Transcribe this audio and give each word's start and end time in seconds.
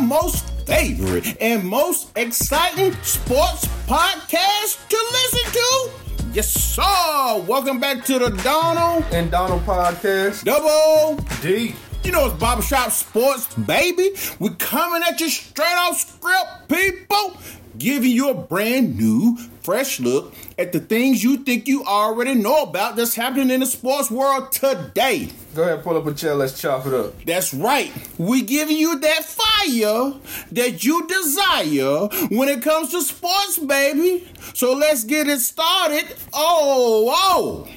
most 0.00 0.48
favorite 0.66 1.36
and 1.40 1.64
most 1.64 2.10
exciting 2.16 2.92
sports 3.02 3.66
podcast 3.86 4.88
to 4.88 4.96
listen 5.12 5.52
to. 5.52 5.90
Yes, 6.32 6.50
sir. 6.50 7.44
Welcome 7.46 7.80
back 7.80 8.04
to 8.06 8.18
the 8.18 8.30
Donald 8.42 9.04
and 9.12 9.30
Donald 9.30 9.62
podcast. 9.62 10.44
Double 10.44 11.22
D. 11.42 11.74
You 12.02 12.12
know 12.12 12.26
it's 12.26 12.34
Barbershop 12.36 12.90
Sports, 12.92 13.52
baby. 13.54 14.10
We're 14.38 14.54
coming 14.54 15.02
at 15.06 15.20
you 15.20 15.28
straight 15.28 15.66
off 15.66 15.98
script, 15.98 16.68
people. 16.68 17.36
Giving 17.78 18.10
you 18.10 18.30
a 18.30 18.34
brand 18.34 18.98
new, 18.98 19.36
fresh 19.62 20.00
look 20.00 20.34
at 20.60 20.72
the 20.72 20.78
things 20.78 21.24
you 21.24 21.38
think 21.38 21.66
you 21.66 21.82
already 21.84 22.34
know 22.34 22.64
about 22.64 22.94
that's 22.94 23.14
happening 23.14 23.48
in 23.48 23.60
the 23.60 23.66
sports 23.66 24.10
world 24.10 24.52
today. 24.52 25.30
Go 25.54 25.62
ahead, 25.62 25.82
pull 25.82 25.96
up 25.96 26.06
a 26.06 26.12
chair. 26.12 26.34
Let's 26.34 26.60
chop 26.60 26.86
it 26.86 26.92
up. 26.92 27.24
That's 27.24 27.54
right. 27.54 27.90
We 28.18 28.42
giving 28.42 28.76
you 28.76 28.98
that 28.98 29.24
fire 29.24 30.12
that 30.52 30.84
you 30.84 31.06
desire 31.08 32.08
when 32.28 32.50
it 32.50 32.60
comes 32.62 32.90
to 32.90 33.00
sports, 33.00 33.58
baby. 33.58 34.28
So 34.52 34.74
let's 34.74 35.04
get 35.04 35.28
it 35.28 35.40
started. 35.40 36.14
Oh, 36.34 37.10
oh. 37.10 37.68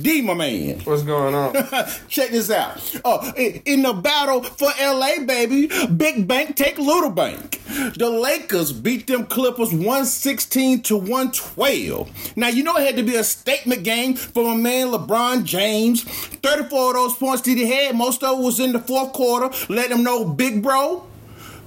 D, 0.00 0.22
my 0.22 0.34
man. 0.34 0.80
What's 0.80 1.02
going 1.02 1.34
on? 1.34 1.52
Check 2.08 2.30
this 2.30 2.50
out. 2.50 3.00
Oh, 3.04 3.32
in 3.36 3.82
the 3.82 3.92
battle 3.92 4.42
for 4.42 4.70
LA, 4.80 5.24
baby, 5.24 5.68
Big 5.96 6.26
Bank 6.26 6.56
take 6.56 6.78
Little 6.78 7.10
Bank. 7.10 7.60
The 7.96 8.08
Lakers 8.08 8.72
beat 8.72 9.06
them 9.06 9.26
Clippers 9.26 9.72
116 9.72 10.82
to 10.82 10.96
112. 10.96 12.36
Now, 12.36 12.48
you 12.48 12.62
know 12.62 12.76
it 12.76 12.86
had 12.86 12.96
to 12.96 13.02
be 13.02 13.16
a 13.16 13.24
statement 13.24 13.84
game 13.84 14.14
for 14.14 14.44
my 14.44 14.56
man 14.56 14.88
LeBron 14.88 15.44
James. 15.44 16.04
34 16.04 16.88
of 16.90 16.94
those 16.94 17.14
points 17.16 17.42
that 17.42 17.56
he 17.56 17.70
had, 17.70 17.96
most 17.96 18.22
of 18.22 18.38
it 18.38 18.42
was 18.42 18.60
in 18.60 18.72
the 18.72 18.78
fourth 18.78 19.12
quarter. 19.12 19.50
Let 19.72 19.90
them 19.90 20.02
know, 20.02 20.24
big 20.24 20.62
bro, 20.62 21.06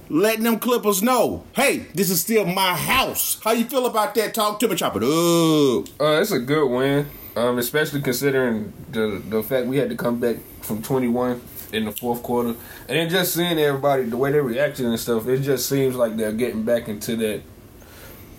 letting 0.08 0.44
them 0.44 0.58
Clippers 0.58 1.02
know, 1.02 1.44
hey, 1.54 1.86
this 1.94 2.10
is 2.10 2.20
still 2.20 2.44
my 2.44 2.74
house. 2.74 3.40
How 3.42 3.52
you 3.52 3.64
feel 3.64 3.86
about 3.86 4.14
that? 4.16 4.34
Talk 4.34 4.58
to 4.60 4.68
me, 4.68 4.76
chop 4.76 4.96
it 4.96 5.02
up. 5.02 6.00
Uh, 6.00 6.20
it's 6.20 6.32
a 6.32 6.40
good 6.40 6.68
win. 6.68 7.06
Um, 7.36 7.58
especially 7.58 8.00
considering 8.00 8.72
the 8.90 9.22
the 9.28 9.42
fact 9.42 9.66
we 9.66 9.76
had 9.76 9.90
to 9.90 9.94
come 9.94 10.18
back 10.18 10.36
from 10.62 10.82
21 10.82 11.42
in 11.70 11.84
the 11.84 11.92
fourth 11.92 12.22
quarter, 12.22 12.48
and 12.48 12.58
then 12.88 13.10
just 13.10 13.34
seeing 13.34 13.58
everybody 13.58 14.04
the 14.04 14.16
way 14.16 14.32
they 14.32 14.40
reacted 14.40 14.86
and 14.86 14.98
stuff, 14.98 15.28
it 15.28 15.40
just 15.40 15.68
seems 15.68 15.94
like 15.94 16.16
they're 16.16 16.32
getting 16.32 16.62
back 16.62 16.88
into 16.88 17.14
that 17.16 17.42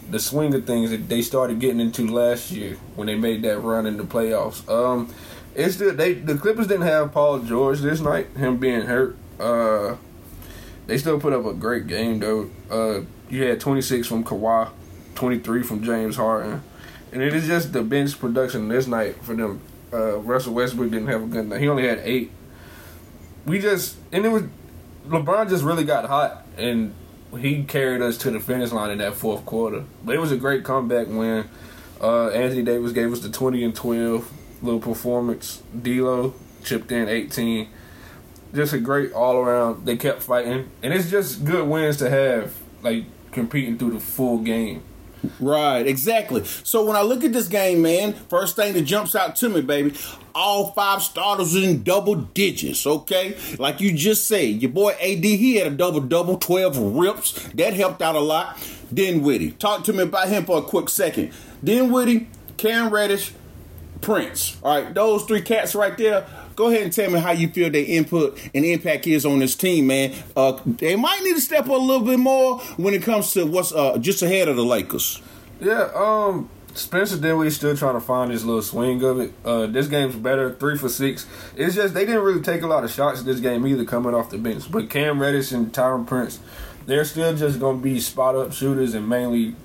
the 0.10 0.20
swing 0.20 0.54
of 0.56 0.66
things 0.66 0.90
that 0.90 1.10
they 1.10 1.22
started 1.22 1.60
getting 1.60 1.80
into 1.80 2.08
last 2.08 2.50
year 2.50 2.78
when 2.96 3.06
they 3.06 3.14
made 3.14 3.44
that 3.44 3.60
run 3.60 3.86
in 3.86 3.98
the 3.98 4.04
playoffs. 4.04 4.68
Um, 4.68 5.14
it's 5.54 5.76
the 5.76 5.92
they 5.92 6.14
the 6.14 6.36
Clippers 6.36 6.66
didn't 6.66 6.88
have 6.88 7.12
Paul 7.12 7.40
George 7.40 7.82
this 7.82 8.00
night, 8.00 8.28
him 8.36 8.58
being 8.58 8.82
hurt. 8.82 9.16
Uh, 9.40 9.98
they 10.88 10.98
still 10.98 11.20
put 11.20 11.34
up 11.34 11.46
a 11.46 11.54
great 11.54 11.86
game 11.86 12.20
though. 12.20 12.50
Uh, 12.72 13.02
you 13.30 13.44
had 13.44 13.60
26 13.60 14.08
from 14.08 14.24
Kawhi, 14.24 14.70
23 15.14 15.62
from 15.62 15.84
James 15.84 16.16
Harden 16.16 16.64
and 17.12 17.22
it 17.22 17.34
is 17.34 17.48
just 17.48 17.74
the 17.74 17.82
bench 17.82 18.20
production 18.20 18.68
this 18.68 18.88
night 18.88 19.24
for 19.24 19.36
them. 19.36 19.62
Uh, 19.94 20.18
Russell 20.18 20.54
Westbrook 20.54 20.92
didn't 20.92 21.08
have 21.08 21.24
a 21.24 21.28
good 21.28 21.48
night. 21.48 21.62
He 21.62 21.68
only 21.68 21.88
had 21.88 22.00
eight. 22.04 22.32
We 23.46 23.60
just 23.60 23.96
and 24.12 24.26
it 24.26 24.30
was 24.30 24.44
LeBron 25.08 25.50
just 25.50 25.64
really 25.64 25.86
got 25.86 26.06
hot 26.06 26.46
and 26.58 26.94
he 27.38 27.64
carried 27.64 28.02
us 28.02 28.18
to 28.20 28.32
the 28.32 28.40
finish 28.40 28.72
line 28.72 28.92
in 28.92 28.98
that 28.98 29.14
fourth 29.14 29.46
quarter. 29.46 29.84
But 30.04 30.16
it 30.16 30.20
was 30.20 30.32
a 30.32 30.38
great 30.38 30.64
comeback 30.64 31.08
when 31.08 31.50
uh, 32.02 32.30
Anthony 32.30 32.64
Davis 32.64 32.92
gave 32.92 33.12
us 33.12 33.20
the 33.20 33.30
twenty 33.30 33.64
and 33.64 33.76
twelve 33.76 34.32
little 34.62 34.80
performance. 34.80 35.62
D'Lo 35.80 36.34
chipped 36.64 36.92
in 36.92 37.08
eighteen. 37.08 37.70
Just 38.54 38.74
a 38.74 38.80
great 38.80 39.12
all 39.12 39.36
around. 39.36 39.86
They 39.86 39.98
kept 39.98 40.24
fighting, 40.24 40.70
and 40.82 40.94
it's 40.94 41.12
just 41.12 41.44
good 41.44 41.68
wins 41.68 41.98
to 41.98 42.10
have, 42.10 42.56
like 42.82 43.04
competing 43.32 43.78
through 43.78 43.92
the 43.92 44.00
full 44.00 44.40
game. 44.40 44.84
Right, 45.40 45.86
exactly. 45.86 46.44
So 46.46 46.86
when 46.86 46.96
I 46.96 47.02
look 47.02 47.24
at 47.24 47.34
this 47.34 47.48
game, 47.48 47.82
man, 47.82 48.14
first 48.14 48.56
thing 48.56 48.74
that 48.74 48.84
jumps 48.84 49.16
out 49.16 49.36
to 49.38 49.50
me, 49.50 49.62
baby, 49.62 49.94
all 50.34 50.72
five 50.72 51.02
starters 51.02 51.56
in 51.56 51.84
double 51.84 52.16
digits, 52.16 52.86
okay? 52.86 53.38
Like 53.58 53.82
you 53.82 53.94
just 53.94 54.28
said, 54.28 54.62
your 54.62 54.72
boy 54.72 54.92
AD, 54.92 55.24
he 55.24 55.56
had 55.56 55.68
a 55.68 55.76
double 55.76 56.02
double, 56.02 56.38
12 56.38 56.78
rips. 56.96 57.34
That 57.54 57.74
helped 57.74 58.02
out 58.02 58.16
a 58.16 58.20
lot. 58.20 58.58
Dinwiddie. 58.94 59.52
Talk 59.52 59.84
to 59.86 59.94
me 59.94 60.04
about 60.04 60.30
him 60.30 60.46
for 60.46 60.60
a 60.60 60.62
quick 60.62 60.90
second. 60.90 61.34
Dinwiddie, 61.64 62.28
Cam 62.58 62.92
Reddish, 62.92 63.34
Prince. 64.02 64.58
All 64.64 64.82
right, 64.82 64.94
those 64.94 65.24
three 65.24 65.42
cats 65.42 65.76
right 65.76 65.98
there 65.98 66.26
Go 66.58 66.70
ahead 66.70 66.82
and 66.82 66.92
tell 66.92 67.12
me 67.12 67.20
how 67.20 67.34
you 67.34 67.50
feel 67.50 67.70
their 67.70 67.86
input 67.86 68.36
and 68.56 68.66
impact 68.66 69.06
is 69.06 69.28
on 69.28 69.38
this 69.38 69.54
team, 69.54 69.86
man. 69.86 70.12
Uh, 70.36 70.60
they 70.66 70.96
might 70.96 71.22
need 71.24 71.36
to 71.36 71.40
step 71.42 71.66
up 71.66 71.70
a 71.70 71.74
little 71.74 72.04
bit 72.04 72.18
more 72.18 72.58
when 72.78 72.96
it 72.96 73.04
comes 73.04 73.32
to 73.34 73.46
what's 73.46 73.72
uh, 73.72 74.00
just 74.00 74.24
ahead 74.24 74.48
of 74.48 74.56
the 74.56 74.66
Lakers. 74.66 75.22
Yeah, 75.62 75.92
um, 75.94 76.50
Spencer 76.74 77.20
Dinwiddie's 77.20 77.58
still 77.58 77.78
trying 77.78 77.94
to 77.94 78.00
find 78.00 78.32
his 78.32 78.44
little 78.44 78.64
swing 78.64 79.04
of 79.04 79.20
it. 79.20 79.34
Uh, 79.46 79.68
this 79.68 79.88
game's 79.88 80.16
better, 80.16 80.52
three 80.56 80.80
for 80.80 80.90
six. 80.90 81.28
It's 81.56 81.76
just 81.76 81.94
they 81.94 82.08
didn't 82.08 82.24
really 82.24 82.42
take 82.42 82.64
a 82.64 82.68
lot 82.68 82.84
of 82.84 82.90
shots 82.90 83.22
this 83.22 83.40
game 83.40 83.68
either, 83.68 83.86
coming 83.86 84.16
off 84.16 84.32
the 84.32 84.40
bench. 84.40 84.72
But 84.72 84.90
Cam 84.90 85.22
Reddish 85.22 85.52
and 85.52 85.72
Taurean 85.72 86.08
Prince, 86.08 86.40
they're 86.88 87.06
still 87.06 87.36
just 87.36 87.60
going 87.60 87.78
to 87.78 87.84
be 87.84 88.00
spot 88.00 88.36
up 88.36 88.52
shooters 88.52 88.96
and 88.96 89.08
mainly 89.08 89.56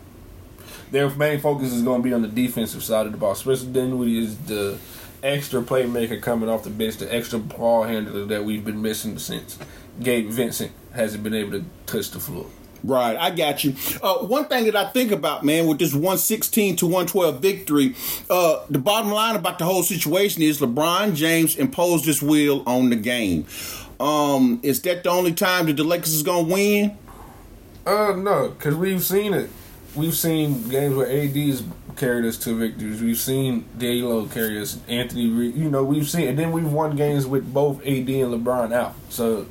their 0.90 1.08
main 1.08 1.40
focus 1.40 1.72
is 1.72 1.80
going 1.80 2.02
to 2.02 2.06
be 2.06 2.12
on 2.12 2.20
the 2.20 2.28
defensive 2.28 2.84
side 2.84 3.06
of 3.06 3.12
the 3.12 3.18
ball. 3.18 3.34
Spencer 3.34 3.64
Dinwiddie 3.64 4.18
is 4.18 4.36
the 4.40 4.78
extra 5.22 5.62
playmaker 5.62 6.20
coming 6.20 6.48
off 6.48 6.64
the 6.64 6.70
bench, 6.70 6.96
the 6.96 7.12
extra 7.12 7.38
ball 7.38 7.84
handler 7.84 8.24
that 8.26 8.44
we've 8.44 8.64
been 8.64 8.82
missing 8.82 9.18
since 9.18 9.58
Gabe 10.00 10.28
Vincent 10.28 10.72
hasn't 10.92 11.22
been 11.22 11.34
able 11.34 11.52
to 11.52 11.64
touch 11.86 12.10
the 12.10 12.20
floor. 12.20 12.46
Right, 12.84 13.16
I 13.16 13.30
got 13.30 13.62
you. 13.62 13.76
Uh, 14.02 14.18
one 14.26 14.46
thing 14.46 14.64
that 14.64 14.74
I 14.74 14.88
think 14.90 15.12
about, 15.12 15.44
man, 15.44 15.68
with 15.68 15.78
this 15.78 15.92
116 15.94 16.76
to 16.76 16.86
112 16.86 17.40
victory, 17.40 17.94
uh, 18.28 18.64
the 18.68 18.80
bottom 18.80 19.12
line 19.12 19.36
about 19.36 19.60
the 19.60 19.64
whole 19.64 19.84
situation 19.84 20.42
is 20.42 20.60
LeBron 20.60 21.14
James 21.14 21.54
imposed 21.54 22.06
his 22.06 22.20
will 22.20 22.64
on 22.66 22.90
the 22.90 22.96
game. 22.96 23.46
Um, 24.00 24.58
is 24.64 24.82
that 24.82 25.04
the 25.04 25.10
only 25.10 25.32
time 25.32 25.66
that 25.66 25.76
the 25.76 25.84
Lakers 25.84 26.12
is 26.12 26.24
gonna 26.24 26.48
win? 26.48 26.98
Uh, 27.86 28.14
no, 28.16 28.48
because 28.48 28.74
we've 28.74 29.02
seen 29.02 29.32
it. 29.32 29.48
We've 29.94 30.14
seen 30.14 30.68
games 30.68 30.96
where 30.96 31.06
AD's 31.06 31.62
carried 31.96 32.24
us 32.24 32.36
to 32.38 32.54
victories. 32.54 33.00
We've 33.00 33.18
seen 33.18 33.66
D'Lo 33.78 34.26
carry 34.26 34.60
us, 34.60 34.78
Anthony. 34.88 35.22
You 35.22 35.70
know, 35.70 35.84
we've 35.84 36.08
seen, 36.08 36.28
and 36.28 36.38
then 36.38 36.52
we've 36.52 36.70
won 36.70 36.96
games 36.96 37.26
with 37.26 37.52
both 37.52 37.80
AD 37.80 38.08
and 38.08 38.08
LeBron 38.08 38.72
out. 38.72 38.94
So 39.08 39.46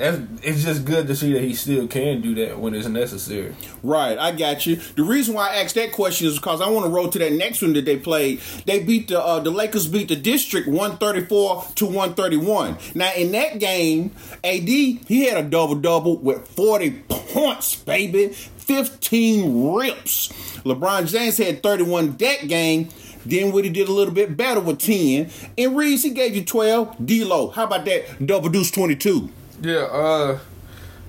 it's 0.00 0.62
just 0.62 0.84
good 0.84 1.06
to 1.08 1.16
see 1.16 1.32
that 1.32 1.42
he 1.42 1.54
still 1.54 1.88
can 1.88 2.20
do 2.20 2.34
that 2.36 2.58
when 2.58 2.74
it's 2.74 2.86
necessary. 2.86 3.54
Right, 3.82 4.16
I 4.16 4.32
got 4.32 4.66
you. 4.66 4.76
The 4.76 5.02
reason 5.02 5.34
why 5.34 5.50
I 5.50 5.56
asked 5.56 5.74
that 5.74 5.92
question 5.92 6.28
is 6.28 6.36
because 6.36 6.60
I 6.60 6.68
want 6.68 6.86
to 6.86 6.90
roll 6.90 7.08
to 7.08 7.18
that 7.18 7.32
next 7.32 7.62
one 7.62 7.72
that 7.72 7.84
they 7.84 7.96
played. 7.98 8.40
They 8.66 8.82
beat 8.82 9.08
the 9.08 9.20
uh, 9.20 9.40
the 9.40 9.50
Lakers 9.50 9.86
beat 9.86 10.08
the 10.08 10.16
District 10.16 10.68
one 10.68 10.98
thirty 10.98 11.24
four 11.24 11.64
to 11.76 11.86
one 11.86 12.14
thirty 12.14 12.36
one. 12.36 12.78
Now 12.94 13.12
in 13.14 13.32
that 13.32 13.58
game, 13.58 14.12
AD 14.44 14.68
he 14.68 15.24
had 15.24 15.44
a 15.44 15.48
double 15.48 15.74
double 15.74 16.16
with 16.18 16.46
forty 16.46 17.02
points, 17.08 17.74
baby, 17.74 18.36
fifteen 18.68 19.72
rips. 19.74 20.28
LeBron 20.64 21.10
James 21.10 21.38
had 21.38 21.62
31 21.62 22.16
that 22.18 22.46
game. 22.46 22.88
Dinwiddie 23.26 23.70
did 23.70 23.88
a 23.88 23.92
little 23.92 24.14
bit 24.14 24.36
better 24.36 24.60
with 24.60 24.78
10. 24.78 25.30
And 25.56 25.76
Reeves, 25.76 26.02
he 26.02 26.10
gave 26.10 26.36
you 26.36 26.44
12. 26.44 27.04
D-Lo, 27.04 27.50
how 27.50 27.64
about 27.64 27.84
that 27.86 28.24
double 28.24 28.48
deuce 28.48 28.70
22? 28.70 29.30
Yeah, 29.60 29.76
uh, 29.78 30.38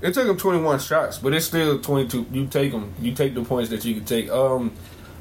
it 0.01 0.13
took 0.13 0.27
him 0.27 0.37
21 0.37 0.79
shots, 0.79 1.17
but 1.17 1.33
it's 1.33 1.45
still 1.45 1.79
22. 1.79 2.27
You 2.31 2.47
take 2.47 2.71
them. 2.71 2.93
You 2.99 3.13
take 3.13 3.35
the 3.35 3.43
points 3.43 3.69
that 3.69 3.85
you 3.85 3.95
can 3.95 4.05
take. 4.05 4.29
Um, 4.29 4.73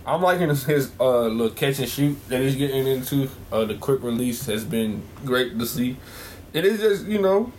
I'm 0.07 0.23
liking 0.23 0.49
his, 0.49 0.65
his 0.65 0.93
uh, 0.99 1.27
little 1.27 1.51
catch 1.51 1.79
and 1.79 1.89
shoot 1.89 2.17
that 2.29 2.41
he's 2.41 2.57
getting 2.57 2.87
into. 2.87 3.29
Uh, 3.53 3.65
the 3.65 3.75
quick 3.75 4.03
release 4.03 4.47
has 4.47 4.65
been 4.65 5.03
great 5.25 5.59
to 5.59 5.67
see. 5.67 5.97
It 6.53 6.65
is 6.65 6.81
just, 6.81 7.07
you 7.07 7.21
know, 7.21 7.53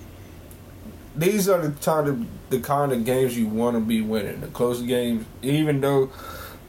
these 1.16 1.50
are 1.50 1.62
the 1.62 1.72
kind 1.82 2.08
of 2.08 2.50
the 2.50 2.60
kind 2.60 2.92
of 2.92 3.06
games 3.06 3.38
you 3.38 3.48
want 3.48 3.76
to 3.76 3.82
be 3.82 4.02
winning. 4.02 4.42
The 4.42 4.48
close 4.48 4.82
games, 4.82 5.26
even 5.42 5.82
though 5.82 6.12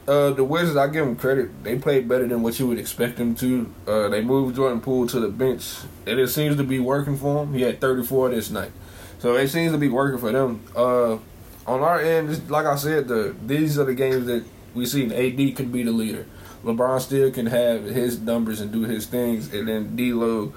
uh, 0.07 0.31
the 0.31 0.43
Wizards, 0.43 0.77
I 0.77 0.87
give 0.87 1.05
them 1.05 1.15
credit. 1.15 1.63
They 1.63 1.77
played 1.77 2.07
better 2.07 2.27
than 2.27 2.41
what 2.41 2.59
you 2.59 2.67
would 2.67 2.79
expect 2.79 3.17
them 3.17 3.35
to. 3.35 3.73
Uh, 3.87 4.09
they 4.09 4.21
moved 4.21 4.55
Jordan 4.55 4.81
Poole 4.81 5.07
to 5.07 5.19
the 5.19 5.29
bench, 5.29 5.75
and 6.05 6.19
it 6.19 6.27
seems 6.27 6.57
to 6.57 6.63
be 6.63 6.79
working 6.79 7.17
for 7.17 7.43
him. 7.43 7.53
He 7.53 7.61
had 7.61 7.79
34 7.79 8.29
this 8.29 8.49
night, 8.49 8.71
so 9.19 9.35
it 9.35 9.47
seems 9.47 9.71
to 9.71 9.77
be 9.77 9.89
working 9.89 10.19
for 10.19 10.31
them. 10.31 10.63
Uh, 10.75 11.17
on 11.67 11.81
our 11.81 11.99
end, 11.99 12.49
like 12.49 12.65
I 12.65 12.75
said, 12.75 13.07
the 13.07 13.35
these 13.45 13.77
are 13.77 13.85
the 13.85 13.93
games 13.93 14.25
that 14.25 14.43
we 14.73 14.85
see. 14.85 15.05
AD 15.05 15.55
could 15.55 15.71
be 15.71 15.83
the 15.83 15.91
leader. 15.91 16.25
LeBron 16.63 16.99
still 16.99 17.31
can 17.31 17.47
have 17.47 17.85
his 17.85 18.19
numbers 18.19 18.59
and 18.61 18.71
do 18.71 18.83
his 18.83 19.05
things, 19.05 19.53
and 19.53 19.67
then 19.67 19.95
D'Lo. 19.95 20.53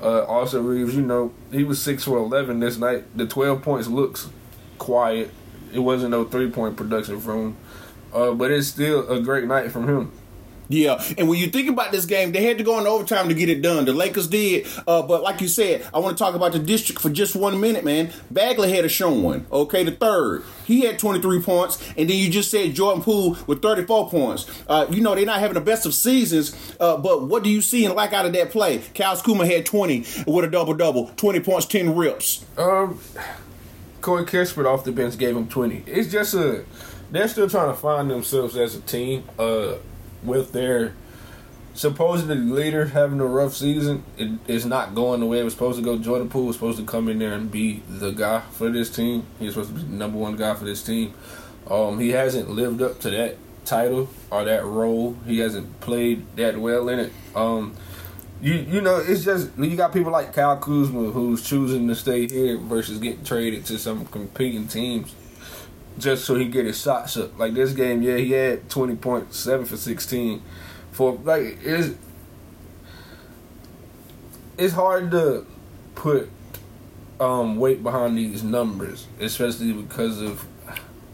Uh, 0.00 0.22
also, 0.24 0.62
Reeves, 0.62 0.94
you 0.94 1.02
know, 1.02 1.32
he 1.50 1.64
was 1.64 1.82
six 1.82 2.04
for 2.04 2.18
eleven 2.18 2.60
this 2.60 2.78
night. 2.78 3.04
The 3.16 3.26
twelve 3.26 3.62
points 3.62 3.88
looks 3.88 4.28
quiet. 4.78 5.30
It 5.72 5.80
wasn't 5.80 6.12
no 6.12 6.24
three 6.24 6.50
point 6.50 6.76
production 6.76 7.20
from 7.20 7.38
him. 7.38 7.56
Uh, 8.12 8.32
but 8.32 8.50
it's 8.50 8.68
still 8.68 9.08
a 9.10 9.20
great 9.20 9.44
night 9.44 9.70
from 9.70 9.88
him. 9.88 10.12
Yeah, 10.68 11.02
and 11.16 11.28
when 11.28 11.38
you 11.38 11.48
think 11.48 11.68
about 11.68 11.92
this 11.92 12.04
game, 12.04 12.32
they 12.32 12.42
had 12.42 12.58
to 12.58 12.64
go 12.64 12.78
in 12.78 12.86
overtime 12.86 13.28
to 13.28 13.34
get 13.34 13.48
it 13.48 13.62
done. 13.62 13.86
The 13.86 13.92
Lakers 13.92 14.28
did, 14.28 14.66
uh, 14.86 15.02
but 15.02 15.22
like 15.22 15.40
you 15.40 15.48
said, 15.48 15.86
I 15.94 15.98
want 15.98 16.16
to 16.16 16.22
talk 16.22 16.34
about 16.34 16.52
the 16.52 16.58
district 16.58 17.00
for 17.00 17.08
just 17.08 17.34
one 17.34 17.58
minute, 17.60 17.84
man. 17.84 18.12
Bagley 18.30 18.70
had 18.70 18.84
a 18.84 18.88
showing. 18.88 19.46
Okay, 19.50 19.82
the 19.84 19.92
third, 19.92 20.44
he 20.66 20.82
had 20.82 20.98
23 20.98 21.40
points, 21.42 21.82
and 21.96 22.08
then 22.10 22.18
you 22.18 22.28
just 22.28 22.50
said 22.50 22.74
Jordan 22.74 23.02
Poole 23.02 23.38
with 23.46 23.62
34 23.62 24.10
points. 24.10 24.46
Uh, 24.68 24.86
you 24.90 25.00
know 25.00 25.14
they're 25.14 25.24
not 25.24 25.40
having 25.40 25.54
the 25.54 25.60
best 25.60 25.86
of 25.86 25.94
seasons, 25.94 26.54
uh, 26.80 26.98
but 26.98 27.22
what 27.26 27.42
do 27.42 27.50
you 27.50 27.62
see 27.62 27.86
and 27.86 27.94
like 27.94 28.12
out 28.12 28.26
of 28.26 28.34
that 28.34 28.50
play? 28.50 28.78
Kyle 28.94 29.16
Kuzma 29.16 29.46
had 29.46 29.64
20 29.64 30.04
with 30.26 30.44
a 30.44 30.48
double 30.48 30.74
double, 30.74 31.08
20 31.16 31.40
points, 31.40 31.66
10 31.66 31.96
rips. 31.96 32.44
Um, 32.58 33.00
Corey 34.00 34.24
Kispert 34.24 34.66
off 34.66 34.84
the 34.84 34.92
bench 34.92 35.16
gave 35.18 35.36
him 35.36 35.48
20. 35.48 35.84
It's 35.86 36.10
just 36.10 36.34
a 36.34 36.64
they're 37.10 37.28
still 37.28 37.48
trying 37.48 37.70
to 37.70 37.80
find 37.80 38.10
themselves 38.10 38.56
as 38.56 38.74
a 38.74 38.80
team. 38.82 39.24
Uh 39.38 39.74
with 40.22 40.52
their 40.52 40.94
supposedly 41.74 42.36
leader 42.36 42.86
having 42.86 43.20
a 43.20 43.26
rough 43.26 43.54
season, 43.54 44.02
it 44.16 44.30
is 44.48 44.66
not 44.66 44.94
going 44.94 45.20
the 45.20 45.26
way 45.26 45.40
it 45.40 45.44
was 45.44 45.52
supposed 45.52 45.78
to 45.78 45.84
go. 45.84 45.98
Jordan 45.98 46.28
Poole 46.28 46.46
was 46.46 46.56
supposed 46.56 46.78
to 46.78 46.84
come 46.84 47.08
in 47.08 47.18
there 47.18 47.34
and 47.34 47.50
be 47.50 47.82
the 47.88 48.10
guy 48.10 48.40
for 48.40 48.70
this 48.70 48.90
team. 48.90 49.24
He's 49.38 49.54
supposed 49.54 49.70
to 49.70 49.76
be 49.76 49.82
the 49.82 49.96
number 49.96 50.18
one 50.18 50.36
guy 50.36 50.54
for 50.54 50.64
this 50.64 50.82
team. 50.82 51.14
Um, 51.70 51.98
he 51.98 52.10
hasn't 52.10 52.50
lived 52.50 52.82
up 52.82 53.00
to 53.00 53.10
that 53.10 53.36
title 53.64 54.08
or 54.30 54.44
that 54.44 54.64
role. 54.64 55.16
He 55.26 55.38
hasn't 55.38 55.80
played 55.80 56.24
that 56.36 56.58
well 56.58 56.88
in 56.88 56.98
it. 56.98 57.12
Um, 57.34 57.76
you 58.40 58.54
you 58.54 58.80
know 58.80 58.98
it's 58.98 59.24
just 59.24 59.50
you 59.58 59.76
got 59.76 59.92
people 59.92 60.12
like 60.12 60.32
Kyle 60.32 60.56
Kuzma 60.56 61.10
who's 61.10 61.42
choosing 61.42 61.88
to 61.88 61.94
stay 61.94 62.28
here 62.28 62.56
versus 62.56 62.98
getting 62.98 63.24
traded 63.24 63.66
to 63.66 63.78
some 63.78 64.06
competing 64.06 64.68
teams 64.68 65.12
just 65.98 66.24
so 66.24 66.34
he 66.36 66.46
get 66.46 66.66
his 66.66 66.80
shots 66.80 67.16
up. 67.16 67.38
Like 67.38 67.54
this 67.54 67.72
game, 67.72 68.02
yeah, 68.02 68.16
he 68.16 68.32
had 68.32 68.68
twenty 68.70 68.96
point 68.96 69.34
seven 69.34 69.66
for 69.66 69.76
sixteen. 69.76 70.42
For 70.92 71.12
like 71.12 71.58
it's 71.62 71.96
it's 74.56 74.74
hard 74.74 75.10
to 75.12 75.46
put 75.94 76.28
um, 77.20 77.56
weight 77.56 77.82
behind 77.82 78.16
these 78.16 78.42
numbers, 78.42 79.06
especially 79.20 79.72
because 79.72 80.20
of 80.20 80.46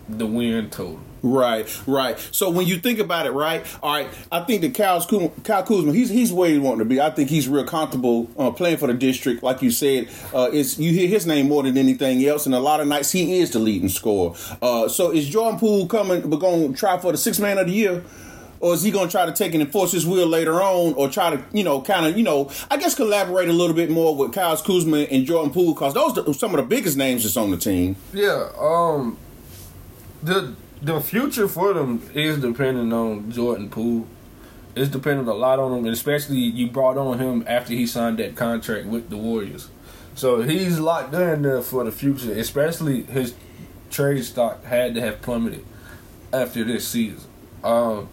the 0.08 0.26
win 0.26 0.70
total. 0.70 1.00
Right, 1.24 1.66
right. 1.86 2.18
So 2.32 2.50
when 2.50 2.66
you 2.66 2.76
think 2.78 2.98
about 2.98 3.24
it, 3.24 3.30
right, 3.30 3.64
all 3.82 3.94
right, 3.94 4.08
I 4.30 4.40
think 4.40 4.60
that 4.60 4.74
Kyle 4.74 5.00
Kuzma, 5.00 5.30
Kyle 5.42 5.62
Kuzma 5.62 5.94
he's 5.94 6.10
he's 6.10 6.30
where 6.30 6.50
he 6.50 6.58
wanting 6.58 6.80
to 6.80 6.84
be. 6.84 7.00
I 7.00 7.08
think 7.08 7.30
he's 7.30 7.48
real 7.48 7.64
comfortable 7.64 8.28
uh, 8.38 8.50
playing 8.50 8.76
for 8.76 8.88
the 8.88 8.92
district, 8.94 9.42
like 9.42 9.62
you 9.62 9.70
said. 9.70 10.10
Uh, 10.34 10.50
it's 10.52 10.78
you 10.78 10.92
hear 10.92 11.08
his 11.08 11.26
name 11.26 11.48
more 11.48 11.62
than 11.62 11.78
anything 11.78 12.22
else, 12.26 12.44
and 12.44 12.54
a 12.54 12.60
lot 12.60 12.80
of 12.80 12.88
nights 12.88 13.10
he 13.10 13.38
is 13.38 13.52
the 13.52 13.58
leading 13.58 13.88
scorer. 13.88 14.34
Uh, 14.60 14.86
so 14.86 15.12
is 15.12 15.26
Jordan 15.26 15.58
Poole 15.58 15.86
coming? 15.86 16.28
We're 16.28 16.36
going 16.36 16.74
to 16.74 16.78
try 16.78 16.98
for 16.98 17.10
the 17.10 17.16
six 17.16 17.38
man 17.38 17.56
of 17.56 17.68
the 17.68 17.72
year. 17.72 18.04
Or 18.60 18.72
is 18.72 18.82
he 18.82 18.90
going 18.90 19.08
to 19.08 19.12
try 19.12 19.26
to 19.26 19.32
take 19.32 19.52
and 19.52 19.62
enforce 19.62 19.92
his 19.92 20.06
will 20.06 20.26
later 20.26 20.54
on, 20.62 20.94
or 20.94 21.10
try 21.10 21.36
to, 21.36 21.44
you 21.52 21.64
know, 21.64 21.82
kind 21.82 22.06
of, 22.06 22.16
you 22.16 22.22
know, 22.22 22.50
I 22.70 22.78
guess 22.78 22.94
collaborate 22.94 23.50
a 23.50 23.52
little 23.52 23.76
bit 23.76 23.90
more 23.90 24.16
with 24.16 24.32
Kyle 24.32 24.56
Kuzma 24.56 24.98
and 25.00 25.26
Jordan 25.26 25.52
Poole 25.52 25.74
because 25.74 25.92
those 25.92 26.16
are 26.16 26.32
some 26.32 26.54
of 26.54 26.56
the 26.56 26.62
biggest 26.62 26.96
names 26.96 27.24
that's 27.24 27.36
on 27.36 27.50
the 27.50 27.58
team. 27.58 27.96
Yeah, 28.14 28.48
um, 28.58 29.18
the 30.22 30.54
the 30.84 31.00
future 31.00 31.48
for 31.48 31.72
them 31.72 32.02
is 32.14 32.38
depending 32.38 32.92
on 32.92 33.30
Jordan 33.30 33.70
Poole. 33.70 34.06
It's 34.76 34.90
dependent 34.90 35.28
a 35.28 35.34
lot 35.34 35.58
on 35.58 35.72
him, 35.72 35.84
and 35.84 35.94
especially 35.94 36.36
you 36.36 36.68
brought 36.68 36.98
on 36.98 37.18
him 37.18 37.44
after 37.46 37.72
he 37.72 37.86
signed 37.86 38.18
that 38.18 38.36
contract 38.36 38.86
with 38.86 39.08
the 39.08 39.16
Warriors. 39.16 39.68
So 40.14 40.42
he's 40.42 40.78
locked 40.78 41.14
in 41.14 41.42
there 41.42 41.62
for 41.62 41.84
the 41.84 41.92
future. 41.92 42.32
Especially 42.32 43.04
his 43.04 43.34
trade 43.90 44.24
stock 44.24 44.64
had 44.64 44.94
to 44.94 45.00
have 45.00 45.22
plummeted 45.22 45.64
after 46.32 46.64
this 46.64 46.86
season. 46.86 47.30
Um, 47.62 48.08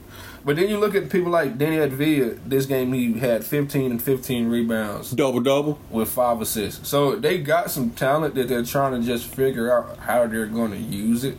but 0.45 0.55
then 0.55 0.69
you 0.69 0.77
look 0.77 0.95
at 0.95 1.09
people 1.09 1.31
like 1.31 1.57
Danny 1.57 1.77
Avdija. 1.77 2.39
This 2.45 2.65
game 2.65 2.93
he 2.93 3.19
had 3.19 3.43
15 3.43 3.91
and 3.91 4.01
15 4.01 4.47
rebounds, 4.47 5.11
double 5.11 5.41
double 5.41 5.79
with 5.89 6.09
five 6.09 6.39
assists. 6.41 6.87
So 6.87 7.15
they 7.15 7.39
got 7.39 7.69
some 7.69 7.91
talent 7.91 8.35
that 8.35 8.47
they're 8.47 8.63
trying 8.63 8.99
to 8.99 9.05
just 9.05 9.25
figure 9.25 9.71
out 9.71 9.97
how 9.97 10.25
they're 10.27 10.45
going 10.45 10.71
to 10.71 10.77
use 10.77 11.23
it. 11.23 11.37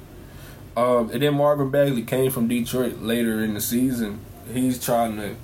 Um, 0.77 1.11
and 1.11 1.23
then 1.23 1.35
Marvin 1.35 1.71
Bagley 1.71 2.03
came 2.03 2.31
from 2.31 2.49
Detroit 2.49 2.99
later 3.01 3.43
in 3.45 3.55
the 3.55 3.61
season. 3.61 4.21
He's 4.53 4.83
trying 4.83 5.17
to 5.17 5.37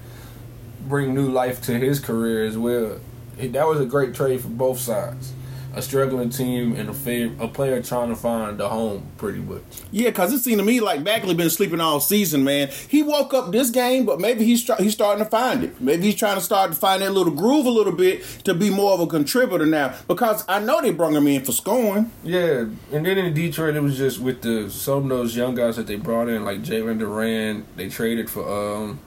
bring 0.87 1.15
new 1.15 1.29
life 1.29 1.61
to 1.63 1.79
his 1.79 2.01
career 2.01 2.45
as 2.45 2.57
well. 2.57 3.01
That 3.37 3.67
was 3.67 3.81
a 3.81 3.85
great 3.85 4.15
trade 4.15 4.41
for 4.41 4.49
both 4.49 4.79
sides. 4.79 5.33
A 5.75 5.83
struggling 5.83 6.31
team 6.31 6.75
and 6.75 6.89
a, 6.89 6.93
fav- 6.93 7.39
a 7.39 7.47
player 7.47 7.81
trying 7.83 8.09
to 8.09 8.17
find 8.17 8.61
a 8.61 8.69
home, 8.69 9.07
pretty 9.17 9.39
much. 9.39 9.63
Yeah, 9.93 10.09
because 10.09 10.33
it 10.33 10.41
seemed 10.41 10.59
to 10.59 10.65
me 10.65 10.81
like 10.81 11.05
Bagley 11.05 11.35
been 11.35 11.51
sleeping 11.51 11.79
all 11.81 12.01
season, 12.01 12.43
man. 12.43 12.71
He 12.89 13.03
woke 13.03 13.33
up 13.35 13.53
this 13.53 13.71
game, 13.71 14.05
but 14.07 14.19
maybe 14.19 14.45
he's 14.45 14.69
he's 14.79 14.95
starting 14.95 15.23
to 15.23 15.31
find 15.31 15.63
it. 15.63 15.81
Maybe 15.81 16.05
he's 16.05 16.17
trying 16.17 16.37
to 16.37 16.41
start 16.41 16.73
to 16.73 16.77
find 16.77 17.03
that 17.03 17.13
little 17.13 17.33
groove 17.33 17.67
a 17.67 17.71
little 17.71 17.93
bit 17.93 18.25
to 18.45 18.55
be 18.55 18.71
more 18.71 18.93
of 18.93 19.01
a 19.01 19.07
contributor 19.07 19.67
now. 19.67 19.95
Because 20.09 20.45
I 20.49 20.59
know 20.59 20.81
they 20.81 20.91
brought 20.91 21.13
him 21.13 21.27
in 21.27 21.45
for 21.45 21.53
scoring. 21.53 22.11
Yeah, 22.25 22.67
and 22.91 23.07
then 23.07 23.19
in 23.19 23.35
Detroit, 23.35 23.77
it 23.77 23.83
was 23.83 23.97
just 23.99 24.21
with 24.21 24.41
the 24.41 24.71
some 24.71 25.05
of 25.05 25.09
those 25.11 25.37
young 25.37 25.55
guys 25.55 25.77
that 25.77 25.87
they 25.87 25.97
brought 25.97 26.29
in, 26.29 26.45
like 26.45 26.63
Jalen 26.63 26.99
Duren. 26.99 27.65
They 27.77 27.89
traded 27.89 28.31
for 28.31 28.49
um, 28.49 29.01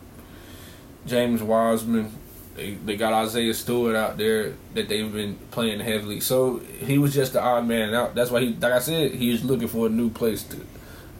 James 1.05 1.41
Wiseman 1.41 2.13
they, 2.55 2.73
they 2.73 2.97
got 2.97 3.13
Isaiah 3.13 3.53
Stewart 3.53 3.95
out 3.95 4.17
there 4.17 4.53
that 4.73 4.89
they've 4.89 5.11
been 5.11 5.35
playing 5.51 5.79
heavily. 5.79 6.19
So 6.19 6.59
he 6.59 6.97
was 6.97 7.13
just 7.13 7.33
the 7.33 7.41
odd 7.41 7.65
man 7.67 7.93
out. 7.93 8.15
That's 8.15 8.31
why 8.31 8.41
he, 8.41 8.53
like 8.53 8.73
I 8.73 8.79
said, 8.79 9.13
he 9.13 9.31
was 9.31 9.43
looking 9.43 9.67
for 9.67 9.87
a 9.87 9.89
new 9.89 10.09
place 10.09 10.43
to 10.43 10.57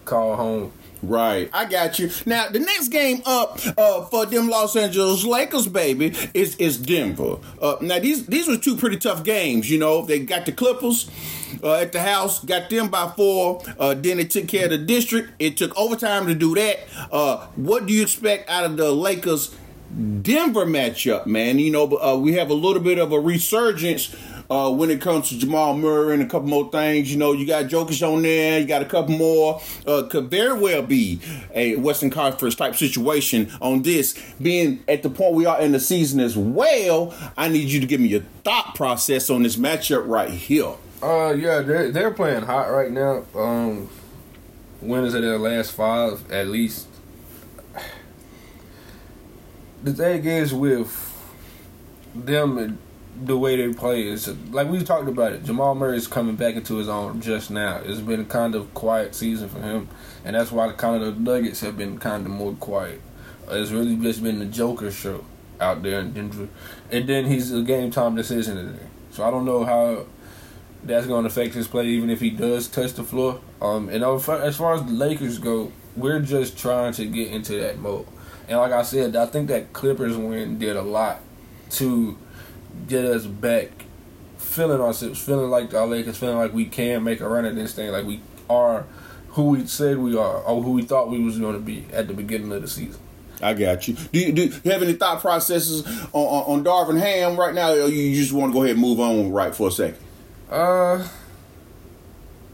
call 0.05 0.35
home. 0.35 0.73
Right, 1.03 1.49
I 1.51 1.65
got 1.65 1.97
you. 1.97 2.11
Now 2.27 2.49
the 2.49 2.59
next 2.59 2.89
game 2.89 3.23
up 3.25 3.59
uh, 3.75 4.05
for 4.05 4.27
them 4.27 4.49
Los 4.49 4.75
Angeles 4.75 5.23
Lakers, 5.25 5.67
baby, 5.67 6.13
is 6.35 6.55
is 6.57 6.77
Denver. 6.77 7.37
Uh, 7.59 7.77
now 7.81 7.97
these 7.97 8.27
these 8.27 8.47
were 8.47 8.57
two 8.57 8.75
pretty 8.77 8.97
tough 8.97 9.23
games. 9.23 9.67
You 9.67 9.79
know, 9.79 10.05
they 10.05 10.19
got 10.19 10.45
the 10.45 10.51
Clippers 10.51 11.09
uh, 11.63 11.73
at 11.73 11.91
the 11.91 12.01
house, 12.01 12.43
got 12.45 12.69
them 12.69 12.89
by 12.89 13.11
four. 13.17 13.63
Uh, 13.79 13.95
then 13.95 14.17
they 14.17 14.25
took 14.25 14.47
care 14.47 14.65
of 14.65 14.71
the 14.71 14.77
district. 14.77 15.31
It 15.39 15.57
took 15.57 15.75
overtime 15.75 16.27
to 16.27 16.35
do 16.35 16.53
that. 16.53 16.81
Uh, 17.11 17.47
what 17.55 17.87
do 17.87 17.93
you 17.93 18.03
expect 18.03 18.47
out 18.47 18.65
of 18.65 18.77
the 18.77 18.91
Lakers 18.91 19.55
Denver 20.21 20.65
matchup, 20.65 21.25
man. 21.25 21.59
You 21.59 21.71
know, 21.71 21.97
uh, 21.97 22.15
we 22.15 22.33
have 22.33 22.49
a 22.49 22.53
little 22.53 22.81
bit 22.81 22.97
of 22.97 23.11
a 23.11 23.19
resurgence 23.19 24.15
uh, 24.49 24.69
when 24.71 24.89
it 24.89 25.01
comes 25.01 25.29
to 25.29 25.37
Jamal 25.37 25.77
Murray 25.77 26.13
and 26.13 26.23
a 26.23 26.25
couple 26.25 26.47
more 26.47 26.69
things. 26.69 27.11
You 27.11 27.17
know, 27.17 27.31
you 27.31 27.47
got 27.47 27.65
Jokic 27.65 28.05
on 28.05 28.21
there, 28.21 28.59
you 28.59 28.65
got 28.65 28.81
a 28.81 28.85
couple 28.85 29.17
more. 29.17 29.61
Uh, 29.87 30.03
could 30.03 30.29
very 30.29 30.57
well 30.59 30.81
be 30.81 31.19
a 31.53 31.75
Western 31.77 32.09
Conference 32.09 32.55
type 32.55 32.75
situation 32.75 33.51
on 33.61 33.81
this. 33.81 34.17
Being 34.41 34.83
at 34.87 35.03
the 35.03 35.09
point 35.09 35.35
we 35.35 35.45
are 35.45 35.59
in 35.61 35.71
the 35.71 35.79
season 35.79 36.19
as 36.19 36.37
well, 36.37 37.13
I 37.37 37.47
need 37.47 37.69
you 37.69 37.79
to 37.79 37.87
give 37.87 38.01
me 38.01 38.09
your 38.09 38.23
thought 38.43 38.75
process 38.75 39.29
on 39.29 39.43
this 39.43 39.55
matchup 39.55 40.07
right 40.07 40.29
here. 40.29 40.73
Uh, 41.01 41.33
yeah, 41.33 41.61
they're 41.61 41.91
they're 41.91 42.11
playing 42.11 42.43
hot 42.43 42.71
right 42.71 42.91
now. 42.91 43.23
Um, 43.35 43.89
winners 44.81 45.13
of 45.13 45.21
their 45.21 45.39
last 45.39 45.71
five, 45.71 46.29
at 46.31 46.47
least 46.47 46.87
the 49.83 49.93
thing 49.93 50.25
is 50.25 50.53
with 50.53 51.07
them 52.13 52.57
and 52.57 52.77
the 53.23 53.37
way 53.37 53.55
they 53.55 53.73
play 53.73 54.07
is 54.07 54.27
like 54.51 54.67
we 54.67 54.83
talked 54.83 55.07
about 55.07 55.33
it. 55.33 55.43
Jamal 55.43 55.75
Murray 55.75 55.97
is 55.97 56.07
coming 56.07 56.35
back 56.35 56.55
into 56.55 56.77
his 56.77 56.89
own 56.89 57.21
just 57.21 57.51
now. 57.51 57.81
It's 57.83 57.99
been 57.99 58.25
kind 58.25 58.55
of 58.55 58.73
quiet 58.73 59.13
season 59.15 59.49
for 59.49 59.59
him, 59.59 59.89
and 60.23 60.35
that's 60.35 60.51
why 60.51 60.67
the 60.67 60.73
kind 60.73 61.03
of 61.03 61.15
the 61.15 61.21
Nuggets 61.21 61.61
have 61.61 61.77
been 61.77 61.97
kind 61.97 62.25
of 62.25 62.31
more 62.31 62.53
quiet. 62.53 63.01
It's 63.49 63.71
really 63.71 63.95
just 63.97 64.23
been 64.23 64.39
the 64.39 64.45
Joker 64.45 64.91
show 64.91 65.25
out 65.59 65.83
there 65.83 65.99
in 65.99 66.13
Denver, 66.13 66.47
and 66.89 67.07
then 67.07 67.25
he's 67.25 67.51
a 67.51 67.61
game 67.61 67.91
time 67.91 68.15
decision 68.15 68.55
today. 68.55 68.87
So 69.11 69.23
I 69.23 69.29
don't 69.29 69.45
know 69.45 69.65
how 69.65 70.05
that's 70.83 71.05
going 71.05 71.23
to 71.23 71.27
affect 71.27 71.53
his 71.53 71.67
play, 71.67 71.87
even 71.87 72.09
if 72.09 72.21
he 72.21 72.29
does 72.29 72.67
touch 72.67 72.93
the 72.93 73.03
floor. 73.03 73.41
Um, 73.61 73.89
and 73.89 74.03
as 74.03 74.25
far 74.57 74.73
as 74.73 74.83
the 74.85 74.91
Lakers 74.91 75.37
go, 75.37 75.71
we're 75.95 76.21
just 76.21 76.57
trying 76.57 76.93
to 76.93 77.05
get 77.05 77.31
into 77.31 77.59
that 77.59 77.77
mode. 77.77 78.07
And 78.51 78.59
like 78.59 78.73
I 78.73 78.81
said, 78.81 79.15
I 79.15 79.27
think 79.27 79.47
that 79.47 79.71
Clippers 79.71 80.17
win 80.17 80.59
did 80.59 80.75
a 80.75 80.81
lot 80.81 81.21
to 81.71 82.17
get 82.85 83.05
us 83.05 83.25
back 83.25 83.69
feeling 84.35 84.81
ourselves, 84.81 85.21
feeling 85.21 85.49
like 85.49 85.73
our 85.73 85.87
Lakers, 85.87 86.17
feeling 86.17 86.35
like 86.35 86.53
we 86.53 86.65
can 86.65 87.01
make 87.05 87.21
a 87.21 87.29
run 87.29 87.45
at 87.45 87.55
this 87.55 87.73
thing, 87.73 87.89
like 87.93 88.05
we 88.05 88.19
are 88.49 88.85
who 89.29 89.43
we 89.43 89.65
said 89.65 89.99
we 89.99 90.17
are, 90.17 90.41
or 90.41 90.61
who 90.61 90.71
we 90.73 90.81
thought 90.81 91.09
we 91.09 91.23
was 91.23 91.39
going 91.39 91.53
to 91.53 91.61
be 91.61 91.85
at 91.93 92.09
the 92.09 92.13
beginning 92.13 92.51
of 92.51 92.61
the 92.61 92.67
season. 92.67 92.99
I 93.41 93.53
got 93.53 93.87
you. 93.87 93.93
Do 93.93 94.19
you, 94.19 94.33
do 94.33 94.41
you 94.41 94.71
have 94.71 94.83
any 94.83 94.93
thought 94.93 95.21
processes 95.21 95.87
on, 96.11 96.21
on, 96.21 96.59
on 96.59 96.63
Darvin 96.65 96.99
Ham 96.99 97.39
right 97.39 97.55
now, 97.55 97.71
or 97.71 97.87
you 97.87 98.13
just 98.13 98.33
want 98.33 98.51
to 98.51 98.53
go 98.53 98.63
ahead 98.63 98.75
and 98.75 98.81
move 98.81 98.99
on 98.99 99.31
right 99.31 99.55
for 99.55 99.69
a 99.69 99.71
second? 99.71 100.03
Uh, 100.49 101.07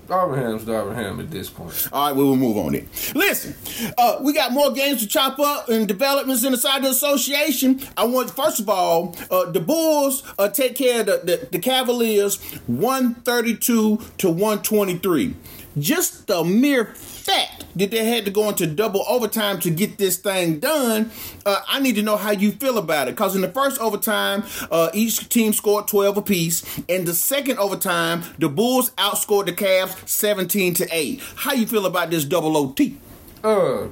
Darvin 0.07 0.37
Ham's 0.37 0.63
Darvin 0.63 0.95
Ham 0.95 1.19
at 1.19 1.29
this 1.29 1.49
point. 1.49 1.87
All 1.91 2.07
right, 2.07 2.15
we 2.15 2.23
will 2.23 2.35
move 2.37 2.57
on 2.57 2.71
then. 2.73 2.87
Listen, 3.13 3.55
uh, 3.97 4.19
we 4.21 4.33
got 4.33 4.51
more 4.51 4.71
games 4.71 5.01
to 5.01 5.07
chop 5.07 5.37
up 5.39 5.69
and 5.69 5.87
developments 5.87 6.43
inside 6.43 6.83
the 6.83 6.89
association. 6.89 7.81
I 7.97 8.05
want, 8.05 8.29
first 8.31 8.59
of 8.59 8.69
all, 8.69 9.15
uh, 9.29 9.51
the 9.51 9.59
Bulls 9.59 10.23
uh, 10.39 10.47
take 10.49 10.75
care 10.75 11.01
of 11.01 11.05
the, 11.07 11.21
the, 11.23 11.47
the 11.51 11.59
Cavaliers 11.59 12.41
132 12.67 13.97
to 14.17 14.29
123. 14.29 15.35
just 15.77 16.27
the 16.27 16.43
mere 16.43 16.85
fact 17.27 17.65
that 17.75 17.91
they 17.91 18.05
had 18.05 18.25
to 18.25 18.31
go 18.31 18.47
into 18.49 18.65
double 18.65 19.03
overtime 19.07 19.59
to 19.59 19.69
get 19.69 19.97
this 19.97 20.17
thing 20.17 20.59
done, 20.59 21.11
uh, 21.45 21.61
I 21.67 21.79
need 21.79 21.95
to 21.95 22.01
know 22.01 22.15
how 22.15 22.31
you 22.31 22.53
feel 22.53 22.77
about 22.77 23.09
it. 23.09 23.11
Because 23.11 23.35
in 23.35 23.41
the 23.41 23.49
first 23.49 23.79
overtime, 23.81 24.45
uh, 24.71 24.89
each 24.93 25.27
team 25.29 25.51
scored 25.51 25.87
12 25.87 26.17
apiece. 26.17 26.79
In 26.87 27.05
the 27.05 27.13
second 27.13 27.59
overtime, 27.59 28.23
the 28.39 28.47
Bulls 28.47 28.91
outscored 28.91 29.45
the 29.45 29.53
Cavs 29.53 30.07
17 30.07 30.73
to 30.75 30.87
8. 30.89 31.21
How 31.35 31.53
you 31.53 31.67
feel 31.67 31.85
about 31.85 32.09
this 32.09 32.23
double 32.23 32.55
OT? 32.55 32.97
Uh, 33.43 33.87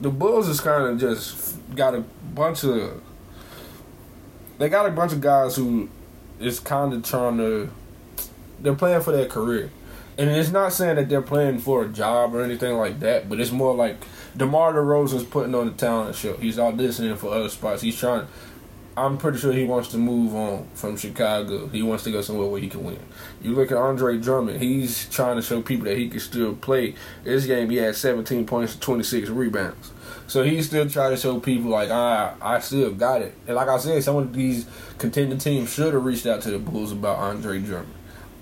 the 0.00 0.10
Bulls 0.10 0.48
is 0.48 0.60
kind 0.60 0.84
of 0.84 0.98
just 0.98 1.56
got 1.74 1.94
a 1.94 2.00
bunch 2.34 2.64
of. 2.64 3.02
They 4.58 4.68
got 4.68 4.86
a 4.86 4.90
bunch 4.90 5.12
of 5.12 5.20
guys 5.20 5.54
who 5.54 5.88
is 6.40 6.58
kind 6.60 6.92
of 6.92 7.04
trying 7.04 7.38
to. 7.38 7.70
They're 8.60 8.74
playing 8.74 9.02
for 9.02 9.12
their 9.12 9.26
career. 9.26 9.70
And 10.18 10.30
it's 10.30 10.50
not 10.50 10.72
saying 10.72 10.96
that 10.96 11.08
they're 11.08 11.20
playing 11.20 11.58
for 11.58 11.84
a 11.84 11.88
job 11.88 12.34
or 12.34 12.42
anything 12.42 12.74
like 12.76 13.00
that, 13.00 13.28
but 13.28 13.38
it's 13.38 13.52
more 13.52 13.74
like 13.74 13.96
DeMar 14.36 14.72
DeRozan's 14.72 15.24
putting 15.24 15.54
on 15.54 15.66
the 15.66 15.72
talent 15.72 16.16
show. 16.16 16.36
He's 16.38 16.56
auditioning 16.56 17.16
for 17.18 17.32
other 17.34 17.50
spots. 17.50 17.82
He's 17.82 17.98
trying. 17.98 18.26
I'm 18.96 19.18
pretty 19.18 19.36
sure 19.36 19.52
he 19.52 19.64
wants 19.64 19.88
to 19.88 19.98
move 19.98 20.34
on 20.34 20.68
from 20.72 20.96
Chicago. 20.96 21.68
He 21.68 21.82
wants 21.82 22.04
to 22.04 22.10
go 22.10 22.22
somewhere 22.22 22.48
where 22.48 22.60
he 22.62 22.68
can 22.68 22.82
win. 22.82 22.98
You 23.42 23.50
look 23.54 23.70
at 23.70 23.76
Andre 23.76 24.16
Drummond. 24.16 24.62
He's 24.62 25.06
trying 25.10 25.36
to 25.36 25.42
show 25.42 25.60
people 25.60 25.84
that 25.84 25.98
he 25.98 26.08
can 26.08 26.20
still 26.20 26.54
play. 26.54 26.94
This 27.22 27.44
game, 27.44 27.68
he 27.68 27.76
had 27.76 27.94
17 27.94 28.46
points 28.46 28.72
and 28.72 28.80
26 28.80 29.28
rebounds. 29.28 29.92
So 30.28 30.42
he's 30.42 30.66
still 30.66 30.88
trying 30.88 31.10
to 31.10 31.18
show 31.18 31.38
people 31.40 31.70
like 31.70 31.90
I 31.90 32.34
I 32.40 32.60
still 32.60 32.90
got 32.92 33.20
it. 33.20 33.34
And 33.46 33.54
like 33.54 33.68
I 33.68 33.76
said, 33.76 34.02
some 34.02 34.16
of 34.16 34.32
these 34.32 34.66
contending 34.96 35.38
teams 35.38 35.72
should 35.72 35.92
have 35.92 36.04
reached 36.04 36.26
out 36.26 36.40
to 36.42 36.50
the 36.50 36.58
Bulls 36.58 36.92
about 36.92 37.18
Andre 37.18 37.60
Drummond. 37.60 37.92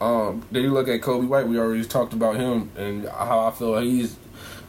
Um, 0.01 0.47
then 0.51 0.63
you 0.63 0.73
look 0.73 0.89
at 0.89 1.01
Coby 1.01 1.29
White. 1.29 1.47
We 1.47 1.59
already 1.59 1.85
talked 1.85 2.13
about 2.13 2.37
him 2.37 2.71
and 2.77 3.09
how 3.09 3.47
I 3.47 3.51
feel 3.51 3.79
he's 3.79 4.17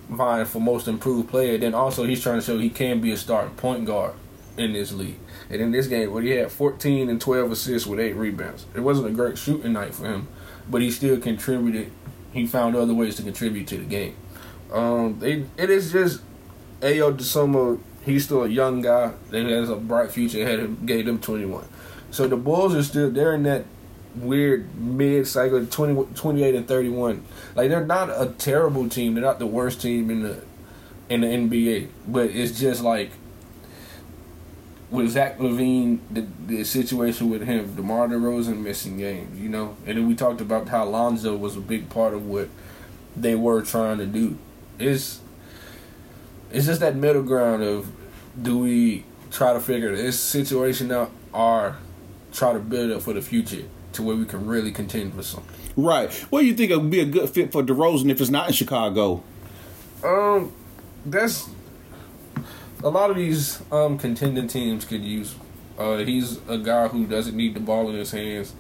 vying 0.10 0.46
for 0.46 0.60
most 0.60 0.88
improved 0.88 1.30
player. 1.30 1.58
Then 1.58 1.74
also 1.74 2.04
he's 2.04 2.22
trying 2.22 2.40
to 2.40 2.46
show 2.46 2.58
he 2.60 2.70
can 2.70 3.02
be 3.02 3.12
a 3.12 3.18
starting 3.18 3.56
point 3.56 3.86
guard 3.86 4.14
in 4.58 4.74
this 4.74 4.92
league. 4.92 5.18
And 5.50 5.62
in 5.62 5.72
this 5.72 5.88
game, 5.88 6.12
where 6.12 6.24
he 6.24 6.32
had 6.32 6.52
14 6.52 7.10
and 7.10 7.20
12 7.20 7.52
assists 7.52 7.88
with 7.88 8.00
eight 8.00 8.16
rebounds, 8.16 8.66
it 8.76 8.80
wasn't 8.80 9.08
a 9.08 9.12
great 9.12 9.38
shooting 9.38 9.74
night 9.74 9.94
for 9.94 10.06
him, 10.06 10.28
but 10.70 10.82
he 10.82 10.90
still 10.92 11.18
contributed. 11.18 11.92
He 12.32 12.48
found 12.48 12.76
other 12.76 12.94
ways 12.94 13.16
to 13.18 13.24
contribute 13.24 13.68
to 13.68 13.78
the 13.78 13.86
game. 13.86 14.16
Um, 14.72 15.20
they, 15.20 15.46
it 15.58 15.70
is 15.70 15.92
just 15.92 16.22
Ayo 16.82 17.16
Dosunmu. 17.16 17.80
He's 18.04 18.26
still 18.26 18.44
a 18.44 18.48
young 18.48 18.82
guy 18.82 19.14
that 19.30 19.46
has 19.46 19.70
a 19.70 19.76
bright 19.76 20.12
future 20.12 20.42
ahead 20.42 20.60
of 20.60 20.66
him. 20.66 20.86
Gave 20.86 21.06
them 21.06 21.20
21. 21.20 21.68
So 22.12 22.28
the 22.28 22.38
Bulls 22.38 22.76
are 22.76 22.84
still 22.84 23.10
they're 23.12 23.34
in 23.34 23.44
that 23.44 23.66
weird 24.16 24.76
mid 24.76 25.28
cycle 25.28 25.66
20, 25.66 26.14
28 26.16 26.56
and 26.56 26.68
31 26.68 27.24
like 27.56 27.70
they're 27.70 27.86
not 27.86 28.10
a 28.10 28.34
terrible 28.38 28.88
team. 28.90 29.14
They're 29.14 29.24
not 29.24 29.40
the 29.40 29.48
worst 29.48 29.82
team 29.82 30.10
in 30.10 30.24
the 30.24 30.42
in 31.08 31.22
the 31.22 31.28
nba 31.28 31.88
but 32.08 32.30
it's 32.32 32.60
just 32.60 32.82
like 32.82 33.12
with 34.90 35.10
Zach 35.10 35.40
LaVine, 35.40 36.00
the, 36.12 36.26
the 36.46 36.64
situation 36.64 37.30
with 37.30 37.44
him, 37.44 37.76
DeMar 37.76 38.08
DeRozan 38.08 38.62
missing 38.62 38.98
games, 38.98 39.40
you 39.40 39.50
know, 39.50 39.76
and 39.86 39.98
then 39.98 40.08
we 40.08 40.16
talked 40.16 40.42
about 40.42 40.70
how 40.70 40.86
Lonzo 40.86 41.36
was 41.36 41.58
a 41.58 41.60
big 41.60 41.90
part 41.90 42.14
of 42.14 42.26
what 42.28 42.50
they 43.16 43.36
were 43.36 43.62
trying 43.62 43.98
to 43.98 44.06
do. 44.06 44.38
It's 44.80 45.22
it's 46.52 46.68
just 46.68 46.80
that 46.82 46.96
middle 46.96 47.24
ground 47.24 47.64
of 47.64 47.92
do 48.42 48.60
we 48.60 49.06
try 49.32 49.54
to 49.54 49.60
figure 49.60 49.96
this 49.96 50.20
situation 50.20 50.92
out 50.92 51.12
or 51.34 51.78
try 52.32 52.54
to 52.54 52.60
build 52.60 52.92
up 52.92 53.02
for 53.02 53.14
the 53.14 53.22
future 53.22 53.64
to 53.96 54.04
where 54.04 54.16
we 54.16 54.26
can 54.26 54.46
really 54.46 54.72
contend 54.72 55.14
for 55.14 55.24
something. 55.24 55.56
Right. 55.76 56.12
What 56.30 56.42
do 56.42 56.46
you 56.46 56.54
think 56.54 56.72
would 56.72 56.90
be 56.90 57.02
a 57.02 57.06
good 57.06 57.30
fit 57.30 57.52
for 57.52 57.64
DeRozan 57.64 58.10
if 58.10 58.22
it's 58.22 58.30
not 58.30 58.48
in 58.48 58.54
Chicago? 58.54 59.24
Um, 60.04 60.54
that's 61.06 61.50
a 62.84 62.90
lot 62.90 63.10
of 63.10 63.16
these 63.16 63.62
um 63.72 63.98
contending 63.98 64.48
teams 64.48 64.86
could 64.86 65.04
use. 65.04 65.36
Uh, 65.78 65.98
he's 65.98 66.40
a 66.48 66.58
guy 66.58 66.88
who 66.88 67.06
doesn't 67.06 67.36
need 67.36 67.54
the 67.54 67.60
ball 67.60 67.90
in 67.90 67.96
his 67.96 68.12
hands 68.12 68.54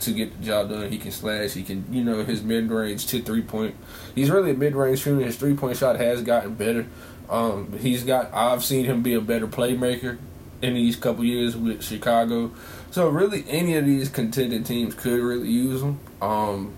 to 0.00 0.12
get 0.12 0.38
the 0.38 0.44
job 0.44 0.70
done. 0.70 0.90
He 0.90 0.98
can 0.98 1.10
slash. 1.10 1.52
He 1.52 1.62
can, 1.62 1.84
you 1.90 2.02
know, 2.02 2.24
his 2.24 2.42
mid 2.42 2.70
range 2.70 3.06
to 3.08 3.20
three 3.22 3.42
point. 3.42 3.74
He's 4.14 4.30
really 4.30 4.52
a 4.52 4.54
mid 4.54 4.74
range 4.74 5.00
shooter. 5.00 5.24
His 5.24 5.36
three 5.36 5.54
point 5.54 5.76
shot 5.76 5.96
has 5.96 6.22
gotten 6.22 6.54
better. 6.54 6.86
Um, 7.28 7.76
he's 7.78 8.04
got. 8.04 8.32
I've 8.32 8.64
seen 8.64 8.84
him 8.84 9.02
be 9.02 9.14
a 9.14 9.20
better 9.20 9.46
playmaker 9.46 10.18
in 10.62 10.74
these 10.74 10.96
couple 10.96 11.24
years 11.24 11.56
with 11.56 11.82
Chicago. 11.82 12.52
So 12.94 13.08
really, 13.08 13.44
any 13.48 13.74
of 13.74 13.86
these 13.86 14.08
contending 14.08 14.62
teams 14.62 14.94
could 14.94 15.20
really 15.20 15.48
use 15.48 15.82
him. 15.82 15.98
Um, 16.22 16.74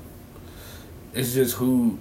it's 1.12 1.34
just 1.34 1.56
who 1.56 1.98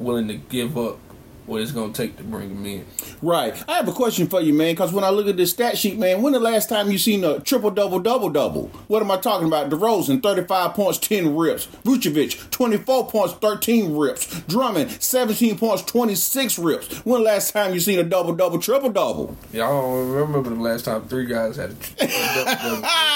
willing 0.00 0.26
to 0.26 0.34
give 0.34 0.76
up 0.76 0.98
what 1.46 1.62
it's 1.62 1.70
gonna 1.70 1.92
take 1.92 2.16
to 2.16 2.24
bring 2.24 2.50
him 2.50 2.66
in. 2.66 2.84
Right. 3.22 3.54
I 3.68 3.76
have 3.76 3.86
a 3.86 3.92
question 3.92 4.26
for 4.26 4.40
you, 4.40 4.52
man. 4.52 4.72
Because 4.72 4.92
when 4.92 5.04
I 5.04 5.10
look 5.10 5.28
at 5.28 5.36
this 5.36 5.52
stat 5.52 5.78
sheet, 5.78 5.96
man, 5.96 6.22
when 6.22 6.32
the 6.32 6.40
last 6.40 6.68
time 6.68 6.90
you 6.90 6.98
seen 6.98 7.22
a 7.22 7.38
triple 7.38 7.70
double 7.70 8.00
double 8.00 8.30
double? 8.30 8.66
What 8.88 9.00
am 9.00 9.12
I 9.12 9.16
talking 9.16 9.46
about? 9.46 9.70
DeRozan, 9.70 10.24
thirty-five 10.24 10.74
points, 10.74 10.98
ten 10.98 11.36
rips. 11.36 11.66
Vucevic, 11.84 12.50
twenty-four 12.50 13.06
points, 13.08 13.34
thirteen 13.34 13.96
rips. 13.96 14.40
Drummond, 14.48 14.90
seventeen 15.00 15.56
points, 15.56 15.82
twenty-six 15.82 16.58
rips. 16.58 16.92
When 17.06 17.20
the 17.20 17.26
last 17.26 17.52
time 17.52 17.74
you 17.74 17.78
seen 17.78 18.00
a 18.00 18.04
double 18.04 18.34
double 18.34 18.58
triple 18.58 18.90
double? 18.90 19.36
Yeah, 19.52 19.66
I 19.66 19.68
don't 19.68 20.10
remember 20.10 20.50
the 20.50 20.56
last 20.56 20.86
time 20.86 21.06
three 21.06 21.26
guys 21.26 21.54
had 21.54 21.70
a 21.70 21.74
triple 21.74 22.44
double. 22.44 22.88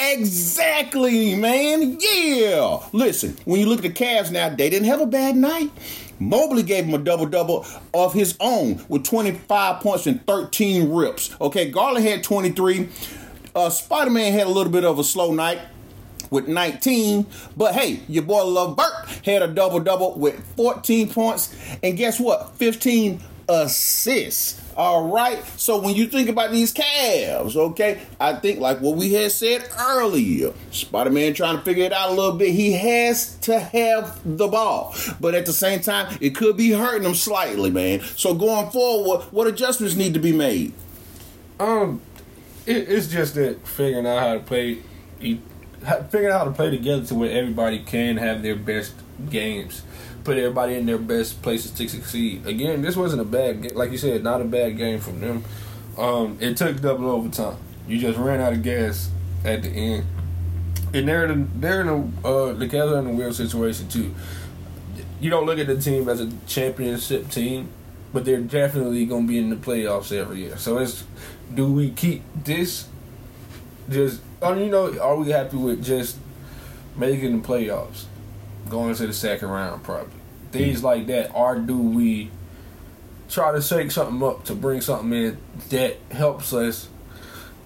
exactly, 0.00 1.34
man. 1.34 1.98
Yeah. 2.00 2.80
Listen, 2.92 3.36
when 3.44 3.60
you 3.60 3.66
look 3.66 3.84
at 3.84 3.94
the 3.94 4.04
Cavs 4.04 4.30
now, 4.30 4.48
they 4.48 4.70
didn't 4.70 4.88
have 4.88 5.00
a 5.00 5.06
bad 5.06 5.36
night. 5.36 5.70
Mobley 6.20 6.62
gave 6.62 6.84
him 6.84 6.94
a 6.94 6.98
double 6.98 7.26
double 7.26 7.64
of 7.94 8.12
his 8.12 8.36
own 8.40 8.84
with 8.88 9.04
25 9.04 9.80
points 9.80 10.06
and 10.06 10.24
13 10.26 10.92
rips. 10.92 11.34
Okay, 11.40 11.70
Garland 11.70 12.06
had 12.06 12.22
23. 12.22 12.88
Uh, 13.54 13.70
Spider 13.70 14.10
Man 14.10 14.32
had 14.32 14.46
a 14.46 14.50
little 14.50 14.72
bit 14.72 14.84
of 14.84 14.98
a 14.98 15.04
slow 15.04 15.32
night 15.32 15.60
with 16.30 16.48
19. 16.48 17.26
But 17.56 17.74
hey, 17.74 18.00
your 18.08 18.24
boy 18.24 18.44
LeVert 18.44 19.24
had 19.24 19.42
a 19.42 19.48
double 19.48 19.80
double 19.80 20.18
with 20.18 20.42
14 20.56 21.10
points. 21.10 21.54
And 21.82 21.96
guess 21.96 22.18
what? 22.20 22.56
15 22.56 23.20
assists. 23.48 24.60
All 24.76 25.08
right. 25.08 25.44
So 25.58 25.80
when 25.80 25.96
you 25.96 26.06
think 26.06 26.28
about 26.28 26.52
these 26.52 26.72
Cavs, 26.72 27.56
okay, 27.56 28.00
I 28.20 28.34
think 28.34 28.60
like 28.60 28.80
what 28.80 28.96
we 28.96 29.12
had 29.12 29.32
said 29.32 29.68
earlier, 29.78 30.52
Spider 30.70 31.10
Man 31.10 31.34
trying 31.34 31.56
to 31.56 31.62
figure 31.62 31.84
it 31.84 31.92
out 31.92 32.10
a 32.10 32.12
little 32.12 32.36
bit. 32.36 32.50
He 32.50 32.72
has 32.72 33.36
to 33.38 33.58
have 33.58 34.20
the 34.24 34.46
ball, 34.46 34.94
but 35.20 35.34
at 35.34 35.46
the 35.46 35.52
same 35.52 35.80
time, 35.80 36.16
it 36.20 36.34
could 36.34 36.56
be 36.56 36.70
hurting 36.70 37.04
him 37.04 37.14
slightly, 37.14 37.70
man. 37.70 38.00
So 38.00 38.34
going 38.34 38.70
forward, 38.70 39.24
what 39.32 39.46
adjustments 39.46 39.96
need 39.96 40.14
to 40.14 40.20
be 40.20 40.32
made? 40.32 40.74
Um, 41.58 42.00
it, 42.66 42.88
it's 42.88 43.08
just 43.08 43.34
that 43.34 43.66
figuring 43.66 44.06
out 44.06 44.20
how 44.20 44.34
to 44.34 44.40
play, 44.40 44.78
figuring 45.18 46.32
out 46.32 46.38
how 46.38 46.44
to 46.44 46.52
play 46.52 46.70
together 46.70 47.04
to 47.06 47.14
where 47.16 47.32
everybody 47.32 47.80
can 47.80 48.16
have 48.18 48.42
their 48.42 48.56
best 48.56 48.94
games 49.28 49.82
put 50.28 50.36
everybody 50.36 50.74
in 50.74 50.84
their 50.84 50.98
best 50.98 51.40
places 51.40 51.70
to 51.70 51.88
succeed. 51.88 52.46
Again, 52.46 52.82
this 52.82 52.96
wasn't 52.96 53.22
a 53.22 53.24
bad 53.24 53.62
game. 53.62 53.70
Like 53.74 53.90
you 53.90 53.96
said, 53.96 54.22
not 54.22 54.42
a 54.42 54.44
bad 54.44 54.76
game 54.76 55.00
from 55.00 55.20
them. 55.20 55.42
Um, 55.96 56.36
it 56.38 56.54
took 56.58 56.82
double 56.82 57.08
overtime. 57.08 57.56
You 57.86 57.98
just 57.98 58.18
ran 58.18 58.38
out 58.38 58.52
of 58.52 58.62
gas 58.62 59.10
at 59.42 59.62
the 59.62 59.70
end. 59.70 60.04
And 60.92 61.08
they're 61.08 61.24
in 61.24 61.30
a, 61.30 61.58
they're 61.58 61.80
in 61.80 61.88
a 61.88 62.28
uh, 62.28 62.58
together 62.58 62.98
in 62.98 63.06
a 63.06 63.10
weird 63.10 63.36
situation 63.36 63.88
too. 63.88 64.14
You 65.18 65.30
don't 65.30 65.46
look 65.46 65.58
at 65.58 65.66
the 65.66 65.80
team 65.80 66.06
as 66.10 66.20
a 66.20 66.30
championship 66.46 67.30
team, 67.30 67.70
but 68.12 68.26
they're 68.26 68.42
definitely 68.42 69.06
going 69.06 69.26
to 69.26 69.28
be 69.28 69.38
in 69.38 69.48
the 69.48 69.56
playoffs 69.56 70.12
every 70.12 70.40
year. 70.40 70.58
So 70.58 70.76
it's 70.76 71.04
do 71.54 71.72
we 71.72 71.90
keep 71.90 72.22
this? 72.44 72.86
Just 73.88 74.20
oh, 74.42 74.52
you 74.52 74.66
know, 74.66 74.98
are 75.00 75.16
we 75.16 75.30
happy 75.30 75.56
with 75.56 75.82
just 75.82 76.18
making 76.96 77.40
the 77.40 77.48
playoffs, 77.48 78.04
going 78.68 78.94
to 78.96 79.06
the 79.06 79.14
second 79.14 79.48
round 79.48 79.82
probably? 79.82 80.17
Things 80.52 80.82
like 80.82 81.06
that, 81.06 81.34
or 81.34 81.58
do 81.58 81.76
we 81.78 82.30
try 83.28 83.52
to 83.52 83.60
shake 83.60 83.90
something 83.90 84.22
up 84.26 84.44
to 84.44 84.54
bring 84.54 84.80
something 84.80 85.12
in 85.12 85.38
that 85.70 85.96
helps 86.10 86.52
us 86.52 86.88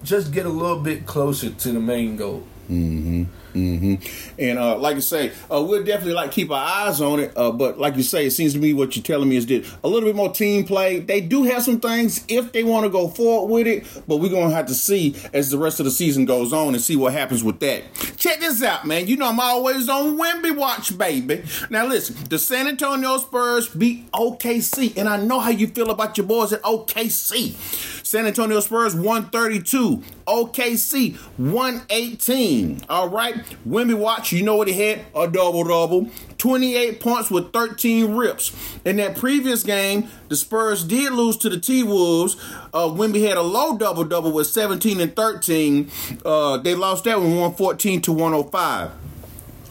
just 0.03 0.31
get 0.31 0.45
a 0.45 0.49
little 0.49 0.79
bit 0.79 1.05
closer 1.05 1.49
to 1.49 1.71
the 1.71 1.79
main 1.79 2.17
goal? 2.17 2.45
Mm-hmm. 2.69 3.23
Mm-hmm. 3.53 4.39
And 4.39 4.59
uh, 4.59 4.77
like 4.77 4.97
I 4.97 4.99
say, 4.99 5.31
uh, 5.51 5.63
we'll 5.63 5.83
definitely 5.83 6.13
like 6.13 6.31
keep 6.31 6.51
our 6.51 6.87
eyes 6.87 7.01
on 7.01 7.19
it. 7.19 7.33
Uh, 7.35 7.51
but 7.51 7.77
like 7.77 7.95
you 7.95 8.03
say, 8.03 8.25
it 8.25 8.31
seems 8.31 8.53
to 8.53 8.59
me 8.59 8.73
what 8.73 8.95
you're 8.95 9.03
telling 9.03 9.29
me 9.29 9.37
is 9.37 9.45
that 9.47 9.65
a 9.83 9.87
little 9.87 10.07
bit 10.09 10.15
more 10.15 10.31
team 10.31 10.65
play. 10.65 10.99
They 10.99 11.21
do 11.21 11.43
have 11.43 11.63
some 11.63 11.79
things 11.79 12.25
if 12.27 12.51
they 12.51 12.63
want 12.63 12.85
to 12.85 12.89
go 12.89 13.07
forward 13.07 13.53
with 13.53 13.67
it, 13.67 13.85
but 14.07 14.17
we're 14.17 14.31
gonna 14.31 14.53
have 14.53 14.67
to 14.67 14.75
see 14.75 15.15
as 15.33 15.49
the 15.49 15.57
rest 15.57 15.79
of 15.79 15.85
the 15.85 15.91
season 15.91 16.25
goes 16.25 16.53
on 16.53 16.73
and 16.73 16.81
see 16.81 16.95
what 16.95 17.13
happens 17.13 17.43
with 17.43 17.59
that. 17.59 17.83
Check 18.17 18.39
this 18.39 18.63
out, 18.63 18.85
man. 18.85 19.07
You 19.07 19.17
know 19.17 19.29
I'm 19.29 19.39
always 19.39 19.89
on 19.89 20.17
Wemby 20.17 20.55
watch, 20.55 20.97
baby. 20.97 21.43
Now 21.69 21.85
listen, 21.85 22.15
the 22.29 22.39
San 22.39 22.67
Antonio 22.67 23.17
Spurs 23.17 23.69
beat 23.69 24.11
OKC, 24.11 24.97
and 24.97 25.07
I 25.07 25.17
know 25.17 25.39
how 25.39 25.49
you 25.49 25.67
feel 25.67 25.91
about 25.91 26.17
your 26.17 26.27
boys 26.27 26.53
at 26.53 26.61
OKC. 26.63 28.02
San 28.13 28.27
Antonio 28.27 28.59
Spurs 28.59 28.93
132. 28.93 30.03
OKC 30.27 31.15
118. 31.37 32.81
All 32.87 33.09
right. 33.09 33.33
Wemby 33.67 33.97
Watch, 33.97 34.31
you 34.31 34.43
know 34.43 34.55
what 34.55 34.67
he 34.67 34.79
had? 34.79 34.99
A 35.15 35.27
double 35.27 35.63
double. 35.63 36.11
28 36.37 36.99
points 36.99 37.31
with 37.31 37.51
13 37.51 38.13
rips. 38.13 38.55
In 38.85 38.97
that 38.97 39.17
previous 39.17 39.63
game, 39.63 40.09
the 40.29 40.35
Spurs 40.35 40.83
did 40.83 41.11
lose 41.11 41.37
to 41.37 41.49
the 41.49 41.59
T 41.59 41.81
Wolves. 41.81 42.35
Uh, 42.71 42.85
Wemby 42.85 43.27
had 43.27 43.35
a 43.35 43.41
low 43.41 43.79
double 43.79 44.03
double 44.03 44.31
with 44.31 44.45
17 44.45 45.01
and 45.01 45.15
13. 45.15 45.89
Uh, 46.23 46.57
they 46.57 46.75
lost 46.75 47.05
that 47.05 47.17
one 47.17 47.31
114 47.31 47.99
to 48.03 48.11
105. 48.11 48.91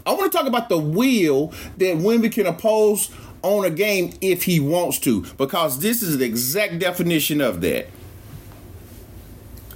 I 0.04 0.14
want 0.14 0.32
to 0.32 0.36
talk 0.36 0.48
about 0.48 0.68
the 0.68 0.78
will 0.78 1.52
that 1.76 1.96
Wemby 1.96 2.32
can 2.32 2.46
oppose 2.46 3.08
on 3.42 3.64
a 3.64 3.70
game 3.70 4.14
if 4.20 4.42
he 4.42 4.58
wants 4.58 4.98
to, 4.98 5.22
because 5.36 5.78
this 5.78 6.02
is 6.02 6.18
the 6.18 6.24
exact 6.24 6.80
definition 6.80 7.40
of 7.40 7.60
that. 7.60 7.86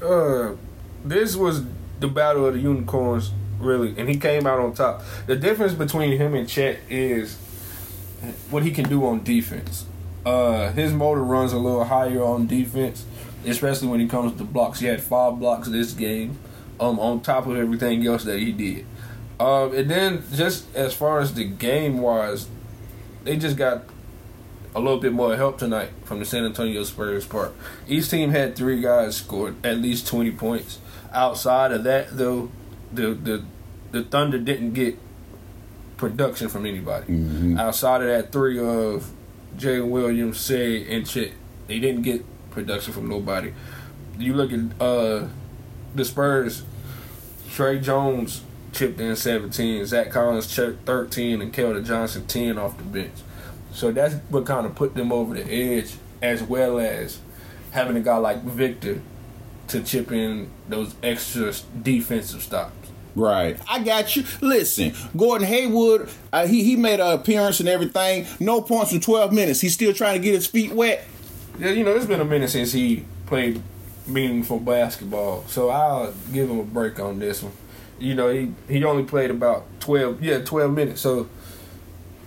Uh, 0.06 0.56
this 1.04 1.34
was 1.34 1.64
the 1.98 2.08
battle 2.08 2.46
of 2.46 2.54
the 2.54 2.60
unicorns, 2.60 3.32
really, 3.58 3.94
and 3.98 4.08
he 4.08 4.16
came 4.16 4.46
out 4.46 4.60
on 4.60 4.72
top. 4.72 5.02
The 5.26 5.36
difference 5.36 5.72
between 5.72 6.16
him 6.16 6.34
and 6.34 6.48
Chet 6.48 6.78
is 6.88 7.36
what 8.50 8.62
he 8.62 8.70
can 8.70 8.88
do 8.88 9.04
on 9.06 9.24
defense. 9.24 9.86
Uh, 10.24 10.72
his 10.72 10.92
motor 10.92 11.22
runs 11.22 11.52
a 11.52 11.58
little 11.58 11.84
higher 11.84 12.22
on 12.22 12.46
defense, 12.46 13.04
especially 13.44 13.88
when 13.88 14.00
it 14.00 14.08
comes 14.08 14.36
to 14.36 14.44
blocks. 14.44 14.80
He 14.80 14.86
had 14.86 15.00
five 15.00 15.38
blocks 15.38 15.68
this 15.68 15.92
game, 15.92 16.38
um, 16.78 16.98
on 16.98 17.20
top 17.20 17.46
of 17.46 17.56
everything 17.56 18.06
else 18.06 18.24
that 18.24 18.38
he 18.38 18.52
did. 18.52 18.86
Um, 19.38 19.74
and 19.74 19.90
then 19.90 20.22
just 20.32 20.74
as 20.74 20.94
far 20.94 21.20
as 21.20 21.34
the 21.34 21.44
game 21.44 21.98
wise, 21.98 22.48
they 23.24 23.36
just 23.36 23.56
got 23.56 23.84
a 24.76 24.80
little 24.80 25.00
bit 25.00 25.12
more 25.12 25.34
help 25.36 25.58
tonight 25.58 25.88
from 26.04 26.18
the 26.18 26.24
San 26.26 26.44
Antonio 26.44 26.84
Spurs 26.84 27.24
part. 27.24 27.54
Each 27.88 28.10
team 28.10 28.30
had 28.30 28.54
three 28.54 28.82
guys 28.82 29.16
scored 29.16 29.56
at 29.64 29.78
least 29.78 30.06
twenty 30.06 30.30
points. 30.30 30.78
Outside 31.12 31.72
of 31.72 31.82
that, 31.84 32.14
though, 32.16 32.50
the 32.92 33.14
the 33.14 33.42
the 33.92 34.04
Thunder 34.04 34.38
didn't 34.38 34.74
get 34.74 34.98
production 35.96 36.50
from 36.50 36.66
anybody. 36.66 37.06
Mm-hmm. 37.06 37.58
Outside 37.58 38.02
of 38.02 38.08
that 38.08 38.32
three 38.32 38.58
of 38.58 39.10
Jalen 39.56 39.88
Williams, 39.88 40.38
Say, 40.38 40.94
and 40.94 41.06
Chet, 41.06 41.32
they 41.68 41.78
didn't 41.78 42.02
get 42.02 42.22
production 42.50 42.92
from 42.92 43.08
nobody. 43.08 43.54
You 44.18 44.34
look 44.34 44.52
at 44.52 44.60
uh, 44.78 45.28
the 45.94 46.04
Spurs, 46.04 46.64
Tre 47.50 47.80
Jones 47.80 48.42
chipped 48.72 49.00
in 49.00 49.16
17, 49.16 49.86
Zach 49.86 50.10
Collins 50.10 50.46
chipped 50.46 50.84
13, 50.84 51.40
and 51.40 51.50
Keldon 51.50 51.86
Johnson 51.86 52.26
10 52.26 52.58
off 52.58 52.76
the 52.76 52.84
bench. 52.84 53.14
So 53.76 53.92
that's 53.92 54.14
what 54.30 54.46
kind 54.46 54.64
of 54.64 54.74
put 54.74 54.94
them 54.94 55.12
over 55.12 55.34
the 55.34 55.44
edge, 55.44 55.96
as 56.22 56.42
well 56.42 56.78
as 56.78 57.20
having 57.72 57.94
a 57.94 58.00
guy 58.00 58.16
like 58.16 58.42
Victor 58.42 59.02
to 59.68 59.82
chip 59.82 60.10
in 60.10 60.48
those 60.66 60.94
extra 61.02 61.52
defensive 61.82 62.42
stops. 62.42 62.88
Right. 63.14 63.58
I 63.68 63.82
got 63.82 64.16
you. 64.16 64.24
Listen, 64.40 64.94
Gordon 65.14 65.46
Hayward, 65.46 66.08
uh, 66.32 66.46
he, 66.46 66.64
he 66.64 66.76
made 66.76 67.00
an 67.00 67.12
appearance 67.12 67.60
and 67.60 67.68
everything. 67.68 68.26
No 68.40 68.62
points 68.62 68.92
in 68.92 69.00
12 69.02 69.34
minutes. 69.34 69.60
He's 69.60 69.74
still 69.74 69.92
trying 69.92 70.14
to 70.14 70.24
get 70.24 70.34
his 70.34 70.46
feet 70.46 70.72
wet. 70.72 71.04
Yeah, 71.58 71.70
you 71.70 71.84
know, 71.84 71.94
it's 71.94 72.06
been 72.06 72.20
a 72.22 72.24
minute 72.24 72.48
since 72.48 72.72
he 72.72 73.04
played 73.26 73.60
meaningful 74.06 74.58
basketball, 74.58 75.44
so 75.48 75.68
I'll 75.68 76.14
give 76.32 76.48
him 76.48 76.60
a 76.60 76.64
break 76.64 76.98
on 76.98 77.18
this 77.18 77.42
one. 77.42 77.52
You 77.98 78.14
know, 78.14 78.30
he, 78.30 78.52
he 78.68 78.84
only 78.84 79.04
played 79.04 79.30
about 79.30 79.66
12, 79.80 80.22
yeah, 80.22 80.38
12 80.38 80.72
minutes. 80.72 81.02
So, 81.02 81.28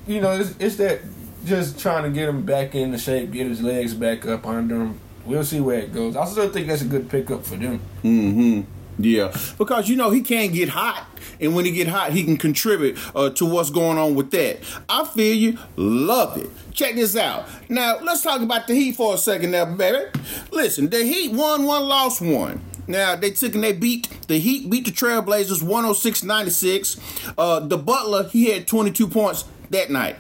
you 0.05 0.21
know, 0.21 0.39
it's, 0.39 0.55
it's 0.59 0.75
that 0.75 1.01
just 1.45 1.79
trying 1.79 2.03
to 2.03 2.09
get 2.09 2.29
him 2.29 2.43
back 2.45 2.75
into 2.75 2.97
shape, 2.97 3.31
get 3.31 3.47
his 3.47 3.61
legs 3.61 3.93
back 3.93 4.25
up 4.25 4.45
under 4.45 4.75
him. 4.75 4.99
We'll 5.25 5.43
see 5.43 5.59
where 5.59 5.79
it 5.79 5.93
goes. 5.93 6.15
I 6.15 6.25
still 6.25 6.49
think 6.49 6.67
that's 6.67 6.81
a 6.81 6.85
good 6.85 7.09
pickup 7.09 7.45
for 7.45 7.55
them. 7.55 7.79
Mm-hmm. 8.03 8.61
Yeah, 9.01 9.33
because 9.57 9.87
you 9.87 9.95
know 9.95 10.09
he 10.09 10.21
can't 10.21 10.51
get 10.51 10.69
hot, 10.69 11.07
and 11.39 11.55
when 11.55 11.63
he 11.63 11.71
get 11.71 11.87
hot, 11.87 12.11
he 12.11 12.23
can 12.25 12.35
contribute 12.35 12.97
uh, 13.15 13.29
to 13.31 13.45
what's 13.45 13.69
going 13.69 13.97
on 13.97 14.13
with 14.13 14.31
that. 14.31 14.59
I 14.89 15.05
feel 15.05 15.33
you, 15.33 15.57
love 15.77 16.35
it. 16.37 16.49
Check 16.73 16.95
this 16.95 17.15
out. 17.15 17.47
Now 17.69 17.99
let's 18.01 18.21
talk 18.21 18.41
about 18.41 18.67
the 18.67 18.75
Heat 18.75 18.97
for 18.97 19.13
a 19.13 19.17
second, 19.17 19.51
now, 19.51 19.63
baby. 19.63 20.05
Listen, 20.51 20.89
the 20.89 21.05
Heat 21.05 21.31
won 21.31 21.65
one, 21.65 21.83
lost 21.83 22.19
one. 22.21 22.61
Now 22.87 23.15
they 23.15 23.31
took 23.31 23.55
and 23.55 23.63
they 23.63 23.71
beat 23.71 24.09
the 24.27 24.37
Heat, 24.39 24.69
beat 24.69 24.85
the 24.85 24.91
Trailblazers 24.91 25.61
106-96. 25.61 27.33
Uh, 27.37 27.59
the 27.59 27.77
Butler 27.77 28.27
he 28.27 28.49
had 28.49 28.67
22 28.67 29.07
points 29.07 29.45
that 29.69 29.91
night. 29.91 30.17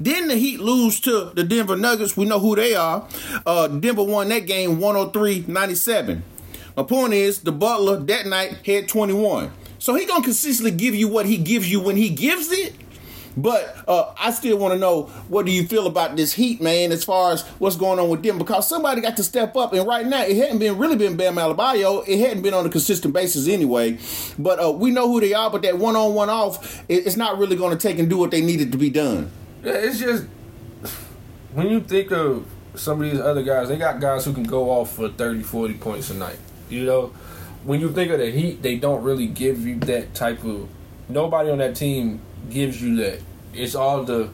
Then 0.00 0.28
the 0.28 0.36
Heat 0.36 0.60
lose 0.60 1.00
to 1.00 1.32
the 1.34 1.44
Denver 1.44 1.76
Nuggets. 1.76 2.16
We 2.16 2.24
know 2.24 2.38
who 2.38 2.56
they 2.56 2.74
are. 2.74 3.06
Uh, 3.46 3.68
Denver 3.68 4.02
won 4.02 4.28
that 4.28 4.46
game 4.46 4.78
103-97. 4.78 6.22
My 6.76 6.82
point 6.82 7.12
is, 7.12 7.40
the 7.40 7.52
Butler 7.52 7.96
that 7.96 8.26
night 8.26 8.66
had 8.66 8.88
21. 8.88 9.52
So 9.78 9.94
he 9.94 10.06
gonna 10.06 10.24
consistently 10.24 10.70
give 10.70 10.94
you 10.94 11.08
what 11.08 11.26
he 11.26 11.36
gives 11.36 11.70
you 11.70 11.80
when 11.80 11.96
he 11.96 12.08
gives 12.08 12.50
it. 12.52 12.74
But 13.36 13.76
uh, 13.88 14.12
I 14.18 14.30
still 14.30 14.58
want 14.58 14.74
to 14.74 14.78
know 14.78 15.04
what 15.28 15.46
do 15.46 15.52
you 15.52 15.66
feel 15.66 15.86
about 15.86 16.16
this 16.16 16.34
Heat, 16.34 16.60
man, 16.60 16.92
as 16.92 17.02
far 17.02 17.32
as 17.32 17.42
what's 17.58 17.76
going 17.76 17.98
on 17.98 18.08
with 18.08 18.22
them? 18.22 18.38
Because 18.38 18.68
somebody 18.68 19.00
got 19.00 19.16
to 19.16 19.24
step 19.24 19.56
up, 19.56 19.72
and 19.72 19.86
right 19.86 20.06
now 20.06 20.22
it 20.22 20.36
hadn't 20.36 20.58
been 20.58 20.78
really 20.78 20.96
been 20.96 21.16
Bam 21.16 21.36
Adebayo. 21.36 22.06
It 22.06 22.18
hadn't 22.18 22.42
been 22.42 22.54
on 22.54 22.66
a 22.66 22.68
consistent 22.68 23.14
basis 23.14 23.48
anyway. 23.48 23.98
But 24.38 24.62
uh, 24.62 24.72
we 24.72 24.90
know 24.90 25.08
who 25.08 25.20
they 25.20 25.32
are. 25.34 25.50
But 25.50 25.62
that 25.62 25.78
one 25.78 25.96
on 25.96 26.14
one 26.14 26.30
off, 26.30 26.84
it's 26.88 27.16
not 27.16 27.38
really 27.38 27.56
going 27.56 27.76
to 27.76 27.88
take 27.88 27.98
and 27.98 28.08
do 28.08 28.18
what 28.18 28.30
they 28.30 28.40
needed 28.40 28.72
to 28.72 28.78
be 28.78 28.90
done. 28.90 29.30
Yeah, 29.62 29.74
it's 29.74 29.98
just 29.98 30.24
when 31.52 31.68
you 31.68 31.80
think 31.80 32.10
of 32.10 32.46
some 32.74 33.02
of 33.02 33.10
these 33.10 33.20
other 33.20 33.42
guys, 33.42 33.68
they 33.68 33.76
got 33.76 34.00
guys 34.00 34.24
who 34.24 34.32
can 34.32 34.44
go 34.44 34.70
off 34.70 34.96
for 34.96 35.08
30, 35.08 35.42
40 35.42 35.74
points 35.74 36.10
a 36.10 36.14
night. 36.14 36.38
You 36.68 36.84
know, 36.84 37.06
when 37.64 37.80
you 37.80 37.92
think 37.92 38.10
of 38.10 38.18
the 38.18 38.30
Heat, 38.30 38.62
they 38.62 38.76
don't 38.76 39.02
really 39.02 39.26
give 39.26 39.66
you 39.66 39.78
that 39.80 40.14
type 40.14 40.42
of. 40.44 40.68
Nobody 41.08 41.50
on 41.50 41.58
that 41.58 41.76
team 41.76 42.20
gives 42.50 42.82
you 42.82 42.96
that. 42.96 43.20
It's 43.54 43.74
all 43.74 44.02
the 44.04 44.30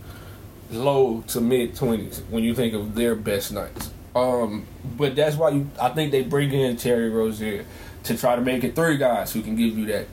low 0.70 1.22
to 1.28 1.40
mid 1.40 1.74
twenties 1.74 2.22
when 2.30 2.44
you 2.44 2.54
think 2.54 2.74
of 2.74 2.94
their 2.94 3.14
best 3.14 3.52
nights. 3.52 3.90
Um, 4.14 4.66
but 4.96 5.16
that's 5.16 5.36
why 5.36 5.50
you. 5.50 5.68
I 5.80 5.88
think 5.90 6.12
they 6.12 6.22
bring 6.22 6.52
in 6.52 6.76
Terry 6.76 7.10
Rozier 7.10 7.64
to 8.04 8.16
try 8.16 8.36
to 8.36 8.42
make 8.42 8.64
it 8.64 8.76
three 8.76 8.96
guys 8.96 9.32
who 9.32 9.42
can 9.42 9.56
give 9.56 9.76
you 9.76 9.86
that 9.86 10.06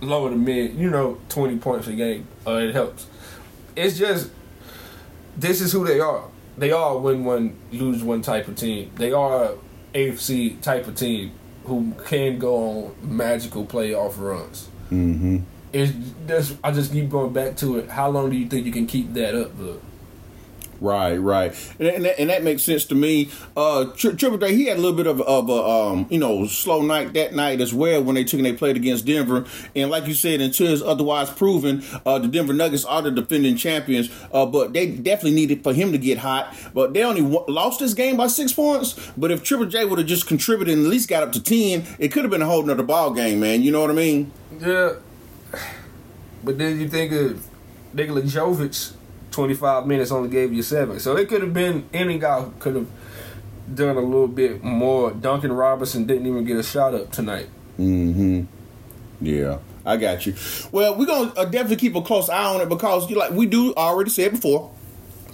low 0.00 0.28
to 0.28 0.36
mid, 0.36 0.74
you 0.74 0.88
know, 0.88 1.18
twenty 1.28 1.58
points 1.58 1.86
a 1.88 1.92
game. 1.92 2.26
Uh, 2.46 2.54
it 2.56 2.72
helps. 2.72 3.06
It's 3.76 3.98
just 3.98 4.30
this 5.36 5.60
is 5.60 5.72
who 5.72 5.86
they 5.86 6.00
are. 6.00 6.24
They 6.58 6.70
are 6.72 6.98
win 6.98 7.24
one, 7.24 7.56
lose 7.70 8.02
one 8.02 8.22
type 8.22 8.48
of 8.48 8.56
team. 8.56 8.90
They 8.96 9.12
are 9.12 9.52
AFC 9.94 10.60
type 10.60 10.86
of 10.86 10.96
team 10.96 11.32
who 11.64 11.94
can 12.06 12.38
go 12.38 12.56
on 12.56 13.16
magical 13.16 13.64
playoff 13.64 14.18
runs. 14.18 14.68
Mm-hmm. 14.90 15.38
It's 15.72 15.92
that's 16.26 16.54
I 16.62 16.70
just 16.72 16.92
keep 16.92 17.08
going 17.08 17.32
back 17.32 17.56
to 17.58 17.78
it. 17.78 17.88
How 17.88 18.10
long 18.10 18.30
do 18.30 18.36
you 18.36 18.46
think 18.46 18.66
you 18.66 18.72
can 18.72 18.86
keep 18.86 19.14
that 19.14 19.34
up? 19.34 19.58
Look? 19.58 19.82
Right, 20.82 21.16
right, 21.16 21.74
and, 21.78 21.86
and, 21.86 22.04
that, 22.06 22.18
and 22.18 22.28
that 22.28 22.42
makes 22.42 22.64
sense 22.64 22.84
to 22.86 22.96
me. 22.96 23.30
Uh, 23.56 23.84
Tri- 23.96 24.14
Triple 24.14 24.38
J, 24.38 24.52
he 24.52 24.66
had 24.66 24.78
a 24.78 24.80
little 24.80 24.96
bit 24.96 25.06
of, 25.06 25.20
of 25.20 25.48
a 25.48 25.52
um, 25.52 26.06
you 26.10 26.18
know 26.18 26.44
slow 26.48 26.82
night 26.82 27.12
that 27.14 27.36
night 27.36 27.60
as 27.60 27.72
well 27.72 28.02
when 28.02 28.16
they 28.16 28.24
took 28.24 28.38
and 28.38 28.46
they 28.46 28.52
played 28.52 28.76
against 28.76 29.06
Denver. 29.06 29.44
And 29.76 29.90
like 29.90 30.08
you 30.08 30.14
said, 30.14 30.40
until 30.40 30.72
it's 30.72 30.82
otherwise 30.82 31.30
proven, 31.30 31.84
uh, 32.04 32.18
the 32.18 32.26
Denver 32.26 32.52
Nuggets 32.52 32.84
are 32.84 33.00
the 33.00 33.12
defending 33.12 33.56
champions. 33.56 34.10
Uh, 34.32 34.44
but 34.44 34.72
they 34.72 34.86
definitely 34.88 35.36
needed 35.36 35.62
for 35.62 35.72
him 35.72 35.92
to 35.92 35.98
get 35.98 36.18
hot. 36.18 36.52
But 36.74 36.94
they 36.94 37.04
only 37.04 37.22
w- 37.22 37.44
lost 37.46 37.78
this 37.78 37.94
game 37.94 38.16
by 38.16 38.26
six 38.26 38.52
points. 38.52 38.94
But 39.16 39.30
if 39.30 39.44
Triple 39.44 39.66
J 39.66 39.84
would 39.84 40.00
have 40.00 40.08
just 40.08 40.26
contributed 40.26 40.76
and 40.76 40.84
at 40.84 40.90
least 40.90 41.08
got 41.08 41.22
up 41.22 41.30
to 41.34 41.40
ten, 41.40 41.86
it 42.00 42.08
could 42.08 42.24
have 42.24 42.32
been 42.32 42.42
a 42.42 42.46
whole 42.46 42.64
nother 42.64 42.82
ball 42.82 43.12
game, 43.12 43.38
man. 43.38 43.62
You 43.62 43.70
know 43.70 43.82
what 43.82 43.90
I 43.90 43.94
mean? 43.94 44.32
Yeah. 44.58 44.94
But 46.42 46.58
then 46.58 46.80
you 46.80 46.88
think 46.88 47.12
of 47.12 47.46
Nikola 47.94 48.22
Jovic, 48.22 48.94
twenty 49.32 49.54
five 49.54 49.86
minutes 49.86 50.12
only 50.12 50.28
gave 50.28 50.52
you 50.52 50.62
seven. 50.62 51.00
So 51.00 51.16
it 51.16 51.28
could 51.28 51.42
have 51.42 51.52
been 51.52 51.88
any 51.92 52.18
guy 52.18 52.48
could 52.60 52.76
have 52.76 52.86
done 53.74 53.96
a 53.96 54.00
little 54.00 54.28
bit 54.28 54.62
more. 54.62 55.10
Duncan 55.10 55.52
Robinson 55.52 56.04
didn't 56.04 56.26
even 56.26 56.44
get 56.44 56.56
a 56.56 56.62
shot 56.62 56.94
up 56.94 57.10
tonight. 57.10 57.48
Mm-hmm. 57.80 58.44
Yeah, 59.20 59.58
I 59.84 59.96
got 59.96 60.26
you. 60.26 60.34
Well, 60.70 60.96
we're 60.96 61.06
gonna 61.06 61.32
uh, 61.34 61.44
definitely 61.46 61.76
keep 61.76 61.96
a 61.96 62.02
close 62.02 62.28
eye 62.28 62.54
on 62.54 62.60
it 62.60 62.68
because 62.68 63.10
you 63.10 63.16
like 63.16 63.32
we 63.32 63.46
do 63.46 63.74
already 63.74 64.10
said 64.10 64.32
before. 64.32 64.70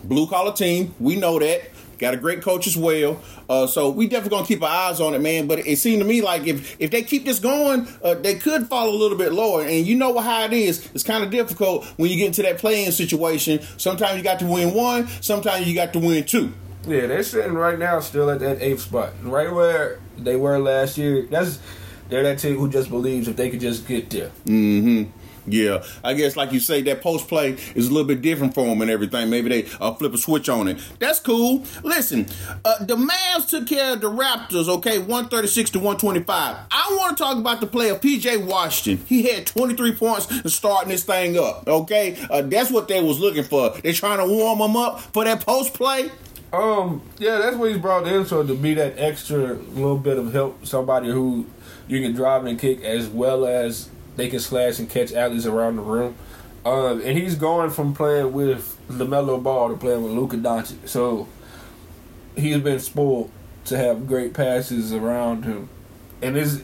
Blue 0.04 0.28
collar 0.28 0.52
team, 0.52 0.94
we 1.00 1.16
know 1.16 1.38
that. 1.38 1.62
Got 1.98 2.14
a 2.14 2.16
great 2.16 2.42
coach 2.42 2.66
as 2.66 2.76
well, 2.76 3.20
uh, 3.48 3.66
so 3.66 3.90
we 3.90 4.06
definitely 4.06 4.36
gonna 4.36 4.46
keep 4.46 4.62
our 4.62 4.90
eyes 4.90 5.00
on 5.00 5.14
it, 5.14 5.20
man. 5.20 5.46
But 5.46 5.66
it 5.66 5.78
seemed 5.78 6.00
to 6.00 6.06
me 6.06 6.22
like 6.22 6.46
if 6.46 6.76
if 6.80 6.90
they 6.90 7.02
keep 7.02 7.24
this 7.24 7.40
going, 7.40 7.88
uh, 8.04 8.14
they 8.14 8.36
could 8.36 8.68
fall 8.68 8.88
a 8.88 8.94
little 8.96 9.18
bit 9.18 9.32
lower. 9.32 9.62
And 9.62 9.86
you 9.86 9.96
know 9.96 10.16
how 10.18 10.44
it 10.44 10.52
is; 10.52 10.88
it's 10.94 11.02
kind 11.02 11.24
of 11.24 11.30
difficult 11.30 11.84
when 11.96 12.10
you 12.10 12.16
get 12.16 12.26
into 12.26 12.42
that 12.42 12.58
playing 12.58 12.92
situation. 12.92 13.60
Sometimes 13.78 14.16
you 14.16 14.22
got 14.22 14.38
to 14.38 14.46
win 14.46 14.74
one, 14.74 15.08
sometimes 15.20 15.66
you 15.66 15.74
got 15.74 15.92
to 15.92 15.98
win 15.98 16.24
two. 16.24 16.52
Yeah, 16.86 17.06
they're 17.06 17.22
sitting 17.22 17.54
right 17.54 17.78
now 17.78 18.00
still 18.00 18.30
at 18.30 18.38
that 18.40 18.62
eighth 18.62 18.82
spot, 18.82 19.12
right 19.22 19.52
where 19.52 20.00
they 20.16 20.36
were 20.36 20.58
last 20.58 20.96
year. 20.96 21.26
That's 21.28 21.58
they're 22.08 22.22
that 22.22 22.38
team 22.38 22.56
who 22.56 22.70
just 22.70 22.88
believes 22.90 23.28
if 23.28 23.36
they 23.36 23.50
could 23.50 23.60
just 23.60 23.86
get 23.86 24.08
there. 24.10 24.30
Mm-hmm. 24.46 25.10
Yeah, 25.50 25.84
I 26.04 26.14
guess 26.14 26.36
like 26.36 26.52
you 26.52 26.60
say, 26.60 26.82
that 26.82 27.02
post 27.02 27.28
play 27.28 27.56
is 27.74 27.88
a 27.88 27.90
little 27.90 28.06
bit 28.06 28.22
different 28.22 28.54
for 28.54 28.66
them 28.66 28.80
and 28.82 28.90
everything. 28.90 29.30
Maybe 29.30 29.48
they 29.48 29.70
uh, 29.80 29.94
flip 29.94 30.14
a 30.14 30.18
switch 30.18 30.48
on 30.48 30.68
it. 30.68 30.78
That's 30.98 31.20
cool. 31.20 31.64
Listen, 31.82 32.26
uh, 32.64 32.84
the 32.84 32.96
Mavs 32.96 33.48
took 33.48 33.66
care 33.66 33.94
of 33.94 34.00
the 34.00 34.10
Raptors. 34.10 34.68
Okay, 34.68 34.98
one 34.98 35.28
thirty 35.28 35.48
six 35.48 35.70
to 35.70 35.78
one 35.78 35.96
twenty 35.96 36.20
five. 36.20 36.56
I 36.70 36.96
want 36.98 37.16
to 37.16 37.22
talk 37.24 37.38
about 37.38 37.60
the 37.60 37.66
play 37.66 37.90
of 37.90 38.00
PJ 38.00 38.44
Washington. 38.46 39.04
He 39.06 39.22
had 39.24 39.46
twenty 39.46 39.74
three 39.74 39.92
points 39.92 40.28
starting 40.52 40.90
this 40.90 41.04
thing 41.04 41.38
up. 41.38 41.66
Okay, 41.66 42.16
uh, 42.30 42.42
that's 42.42 42.70
what 42.70 42.88
they 42.88 43.02
was 43.02 43.18
looking 43.18 43.44
for. 43.44 43.70
They're 43.70 43.92
trying 43.92 44.18
to 44.18 44.26
warm 44.26 44.60
him 44.60 44.76
up 44.76 45.00
for 45.00 45.24
that 45.24 45.44
post 45.44 45.74
play. 45.74 46.10
Um, 46.52 47.02
yeah, 47.18 47.38
that's 47.38 47.56
what 47.56 47.70
he's 47.70 47.78
brought 47.78 48.06
in 48.08 48.24
so 48.24 48.42
to 48.42 48.54
be 48.54 48.74
that 48.74 48.94
extra 48.98 49.54
little 49.54 49.98
bit 49.98 50.16
of 50.16 50.32
help, 50.32 50.64
somebody 50.64 51.08
who 51.10 51.46
you 51.88 52.00
can 52.00 52.14
drive 52.14 52.46
and 52.46 52.58
kick 52.58 52.82
as 52.82 53.06
well 53.08 53.44
as 53.44 53.90
they 54.18 54.28
can 54.28 54.40
slash 54.40 54.78
and 54.78 54.90
catch 54.90 55.12
alleys 55.12 55.46
around 55.46 55.76
the 55.76 55.82
room. 55.82 56.16
Um, 56.66 57.00
and 57.02 57.16
he's 57.16 57.36
going 57.36 57.70
from 57.70 57.94
playing 57.94 58.32
with 58.32 58.76
LaMelo 58.88 59.42
Ball 59.42 59.70
to 59.70 59.76
playing 59.76 60.02
with 60.02 60.12
Luka 60.12 60.36
Doncic. 60.36 60.88
So 60.88 61.28
he's 62.36 62.58
been 62.58 62.80
spoiled 62.80 63.30
to 63.66 63.78
have 63.78 64.06
great 64.06 64.34
passes 64.34 64.92
around 64.92 65.44
him. 65.44 65.68
And 66.20 66.36
it's 66.36 66.62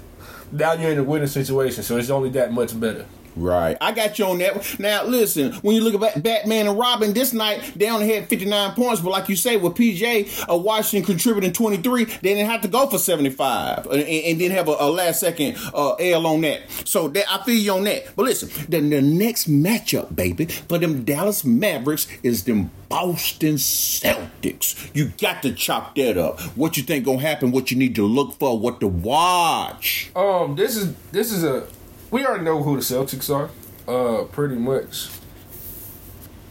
now 0.51 0.73
you're 0.73 0.91
in 0.91 0.99
a 0.99 1.05
winning 1.05 1.29
situation, 1.29 1.83
so 1.83 1.97
it's 1.97 2.11
only 2.11 2.31
that 2.31 2.53
much 2.53 2.79
better. 2.79 3.07
Right. 3.37 3.77
I 3.81 3.93
got 3.93 4.19
you 4.19 4.27
on 4.27 4.39
that. 4.39 4.79
Now, 4.79 5.05
listen, 5.05 5.53
when 5.55 5.75
you 5.75 5.83
look 5.83 6.01
at 6.01 6.23
Batman 6.23 6.69
and 6.69 6.79
Robin 6.79 7.13
this 7.13 7.33
night, 7.33 7.73
they 7.77 7.91
only 7.91 8.13
had 8.13 8.29
59 8.29 8.75
points, 8.75 9.01
but 9.01 9.11
like 9.11 9.29
you 9.29 9.37
say, 9.37 9.57
with 9.57 9.75
PJ 9.75 10.51
uh, 10.51 10.57
Washington 10.57 11.05
contributing 11.05 11.53
23, 11.53 12.05
they 12.05 12.35
didn't 12.35 12.49
have 12.49 12.63
to 12.63 12.69
go 12.69 12.87
for 12.87 12.99
75 12.99 13.87
and, 13.87 14.03
and 14.03 14.41
then 14.41 14.51
have 14.51 14.69
a, 14.69 14.77
a 14.79 14.89
last 14.91 15.21
second 15.21 15.57
uh, 15.75 15.95
L 15.95 16.27
on 16.27 16.43
that. 16.43 16.63
So 16.85 17.09
that, 17.09 17.25
I 17.31 17.43
feel 17.45 17.55
you 17.57 17.73
on 17.73 17.85
that. 17.85 18.15
But 18.15 18.25
listen, 18.25 18.51
the, 18.69 18.81
the 18.81 19.03
next 19.03 19.49
matchup, 19.49 20.15
baby, 20.15 20.47
for 20.47 20.79
them 20.79 21.05
Dallas 21.05 21.45
Mavericks 21.45 22.07
is 22.23 22.45
them 22.45 22.71
Boston 22.89 23.55
Celtics. 23.57 24.91
You 24.95 25.09
got 25.21 25.43
to 25.43 25.53
chop 25.53 25.97
that 25.97 26.17
up. 26.17 26.41
What 26.57 26.77
you 26.77 26.83
think 26.83 27.05
gonna 27.05 27.19
happen? 27.19 27.51
What 27.51 27.71
you 27.71 27.77
need 27.77 27.95
to 27.97 28.07
look 28.07 28.39
for? 28.39 28.59
What 28.59 28.81
to 28.81 28.87
watch? 28.87 30.11
Um, 30.15 30.55
this 30.55 30.77
is 30.77 30.95
this 31.11 31.33
is 31.33 31.43
a 31.43 31.67
we 32.15 32.25
already 32.25 32.45
know 32.45 32.63
who 32.63 32.77
the 32.77 32.81
Celtics 32.81 33.29
are. 33.29 33.51
Uh, 33.93 34.23
pretty 34.27 34.55
much. 34.55 35.09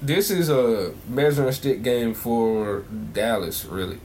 This 0.02 0.30
is 0.30 0.50
a 0.50 0.94
measuring 1.08 1.54
stick 1.54 1.82
game 1.82 2.14
for 2.14 2.82
Dallas, 3.14 3.64
really, 3.64 4.00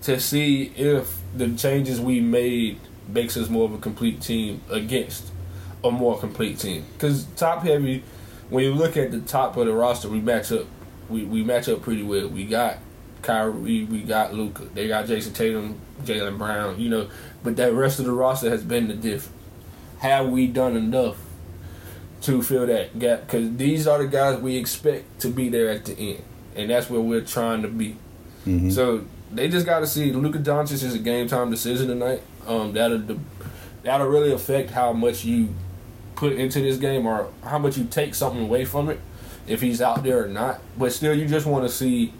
to 0.00 0.18
see 0.18 0.72
if 0.76 1.18
the 1.36 1.54
changes 1.56 2.00
we 2.00 2.20
made 2.20 2.80
makes 3.06 3.36
us 3.36 3.50
more 3.50 3.66
of 3.66 3.74
a 3.74 3.78
complete 3.78 4.22
team 4.22 4.62
against 4.70 5.30
a 5.84 5.90
more 5.90 6.18
complete 6.18 6.58
team. 6.58 6.86
Because 6.94 7.24
top 7.36 7.64
heavy, 7.64 8.02
when 8.48 8.64
you 8.64 8.72
look 8.72 8.96
at 8.96 9.10
the 9.10 9.20
top 9.20 9.58
of 9.58 9.66
the 9.66 9.74
roster, 9.74 10.08
we 10.08 10.20
match 10.20 10.52
up. 10.52 10.64
We 11.10 11.24
we 11.24 11.44
match 11.44 11.68
up 11.68 11.82
pretty 11.82 12.02
well. 12.02 12.28
We 12.28 12.46
got 12.46 12.78
Kyrie, 13.20 13.84
we 13.84 14.00
got 14.04 14.32
Luka. 14.32 14.62
They 14.72 14.88
got 14.88 15.04
Jayson 15.04 15.34
Tatum, 15.34 15.78
Jaylen 16.04 16.38
Brown. 16.38 16.80
You 16.80 16.88
know, 16.88 17.10
but 17.42 17.56
that 17.56 17.74
rest 17.74 17.98
of 17.98 18.06
the 18.06 18.12
roster 18.12 18.48
has 18.48 18.62
been 18.62 18.88
the 18.88 18.94
difference 18.94 19.43
have 20.04 20.28
we 20.28 20.46
done 20.46 20.76
enough 20.76 21.16
to 22.20 22.42
fill 22.42 22.66
that 22.66 22.98
gap? 22.98 23.22
Because 23.22 23.56
these 23.56 23.86
are 23.86 23.96
the 23.96 24.06
guys 24.06 24.38
we 24.38 24.56
expect 24.56 25.18
to 25.20 25.28
be 25.28 25.48
there 25.48 25.70
at 25.70 25.86
the 25.86 25.94
end, 25.94 26.22
and 26.54 26.68
that's 26.68 26.90
where 26.90 27.00
we're 27.00 27.22
trying 27.22 27.62
to 27.62 27.68
be. 27.68 27.96
Mm-hmm. 28.46 28.68
So 28.68 29.06
they 29.32 29.48
just 29.48 29.64
got 29.64 29.80
to 29.80 29.86
see 29.86 30.12
Luka 30.12 30.40
Doncic 30.40 30.74
is 30.74 30.94
a 30.94 30.98
game 30.98 31.26
time 31.26 31.50
decision 31.50 31.88
tonight. 31.88 32.20
Um, 32.46 32.74
that'll 32.74 33.18
that'll 33.82 34.06
really 34.06 34.30
affect 34.30 34.72
how 34.72 34.92
much 34.92 35.24
you 35.24 35.54
put 36.16 36.34
into 36.34 36.60
this 36.60 36.76
game 36.76 37.06
or 37.06 37.30
how 37.42 37.58
much 37.58 37.78
you 37.78 37.84
take 37.84 38.14
something 38.14 38.42
away 38.44 38.66
from 38.66 38.90
it 38.90 39.00
if 39.46 39.62
he's 39.62 39.80
out 39.80 40.02
there 40.02 40.22
or 40.22 40.28
not. 40.28 40.60
But 40.76 40.92
still, 40.92 41.14
you 41.14 41.26
just 41.26 41.46
want 41.46 41.66
to 41.66 41.72
see 41.72 42.12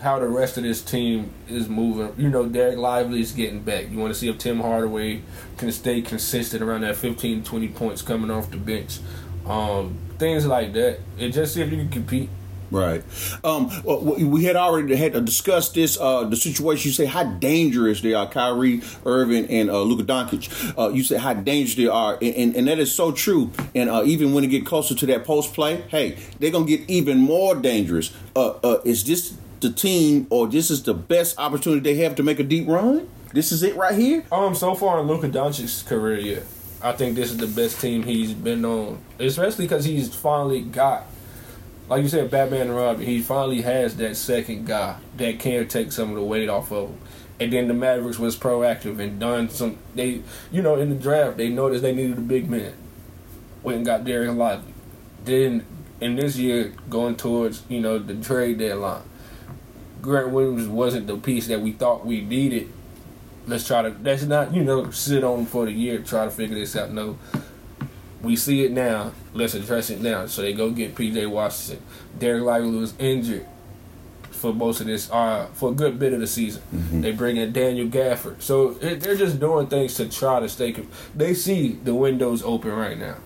how 0.00 0.18
the 0.18 0.28
rest 0.28 0.56
of 0.56 0.62
this 0.62 0.82
team 0.82 1.32
is 1.48 1.68
moving. 1.68 2.12
You 2.16 2.30
know, 2.30 2.44
Dereck 2.44 2.76
Lively 2.76 3.20
is 3.20 3.32
getting 3.32 3.60
back. 3.60 3.90
You 3.90 3.98
want 3.98 4.12
to 4.12 4.18
see 4.18 4.28
if 4.28 4.38
Tim 4.38 4.60
Hardaway 4.60 5.22
can 5.56 5.72
stay 5.72 6.02
consistent 6.02 6.62
around 6.62 6.82
that 6.82 6.96
15, 6.96 7.44
20 7.44 7.68
points 7.68 8.02
coming 8.02 8.30
off 8.30 8.50
the 8.50 8.56
bench. 8.56 9.00
Um, 9.46 9.98
things 10.18 10.46
like 10.46 10.72
that. 10.74 11.00
And 11.18 11.32
just 11.32 11.54
see 11.54 11.62
if 11.62 11.70
you 11.70 11.78
can 11.78 11.88
compete. 11.88 12.30
Right. 12.70 13.02
Um, 13.44 13.70
we 13.84 14.44
had 14.44 14.56
already 14.56 14.94
had 14.94 15.14
to 15.14 15.22
discuss 15.22 15.70
this. 15.70 15.98
Uh, 15.98 16.24
the 16.24 16.36
situation. 16.36 16.88
You 16.88 16.92
say 16.92 17.06
how 17.06 17.24
dangerous 17.24 18.02
they 18.02 18.12
are, 18.12 18.28
Kyrie 18.28 18.82
Irving 19.06 19.46
and 19.46 19.70
uh, 19.70 19.80
Luka 19.80 20.04
Doncic. 20.04 20.78
Uh, 20.78 20.90
you 20.90 21.02
say 21.02 21.16
how 21.16 21.32
dangerous 21.32 21.76
they 21.76 21.86
are, 21.86 22.18
and, 22.20 22.34
and, 22.34 22.56
and 22.56 22.68
that 22.68 22.78
is 22.78 22.92
so 22.94 23.10
true. 23.10 23.50
And 23.74 23.88
uh, 23.88 24.02
even 24.04 24.34
when 24.34 24.44
they 24.44 24.50
get 24.50 24.66
closer 24.66 24.94
to 24.94 25.06
that 25.06 25.24
post 25.24 25.54
play, 25.54 25.80
hey, 25.88 26.18
they're 26.40 26.50
gonna 26.50 26.66
get 26.66 26.82
even 26.90 27.18
more 27.18 27.54
dangerous. 27.54 28.14
Uh, 28.36 28.50
uh, 28.62 28.80
is 28.84 29.02
this 29.04 29.34
the 29.60 29.70
team 29.70 30.26
or 30.30 30.46
this 30.46 30.70
is 30.70 30.82
the 30.82 30.94
best 30.94 31.38
opportunity 31.38 31.80
they 31.80 32.02
have 32.02 32.14
to 32.16 32.22
make 32.22 32.38
a 32.38 32.44
deep 32.44 32.68
run? 32.68 33.08
This 33.32 33.52
is 33.52 33.62
it 33.62 33.76
right 33.76 33.94
here. 33.94 34.24
Um, 34.32 34.54
so 34.54 34.74
far 34.74 35.00
in 35.00 35.06
Luka 35.06 35.28
Doncic's 35.28 35.82
career, 35.82 36.18
yeah, 36.18 36.40
I 36.82 36.92
think 36.92 37.14
this 37.14 37.30
is 37.30 37.36
the 37.36 37.46
best 37.46 37.80
team 37.80 38.02
he's 38.02 38.32
been 38.32 38.64
on, 38.64 38.98
especially 39.18 39.66
because 39.66 39.84
he's 39.84 40.14
finally 40.14 40.62
got, 40.62 41.04
like 41.88 42.02
you 42.02 42.08
said, 42.08 42.30
Batman 42.30 42.68
and 42.68 42.76
Robin. 42.76 43.04
He 43.04 43.20
finally 43.20 43.60
has 43.62 43.96
that 43.96 44.16
second 44.16 44.66
guy 44.66 44.96
that 45.18 45.38
can 45.40 45.68
take 45.68 45.92
some 45.92 46.10
of 46.10 46.16
the 46.16 46.22
weight 46.22 46.48
off 46.48 46.72
of 46.72 46.90
him. 46.90 46.98
And 47.40 47.52
then 47.52 47.68
the 47.68 47.74
Mavericks 47.74 48.18
was 48.18 48.36
proactive 48.36 48.98
and 48.98 49.20
done 49.20 49.50
some. 49.50 49.78
They, 49.94 50.22
you 50.50 50.62
know, 50.62 50.76
in 50.76 50.88
the 50.88 50.96
draft 50.96 51.36
they 51.36 51.50
noticed 51.50 51.82
they 51.82 51.94
needed 51.94 52.18
a 52.18 52.22
big 52.22 52.50
man. 52.50 52.72
Went 53.62 53.76
and 53.76 53.86
got 53.86 54.04
Dereck 54.04 54.36
Lively. 54.36 54.72
Then 55.24 55.64
in 56.00 56.16
this 56.16 56.36
year, 56.36 56.72
going 56.88 57.16
towards 57.16 57.62
you 57.68 57.80
know 57.80 57.98
the 57.98 58.14
trade 58.14 58.58
deadline 58.58 59.02
Grant 60.02 60.30
Williams 60.30 60.68
wasn't 60.68 61.06
the 61.06 61.16
piece 61.16 61.46
that 61.48 61.60
we 61.60 61.72
thought 61.72 62.06
we 62.06 62.20
needed. 62.20 62.72
Let's 63.46 63.66
try 63.66 63.82
to. 63.82 63.90
That's 63.90 64.24
not 64.24 64.54
you 64.54 64.62
know 64.62 64.90
sit 64.90 65.24
on 65.24 65.46
for 65.46 65.66
the 65.66 65.72
year 65.72 65.98
try 66.00 66.24
to 66.24 66.30
figure 66.30 66.56
this 66.56 66.76
out. 66.76 66.90
No, 66.92 67.18
we 68.22 68.36
see 68.36 68.64
it 68.64 68.72
now. 68.72 69.12
Let's 69.32 69.54
address 69.54 69.90
it 69.90 70.00
now. 70.00 70.26
So 70.26 70.42
they 70.42 70.52
go 70.52 70.70
get 70.70 70.94
P.J. 70.94 71.26
Washington. 71.26 71.84
Dereck 72.18 72.44
Lively 72.44 72.78
was 72.78 72.94
injured 72.98 73.46
for 74.38 74.54
most 74.54 74.80
of 74.80 74.86
this, 74.86 75.10
uh, 75.10 75.48
for 75.52 75.70
a 75.70 75.74
good 75.74 75.98
bit 75.98 76.12
of 76.12 76.20
the 76.20 76.26
season. 76.26 76.62
Mm-hmm. 76.74 77.00
They 77.00 77.12
bring 77.12 77.36
in 77.36 77.52
Daniel 77.52 77.88
Gafford. 77.88 78.40
So 78.40 78.78
it, 78.80 79.00
they're 79.00 79.16
just 79.16 79.40
doing 79.40 79.66
things 79.66 79.94
to 79.94 80.08
try 80.08 80.40
to 80.40 80.48
stay. 80.48 80.74
They 81.14 81.34
see 81.34 81.72
the 81.72 81.94
windows 81.94 82.42
open 82.42 82.72
right 82.72 82.98
now. 82.98 83.16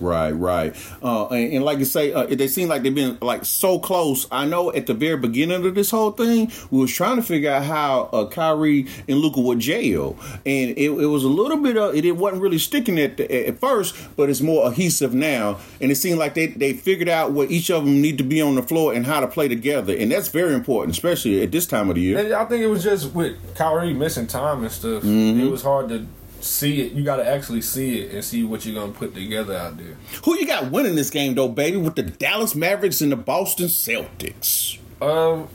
Right, 0.00 0.32
right. 0.32 0.76
Uh, 1.02 1.26
and, 1.28 1.54
and, 1.54 1.64
like 1.64 1.78
you 1.78 1.84
say, 1.84 2.12
uh, 2.12 2.26
they 2.26 2.48
seem 2.48 2.68
like 2.68 2.82
they've 2.82 2.94
been 2.94 3.18
like 3.20 3.44
so 3.44 3.78
close. 3.78 4.26
I 4.30 4.46
know 4.46 4.72
at 4.72 4.86
the 4.86 4.94
very 4.94 5.16
beginning 5.16 5.64
of 5.64 5.74
this 5.74 5.90
whole 5.90 6.10
thing, 6.10 6.50
we 6.70 6.80
was 6.80 6.92
trying 6.92 7.16
to 7.16 7.22
figure 7.22 7.50
out 7.50 7.64
how 7.64 8.02
uh, 8.12 8.28
Kyrie 8.28 8.86
and 9.08 9.18
Luka 9.18 9.40
would 9.40 9.58
jail, 9.58 10.18
and 10.44 10.70
it, 10.70 10.90
it 10.90 11.06
was 11.06 11.24
a 11.24 11.28
little 11.28 11.58
bit 11.58 11.76
of 11.76 11.94
it, 11.94 12.04
it 12.04 12.12
wasn't 12.12 12.42
really 12.42 12.58
sticking 12.58 12.98
at 12.98 13.16
the, 13.16 13.48
at 13.48 13.58
first, 13.58 13.94
but 14.16 14.28
it's 14.30 14.40
more 14.40 14.68
adhesive 14.68 15.14
now. 15.14 15.58
And 15.80 15.90
it 15.90 15.96
seemed 15.96 16.18
like 16.18 16.34
they 16.34 16.46
they 16.46 16.72
figured 16.72 17.08
out 17.08 17.32
what 17.32 17.50
each 17.50 17.70
of 17.70 17.84
them 17.84 18.00
need 18.00 18.18
to 18.18 18.24
be 18.24 18.40
on 18.40 18.54
the 18.54 18.62
floor 18.62 18.92
and 18.92 19.06
how 19.06 19.20
to 19.20 19.26
play 19.26 19.48
together, 19.48 19.94
and 19.96 20.10
that's 20.12 20.28
very 20.28 20.54
important, 20.54 20.94
especially 20.94 21.42
at 21.42 21.52
this 21.52 21.66
time 21.66 21.88
of 21.88 21.96
the 21.96 22.02
year. 22.02 22.18
And 22.18 22.32
I 22.32 22.44
think 22.44 22.62
it 22.62 22.68
was 22.68 22.82
just 22.82 23.12
with 23.12 23.36
Kyrie 23.54 23.94
missing 23.94 24.26
time 24.26 24.62
and 24.62 24.72
stuff. 24.72 25.02
Mm-hmm. 25.02 25.40
It 25.40 25.50
was 25.50 25.62
hard 25.62 25.88
to 25.88 26.06
see 26.40 26.82
it. 26.82 26.92
You 26.92 27.04
got 27.04 27.16
to 27.16 27.26
actually 27.26 27.62
see 27.62 28.00
it 28.00 28.12
and 28.14 28.24
see 28.24 28.44
what 28.44 28.64
you're 28.64 28.74
gonna 28.74 28.92
put 28.92 29.14
together 29.14 29.56
out 29.56 29.76
there. 29.76 29.96
Who 30.24 30.36
you 30.36 30.46
got 30.46 30.70
winning 30.70 30.94
this 30.94 31.10
game 31.10 31.34
though, 31.34 31.48
baby? 31.48 31.76
With 31.76 31.96
the 31.96 32.02
Dallas 32.02 32.54
Mavericks 32.54 33.00
and 33.00 33.12
the 33.12 33.16
Boston 33.16 33.66
Celtics. 33.66 34.78
Um. 35.00 35.48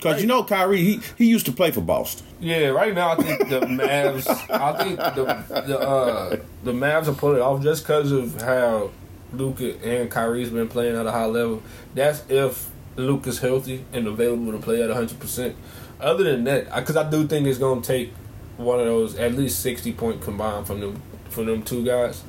Cause 0.00 0.20
you 0.20 0.28
know 0.28 0.44
Kyrie, 0.44 0.78
he, 0.78 1.00
he 1.16 1.26
used 1.26 1.46
to 1.46 1.52
play 1.52 1.72
for 1.72 1.80
Boston. 1.80 2.24
Yeah, 2.38 2.68
right 2.68 2.94
now 2.94 3.10
I 3.10 3.16
think 3.16 3.48
the 3.48 3.60
Mavs. 3.66 4.28
I 4.48 4.84
think 4.84 4.96
the 4.96 5.24
the 5.66 5.78
uh, 5.80 6.36
the 6.62 6.72
Mavs 6.72 7.08
are 7.08 7.14
pulling 7.14 7.42
off 7.42 7.62
just 7.62 7.82
because 7.82 8.12
of 8.12 8.40
how 8.40 8.92
Luka 9.32 9.76
and 9.82 10.08
Kyrie's 10.08 10.50
been 10.50 10.68
playing 10.68 10.94
at 10.94 11.06
a 11.06 11.10
high 11.10 11.26
level. 11.26 11.64
That's 11.94 12.22
if 12.28 12.70
Luka's 12.94 13.40
healthy 13.40 13.84
and 13.92 14.06
available 14.06 14.52
to 14.52 14.58
play 14.58 14.82
at 14.82 14.90
hundred 14.90 15.18
percent. 15.18 15.56
Other 16.00 16.22
than 16.22 16.44
that, 16.44 16.72
because 16.76 16.96
I 16.96 17.10
do 17.10 17.26
think 17.26 17.48
it's 17.48 17.58
gonna 17.58 17.80
take 17.80 18.12
one 18.58 18.78
of 18.78 18.84
those 18.84 19.16
at 19.16 19.34
least 19.34 19.60
sixty 19.60 19.92
point 19.92 20.20
combined 20.20 20.66
from 20.66 20.80
them 20.80 21.02
from 21.30 21.46
them 21.46 21.62
two 21.62 21.84
guys. 21.84 22.22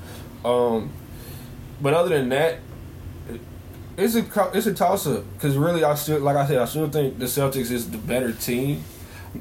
Um, 0.46 0.92
but 1.82 1.94
other 1.94 2.10
than 2.10 2.30
that, 2.30 2.60
it's 3.98 4.16
a 4.16 4.52
it's 4.54 4.68
a 4.68 4.74
toss 4.74 5.06
up 5.08 5.24
because 5.34 5.58
really 5.58 5.84
I 5.84 5.96
still 5.96 6.20
like 6.20 6.38
I 6.38 6.48
said 6.48 6.58
I 6.60 6.66
still 6.66 6.90
think 6.90 7.20
the 7.20 7.26
Celtics 7.26 7.72
is 7.72 7.92
the 7.92 7.98
better 7.98 8.32
team. 8.32 8.84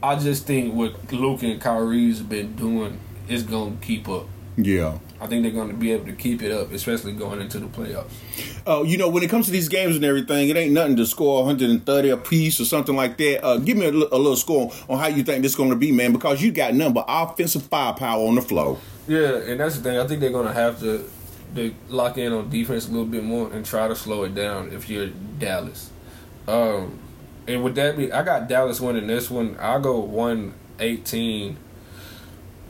I 0.02 0.16
just 0.16 0.46
think 0.46 0.74
what 0.74 1.12
Luke 1.12 1.42
and 1.42 1.60
Kyrie's 1.60 2.20
been 2.20 2.56
doing 2.56 2.98
is 3.28 3.42
gonna 3.42 3.76
keep 3.80 4.08
up. 4.08 4.26
Yeah. 4.60 4.98
I 5.20 5.26
think 5.26 5.44
they're 5.44 5.52
going 5.52 5.68
to 5.68 5.74
be 5.74 5.92
able 5.92 6.06
to 6.06 6.12
keep 6.12 6.42
it 6.42 6.50
up, 6.50 6.72
especially 6.72 7.12
going 7.12 7.40
into 7.40 7.60
the 7.60 7.66
playoffs. 7.66 8.10
Uh, 8.66 8.82
you 8.82 8.98
know, 8.98 9.08
when 9.08 9.22
it 9.22 9.30
comes 9.30 9.46
to 9.46 9.52
these 9.52 9.68
games 9.68 9.94
and 9.94 10.04
everything, 10.04 10.48
it 10.48 10.56
ain't 10.56 10.72
nothing 10.72 10.96
to 10.96 11.06
score 11.06 11.44
130 11.44 12.08
a 12.10 12.16
piece 12.16 12.60
or 12.60 12.64
something 12.64 12.96
like 12.96 13.16
that. 13.18 13.44
Uh, 13.44 13.58
give 13.58 13.76
me 13.76 13.86
a, 13.86 13.90
a, 13.90 13.92
little 13.92 14.36
score 14.36 14.72
on 14.88 14.98
how 14.98 15.06
you 15.06 15.22
think 15.22 15.42
this 15.42 15.52
is 15.52 15.56
going 15.56 15.70
to 15.70 15.76
be, 15.76 15.92
man, 15.92 16.12
because 16.12 16.42
you 16.42 16.50
got 16.50 16.74
number 16.74 17.04
offensive 17.06 17.62
firepower 17.62 18.26
on 18.26 18.34
the 18.34 18.42
floor. 18.42 18.78
Yeah, 19.08 19.36
and 19.36 19.58
that's 19.58 19.76
the 19.76 19.82
thing. 19.82 19.98
I 19.98 20.06
think 20.06 20.20
they're 20.20 20.30
gonna 20.30 20.52
have 20.52 20.80
to 20.80 21.08
to 21.54 21.74
lock 21.88 22.18
in 22.18 22.30
on 22.34 22.50
defense 22.50 22.86
a 22.86 22.90
little 22.90 23.06
bit 23.06 23.24
more 23.24 23.50
and 23.50 23.64
try 23.64 23.88
to 23.88 23.96
slow 23.96 24.24
it 24.24 24.34
down 24.34 24.70
if 24.70 24.90
you're 24.90 25.06
Dallas. 25.06 25.90
Um, 26.46 26.98
and 27.46 27.64
with 27.64 27.74
that 27.76 27.96
be, 27.96 28.12
I 28.12 28.22
got 28.22 28.48
Dallas 28.48 28.82
winning 28.82 29.06
this 29.06 29.30
one. 29.30 29.56
I'll 29.58 29.80
go 29.80 29.98
one 29.98 30.52
eighteen 30.78 31.56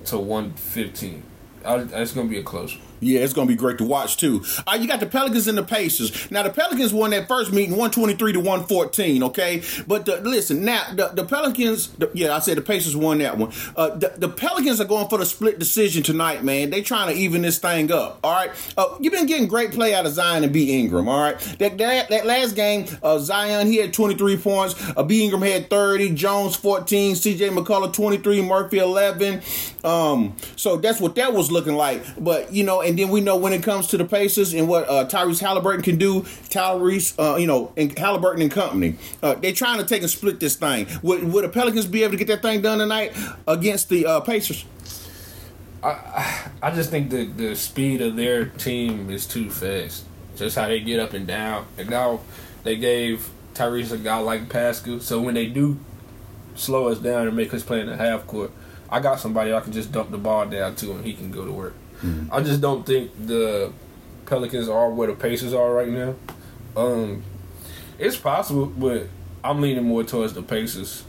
to 0.04 0.18
one 0.18 0.52
fifteen. 0.52 1.24
It's 1.64 2.12
gonna 2.12 2.28
be 2.28 2.38
a 2.38 2.42
close 2.42 2.76
one. 2.76 2.87
Yeah, 3.00 3.20
it's 3.20 3.32
going 3.32 3.46
to 3.46 3.52
be 3.52 3.58
great 3.58 3.78
to 3.78 3.84
watch 3.84 4.16
too. 4.16 4.44
Uh, 4.66 4.76
you 4.80 4.88
got 4.88 5.00
the 5.00 5.06
Pelicans 5.06 5.46
and 5.46 5.56
the 5.56 5.62
Pacers. 5.62 6.30
Now 6.30 6.42
the 6.42 6.50
Pelicans 6.50 6.92
won 6.92 7.10
that 7.10 7.28
first 7.28 7.52
meeting, 7.52 7.76
one 7.76 7.90
twenty 7.90 8.14
three 8.14 8.32
to 8.32 8.40
one 8.40 8.64
fourteen. 8.64 9.22
Okay, 9.22 9.62
but 9.86 10.06
the, 10.06 10.20
listen 10.20 10.64
now, 10.64 10.82
the, 10.92 11.08
the 11.08 11.24
Pelicans. 11.24 11.88
The, 11.88 12.10
yeah, 12.14 12.34
I 12.34 12.40
said 12.40 12.56
the 12.56 12.62
Pacers 12.62 12.96
won 12.96 13.18
that 13.18 13.38
one. 13.38 13.52
Uh, 13.76 13.90
the, 13.90 14.12
the, 14.16 14.28
Pelicans 14.28 14.80
are 14.80 14.84
going 14.84 15.08
for 15.08 15.18
the 15.18 15.26
split 15.26 15.58
decision 15.58 16.02
tonight, 16.02 16.44
man. 16.44 16.70
They 16.70 16.82
trying 16.82 17.12
to 17.14 17.20
even 17.20 17.42
this 17.42 17.58
thing 17.58 17.90
up. 17.92 18.20
All 18.22 18.32
right, 18.32 18.50
uh, 18.76 18.96
you've 19.00 19.12
been 19.12 19.26
getting 19.26 19.46
great 19.46 19.72
play 19.72 19.94
out 19.94 20.06
of 20.06 20.12
Zion 20.12 20.44
and 20.44 20.52
B 20.52 20.78
Ingram. 20.78 21.08
All 21.08 21.20
right, 21.20 21.38
that 21.58 21.78
that, 21.78 22.08
that 22.08 22.26
last 22.26 22.56
game, 22.56 22.86
uh, 23.02 23.18
Zion 23.18 23.66
he 23.66 23.76
had 23.76 23.92
twenty 23.92 24.14
three 24.14 24.36
points. 24.36 24.74
Uh, 24.96 25.02
B 25.02 25.24
Ingram 25.24 25.42
had 25.42 25.70
thirty. 25.70 26.10
Jones 26.14 26.56
fourteen. 26.56 27.14
C 27.14 27.36
J 27.36 27.48
McCollum 27.50 27.92
twenty 27.92 28.18
three. 28.18 28.42
Murphy 28.42 28.78
eleven. 28.78 29.42
Um, 29.84 30.36
so 30.56 30.76
that's 30.76 31.00
what 31.00 31.14
that 31.16 31.32
was 31.32 31.50
looking 31.50 31.74
like. 31.74 32.02
But 32.18 32.52
you 32.52 32.64
know, 32.64 32.80
and 32.88 32.98
then 32.98 33.10
we 33.10 33.20
know 33.20 33.36
when 33.36 33.52
it 33.52 33.62
comes 33.62 33.86
to 33.88 33.98
the 33.98 34.04
Pacers 34.06 34.54
and 34.54 34.66
what 34.66 34.88
uh, 34.88 35.06
Tyrese 35.06 35.40
Halliburton 35.40 35.82
can 35.82 35.98
do, 35.98 36.22
Tyrese, 36.22 37.14
uh, 37.18 37.36
you 37.36 37.46
know, 37.46 37.70
and 37.76 37.96
Halliburton 37.96 38.40
and 38.40 38.50
company, 38.50 38.96
uh, 39.22 39.34
they're 39.34 39.52
trying 39.52 39.78
to 39.78 39.84
take 39.84 40.00
and 40.00 40.10
split 40.10 40.40
this 40.40 40.56
thing. 40.56 40.86
Would, 41.02 41.30
would 41.30 41.44
the 41.44 41.50
Pelicans 41.50 41.86
be 41.86 42.02
able 42.02 42.12
to 42.12 42.16
get 42.16 42.28
that 42.28 42.40
thing 42.40 42.62
done 42.62 42.78
tonight 42.78 43.14
against 43.46 43.90
the 43.90 44.06
uh, 44.06 44.20
Pacers? 44.20 44.64
I 45.82 46.50
I 46.62 46.70
just 46.72 46.90
think 46.90 47.10
the 47.10 47.26
the 47.26 47.54
speed 47.54 48.00
of 48.00 48.16
their 48.16 48.46
team 48.46 49.10
is 49.10 49.26
too 49.26 49.50
fast. 49.50 50.04
Just 50.34 50.56
how 50.56 50.66
they 50.66 50.80
get 50.80 50.98
up 50.98 51.12
and 51.12 51.26
down. 51.26 51.66
And 51.76 51.90
now 51.90 52.20
they 52.64 52.76
gave 52.76 53.28
Tyrese 53.54 53.92
a 53.92 53.98
guy 53.98 54.18
like 54.18 54.48
Pascal, 54.48 54.98
so 55.00 55.20
when 55.20 55.34
they 55.34 55.46
do 55.46 55.78
slow 56.54 56.88
us 56.88 56.98
down 56.98 57.28
and 57.28 57.36
make 57.36 57.52
us 57.54 57.62
play 57.62 57.80
in 57.80 57.86
the 57.86 57.96
half 57.96 58.26
court, 58.26 58.50
I 58.88 59.00
got 59.00 59.20
somebody 59.20 59.52
I 59.52 59.60
can 59.60 59.72
just 59.72 59.92
dump 59.92 60.10
the 60.10 60.18
ball 60.18 60.46
down 60.46 60.74
to 60.76 60.92
and 60.92 61.04
he 61.04 61.12
can 61.12 61.30
go 61.30 61.44
to 61.44 61.52
work. 61.52 61.74
Mm-hmm. 62.02 62.32
I 62.32 62.42
just 62.42 62.60
don't 62.60 62.86
think 62.86 63.10
the 63.26 63.72
Pelicans 64.26 64.68
are 64.68 64.90
where 64.90 65.08
the 65.08 65.14
Pacers 65.14 65.52
are 65.52 65.72
right 65.72 65.88
now. 65.88 66.14
Um, 66.76 67.22
it's 67.98 68.16
possible, 68.16 68.66
but 68.66 69.08
I'm 69.42 69.60
leaning 69.60 69.84
more 69.84 70.04
towards 70.04 70.34
the 70.34 70.42
Pacers. 70.42 71.04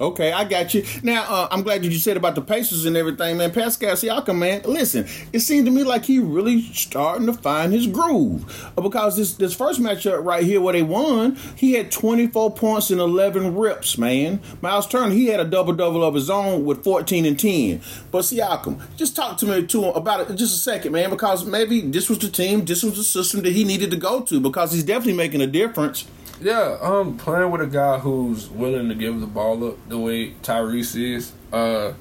Okay, 0.00 0.32
I 0.32 0.42
got 0.42 0.74
you. 0.74 0.84
Now, 1.04 1.22
uh, 1.28 1.48
I'm 1.52 1.62
glad 1.62 1.84
you 1.84 1.92
said 1.92 2.16
about 2.16 2.34
the 2.34 2.42
Pacers 2.42 2.84
and 2.84 2.96
everything, 2.96 3.36
man. 3.36 3.52
Pascal 3.52 3.92
Siakam, 3.92 4.38
man, 4.38 4.62
listen, 4.64 5.06
it 5.32 5.38
seemed 5.38 5.66
to 5.66 5.72
me 5.72 5.84
like 5.84 6.04
he 6.04 6.18
really 6.18 6.62
starting 6.72 7.26
to 7.26 7.32
find 7.32 7.72
his 7.72 7.86
groove. 7.86 8.72
Uh, 8.76 8.80
because 8.80 9.16
this 9.16 9.34
this 9.34 9.54
first 9.54 9.80
matchup 9.80 10.24
right 10.24 10.42
here 10.42 10.60
where 10.60 10.72
they 10.72 10.82
won, 10.82 11.36
he 11.56 11.74
had 11.74 11.92
24 11.92 12.54
points 12.54 12.90
and 12.90 13.00
11 13.00 13.56
rips, 13.56 13.96
man. 13.96 14.40
Miles 14.60 14.88
Turner, 14.88 15.12
he 15.12 15.26
had 15.26 15.38
a 15.38 15.44
double-double 15.44 16.02
of 16.02 16.14
his 16.14 16.28
own 16.28 16.64
with 16.64 16.82
14 16.82 17.24
and 17.24 17.38
10. 17.38 17.80
But 18.10 18.22
Siakam, 18.22 18.80
just 18.96 19.14
talk 19.14 19.38
to 19.38 19.46
me 19.46 19.64
to 19.64 19.84
him 19.84 19.94
about 19.94 20.28
it 20.28 20.34
just 20.34 20.56
a 20.56 20.58
second, 20.58 20.90
man, 20.90 21.10
because 21.10 21.44
maybe 21.44 21.82
this 21.82 22.08
was 22.08 22.18
the 22.18 22.28
team, 22.28 22.64
this 22.64 22.82
was 22.82 22.96
the 22.96 23.04
system 23.04 23.42
that 23.42 23.52
he 23.52 23.62
needed 23.62 23.92
to 23.92 23.96
go 23.96 24.22
to 24.22 24.40
because 24.40 24.72
he's 24.72 24.82
definitely 24.82 25.12
making 25.12 25.40
a 25.40 25.46
difference. 25.46 26.04
Yeah, 26.40 26.78
um, 26.80 27.16
playing 27.16 27.50
with 27.52 27.60
a 27.60 27.66
guy 27.66 27.98
who's 27.98 28.50
willing 28.50 28.88
to 28.88 28.94
give 28.94 29.20
the 29.20 29.26
ball 29.26 29.68
up 29.68 29.88
the 29.88 29.98
way 29.98 30.32
Tyrese 30.42 31.14
is, 31.14 31.32
uh, 31.52 31.92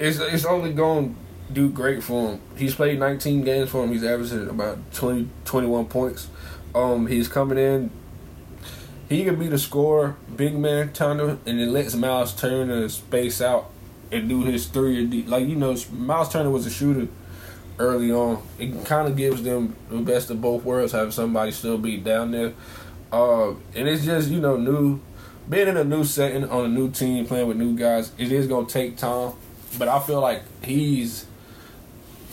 it's 0.00 0.18
it's 0.18 0.44
only 0.44 0.72
going 0.72 1.14
to 1.14 1.52
do 1.52 1.68
great 1.68 2.02
for 2.02 2.32
him. 2.32 2.40
He's 2.56 2.74
played 2.74 2.98
19 2.98 3.44
games 3.44 3.70
for 3.70 3.84
him. 3.84 3.92
He's 3.92 4.02
averaging 4.02 4.48
about 4.48 4.92
20, 4.92 5.28
21 5.44 5.86
points. 5.86 6.28
Um, 6.74 7.06
he's 7.06 7.28
coming 7.28 7.58
in. 7.58 7.90
He 9.08 9.24
can 9.24 9.38
be 9.38 9.46
the 9.48 9.58
scorer, 9.58 10.16
big 10.34 10.56
man 10.56 10.92
Turner, 10.92 11.38
and 11.46 11.60
it 11.60 11.68
lets 11.68 11.94
Miles 11.94 12.34
Turner 12.34 12.88
space 12.88 13.40
out 13.40 13.70
and 14.10 14.28
do 14.28 14.42
his 14.42 14.66
three. 14.66 15.06
Like 15.24 15.46
you 15.46 15.56
know, 15.56 15.76
Miles 15.92 16.32
Turner 16.32 16.50
was 16.50 16.66
a 16.66 16.70
shooter 16.70 17.08
early 17.78 18.12
on. 18.12 18.42
It 18.58 18.84
kind 18.84 19.08
of 19.08 19.16
gives 19.16 19.42
them 19.42 19.76
the 19.88 19.98
best 19.98 20.30
of 20.30 20.40
both 20.40 20.64
worlds, 20.64 20.92
having 20.92 21.12
somebody 21.12 21.52
still 21.52 21.78
be 21.78 21.96
down 21.96 22.32
there. 22.32 22.52
Uh, 23.12 23.50
and 23.74 23.88
it's 23.88 24.04
just 24.04 24.30
you 24.30 24.40
know 24.40 24.56
new, 24.56 25.00
being 25.48 25.68
in 25.68 25.76
a 25.76 25.84
new 25.84 26.04
setting 26.04 26.44
on 26.48 26.64
a 26.64 26.68
new 26.68 26.90
team, 26.90 27.26
playing 27.26 27.48
with 27.48 27.56
new 27.56 27.76
guys. 27.76 28.12
It 28.18 28.30
is 28.30 28.46
gonna 28.46 28.66
take 28.66 28.96
time, 28.96 29.32
but 29.78 29.88
I 29.88 29.98
feel 30.00 30.20
like 30.20 30.42
he's 30.62 31.26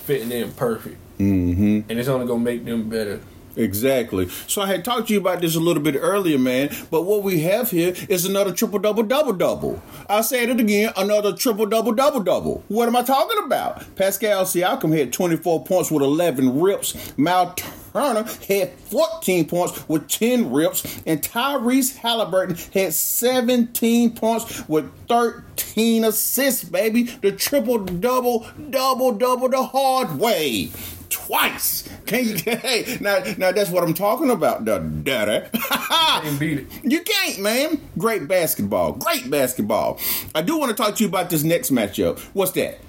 fitting 0.05 0.31
in 0.31 0.51
perfect, 0.53 0.97
mm-hmm. 1.17 1.89
and 1.89 1.99
it's 1.99 2.07
only 2.07 2.27
gonna 2.27 2.39
make 2.39 2.65
them 2.65 2.89
better. 2.89 3.19
Exactly. 3.57 4.29
So 4.45 4.61
I 4.61 4.67
had 4.67 4.85
talked 4.85 5.07
to 5.07 5.13
you 5.13 5.19
about 5.19 5.41
this 5.41 5.55
a 5.55 5.59
little 5.59 5.81
bit 5.81 5.95
earlier, 5.99 6.37
man. 6.37 6.69
But 6.91 7.03
what 7.03 7.23
we 7.23 7.41
have 7.41 7.71
here 7.71 7.93
is 8.07 8.23
another 8.23 8.53
triple 8.53 8.79
double 8.79 9.03
double 9.03 9.33
double. 9.33 9.81
I 10.07 10.21
said 10.21 10.49
it 10.49 10.59
again, 10.59 10.93
another 10.95 11.33
triple 11.33 11.65
double 11.65 11.91
double 11.91 12.21
double. 12.21 12.63
What 12.67 12.87
am 12.87 12.95
I 12.95 13.01
talking 13.01 13.43
about? 13.43 13.95
Pascal 13.95 14.45
Siakam 14.45 14.95
had 14.97 15.11
24 15.11 15.65
points 15.65 15.89
with 15.89 16.03
11 16.03 16.59
rips. 16.59 17.17
Mal 17.17 17.55
Turner 17.55 18.25
had 18.47 18.73
14 18.73 19.47
points 19.47 19.89
with 19.89 20.07
10 20.07 20.51
rips, 20.51 21.01
and 21.07 21.19
Tyrese 21.21 21.95
Halliburton 21.97 22.57
had 22.73 22.93
17 22.93 24.13
points 24.13 24.67
with 24.69 24.91
13 25.07 26.03
assists, 26.03 26.63
baby. 26.63 27.03
The 27.03 27.31
triple 27.31 27.79
double, 27.79 28.45
double, 28.69 29.13
double 29.13 29.49
the 29.49 29.63
hard 29.63 30.19
way 30.19 30.69
twice. 31.09 31.87
Can 32.05 32.25
you? 32.25 32.37
Hey, 32.57 32.97
now, 33.01 33.23
now 33.37 33.51
that's 33.51 33.69
what 33.69 33.83
I'm 33.83 33.93
talking 33.93 34.29
about, 34.29 34.65
the 34.65 34.79
daddy. 34.79 35.47
can't 35.59 36.39
beat 36.39 36.59
it. 36.59 36.67
You 36.83 37.01
can't, 37.01 37.39
man. 37.39 37.81
Great 37.97 38.27
basketball. 38.27 38.93
Great 38.93 39.29
basketball. 39.29 39.99
I 40.33 40.41
do 40.41 40.57
want 40.57 40.75
to 40.75 40.75
talk 40.75 40.95
to 40.95 41.03
you 41.03 41.09
about 41.09 41.29
this 41.29 41.43
next 41.43 41.71
matchup. 41.71 42.19
What's 42.33 42.51
that? 42.53 42.79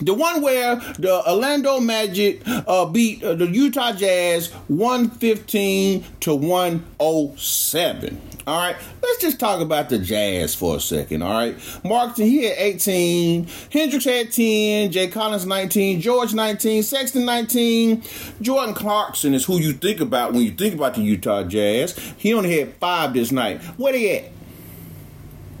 The 0.00 0.14
one 0.14 0.40
where 0.40 0.76
the 0.98 1.22
Orlando 1.28 1.78
Magic 1.78 2.40
uh, 2.46 2.86
beat 2.86 3.22
uh, 3.22 3.34
the 3.34 3.46
Utah 3.46 3.92
Jazz 3.92 4.50
115 4.68 6.04
to 6.20 6.34
107. 6.34 8.20
All 8.46 8.58
right, 8.58 8.76
let's 9.02 9.20
just 9.20 9.38
talk 9.38 9.60
about 9.60 9.90
the 9.90 9.98
Jazz 9.98 10.54
for 10.54 10.76
a 10.76 10.80
second. 10.80 11.22
All 11.22 11.32
right, 11.32 11.54
Markkanen 11.84 12.24
he 12.24 12.44
had 12.44 12.56
18, 12.56 13.46
Hendricks 13.70 14.06
had 14.06 14.32
10, 14.32 14.90
Jay 14.90 15.08
Collins 15.08 15.44
19, 15.44 16.00
George 16.00 16.32
19, 16.32 16.82
Sexton 16.82 17.26
19, 17.26 18.02
Jordan 18.40 18.74
Clarkson 18.74 19.34
is 19.34 19.44
who 19.44 19.58
you 19.58 19.74
think 19.74 20.00
about 20.00 20.32
when 20.32 20.42
you 20.42 20.52
think 20.52 20.74
about 20.74 20.94
the 20.94 21.02
Utah 21.02 21.44
Jazz. 21.44 21.96
He 22.16 22.32
only 22.32 22.58
had 22.58 22.74
five 22.76 23.12
this 23.12 23.30
night. 23.30 23.60
Where 23.76 23.92
they 23.92 24.18
at? 24.18 24.39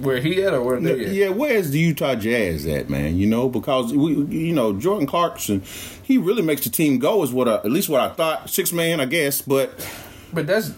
Where 0.00 0.20
he 0.20 0.42
at 0.42 0.54
or 0.54 0.62
where 0.62 0.80
they 0.80 1.04
at? 1.04 1.12
Yeah, 1.12 1.28
where's 1.28 1.70
the 1.70 1.78
Utah 1.78 2.14
Jazz 2.14 2.66
at, 2.66 2.88
man? 2.88 3.16
You 3.16 3.26
know, 3.26 3.48
because 3.48 3.92
we, 3.92 4.14
you 4.14 4.54
know, 4.54 4.72
Jordan 4.72 5.06
Clarkson, 5.06 5.60
he 6.02 6.16
really 6.16 6.42
makes 6.42 6.64
the 6.64 6.70
team 6.70 6.98
go. 6.98 7.22
Is 7.22 7.32
what 7.32 7.48
I, 7.48 7.56
at 7.56 7.70
least 7.70 7.88
what 7.88 8.00
I 8.00 8.08
thought. 8.08 8.48
Six 8.48 8.72
man, 8.72 9.00
I 9.00 9.04
guess, 9.04 9.42
but 9.42 9.86
but 10.32 10.46
that's 10.46 10.72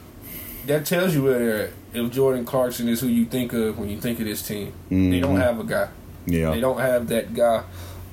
that 0.67 0.87
tells 0.87 1.15
you 1.15 1.23
where 1.23 1.39
they're 1.39 1.67
at. 1.69 1.71
If 1.95 2.13
Jordan 2.13 2.45
Clarkson 2.45 2.89
is 2.89 3.01
who 3.01 3.07
you 3.07 3.27
think 3.27 3.53
of 3.53 3.79
when 3.79 3.91
you 3.91 4.01
think 4.01 4.19
of 4.19 4.25
this 4.25 4.43
team, 4.43 4.69
mm-hmm. 4.87 5.11
they 5.11 5.21
don't 5.21 5.37
have 5.37 5.61
a 5.61 5.65
guy. 5.65 5.89
Yeah, 6.27 6.51
they 6.51 6.61
don't 6.61 6.81
have 6.81 7.09
that 7.09 7.35
guy. 7.35 7.65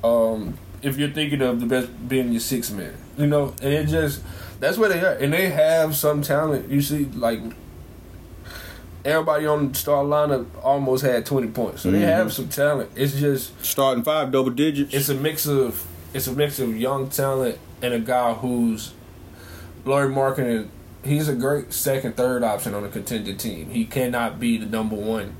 Um, 0.03 0.57
if 0.81 0.97
you're 0.97 1.09
thinking 1.09 1.41
of 1.41 1.59
the 1.59 1.65
best 1.65 2.07
being 2.07 2.31
your 2.31 2.39
six 2.39 2.71
man, 2.71 2.93
you 3.17 3.27
know, 3.27 3.55
and 3.61 3.73
it 3.73 3.87
just 3.87 4.21
that's 4.59 4.77
where 4.77 4.89
they 4.89 4.99
are, 4.99 5.13
and 5.13 5.33
they 5.33 5.49
have 5.49 5.95
some 5.95 6.21
talent. 6.21 6.69
You 6.69 6.81
see, 6.81 7.05
like 7.05 7.41
everybody 9.05 9.45
on 9.45 9.71
the 9.71 9.77
star 9.77 10.03
lineup 10.03 10.47
almost 10.63 11.03
had 11.03 11.25
20 11.25 11.47
points. 11.49 11.81
So 11.81 11.89
mm-hmm. 11.89 11.99
they 11.99 12.05
have 12.05 12.33
some 12.33 12.49
talent. 12.49 12.91
It's 12.95 13.13
just 13.19 13.63
starting 13.65 14.03
five 14.03 14.31
double 14.31 14.51
digits. 14.51 14.93
It's 14.93 15.09
a 15.09 15.15
mix 15.15 15.47
of 15.47 15.85
it's 16.13 16.27
a 16.27 16.33
mix 16.33 16.59
of 16.59 16.75
young 16.77 17.09
talent 17.09 17.57
and 17.81 17.93
a 17.93 17.99
guy 17.99 18.33
who's 18.33 18.93
Lauri 19.85 20.11
Markkanen. 20.13 20.69
He's 21.03 21.29
a 21.29 21.35
great 21.35 21.71
second, 21.71 22.17
third 22.17 22.43
option 22.43 22.73
on 22.73 22.83
a 22.83 22.89
contended 22.89 23.39
team. 23.39 23.69
He 23.69 23.85
cannot 23.85 24.39
be 24.39 24.57
the 24.57 24.65
number 24.65 24.97
one 24.97 25.35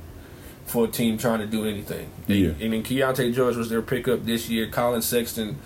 for 0.64 0.86
a 0.86 0.88
team 0.88 1.18
trying 1.18 1.40
to 1.40 1.46
do 1.46 1.66
anything. 1.66 2.08
Yeah. 2.26 2.50
And 2.60 2.72
then 2.72 2.82
Keyonte 2.82 3.34
George 3.34 3.56
was 3.56 3.68
their 3.68 3.82
pickup 3.82 4.24
this 4.24 4.48
year. 4.48 4.68
Collin 4.68 5.02
Sexton 5.02 5.58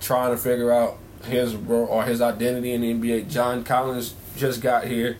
trying 0.00 0.30
to 0.30 0.38
figure 0.38 0.72
out 0.72 0.98
his 1.24 1.54
role 1.54 1.86
or 1.86 2.04
his 2.04 2.22
identity 2.22 2.72
in 2.72 2.80
the 2.80 2.94
NBA. 2.94 3.28
John 3.28 3.62
Collins 3.62 4.14
just 4.36 4.62
got 4.62 4.84
here 4.84 5.18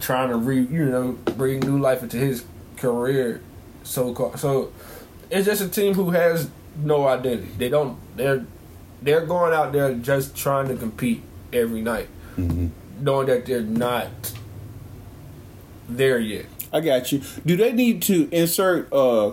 trying 0.00 0.30
to 0.30 0.36
re 0.36 0.60
you 0.60 0.86
know 0.86 1.12
bring 1.36 1.60
new 1.60 1.78
life 1.78 2.02
into 2.02 2.16
his 2.16 2.44
career. 2.76 3.40
So 3.82 4.12
called. 4.14 4.38
so 4.38 4.72
it's 5.30 5.46
just 5.46 5.62
a 5.62 5.68
team 5.68 5.94
who 5.94 6.10
has 6.10 6.50
no 6.76 7.06
identity. 7.06 7.50
They 7.58 7.68
don't. 7.68 7.98
They're 8.16 8.44
they're 9.02 9.24
going 9.24 9.54
out 9.54 9.72
there 9.72 9.94
just 9.94 10.36
trying 10.36 10.68
to 10.68 10.76
compete 10.76 11.22
every 11.52 11.80
night, 11.80 12.08
mm-hmm. 12.36 12.68
knowing 13.02 13.26
that 13.28 13.46
they're 13.46 13.62
not 13.62 14.32
there 15.88 16.18
yet. 16.18 16.46
I 16.72 16.80
got 16.80 17.10
you. 17.10 17.22
Do 17.44 17.56
they 17.56 17.72
need 17.72 18.02
to 18.02 18.28
insert 18.30 18.92
uh, 18.92 19.32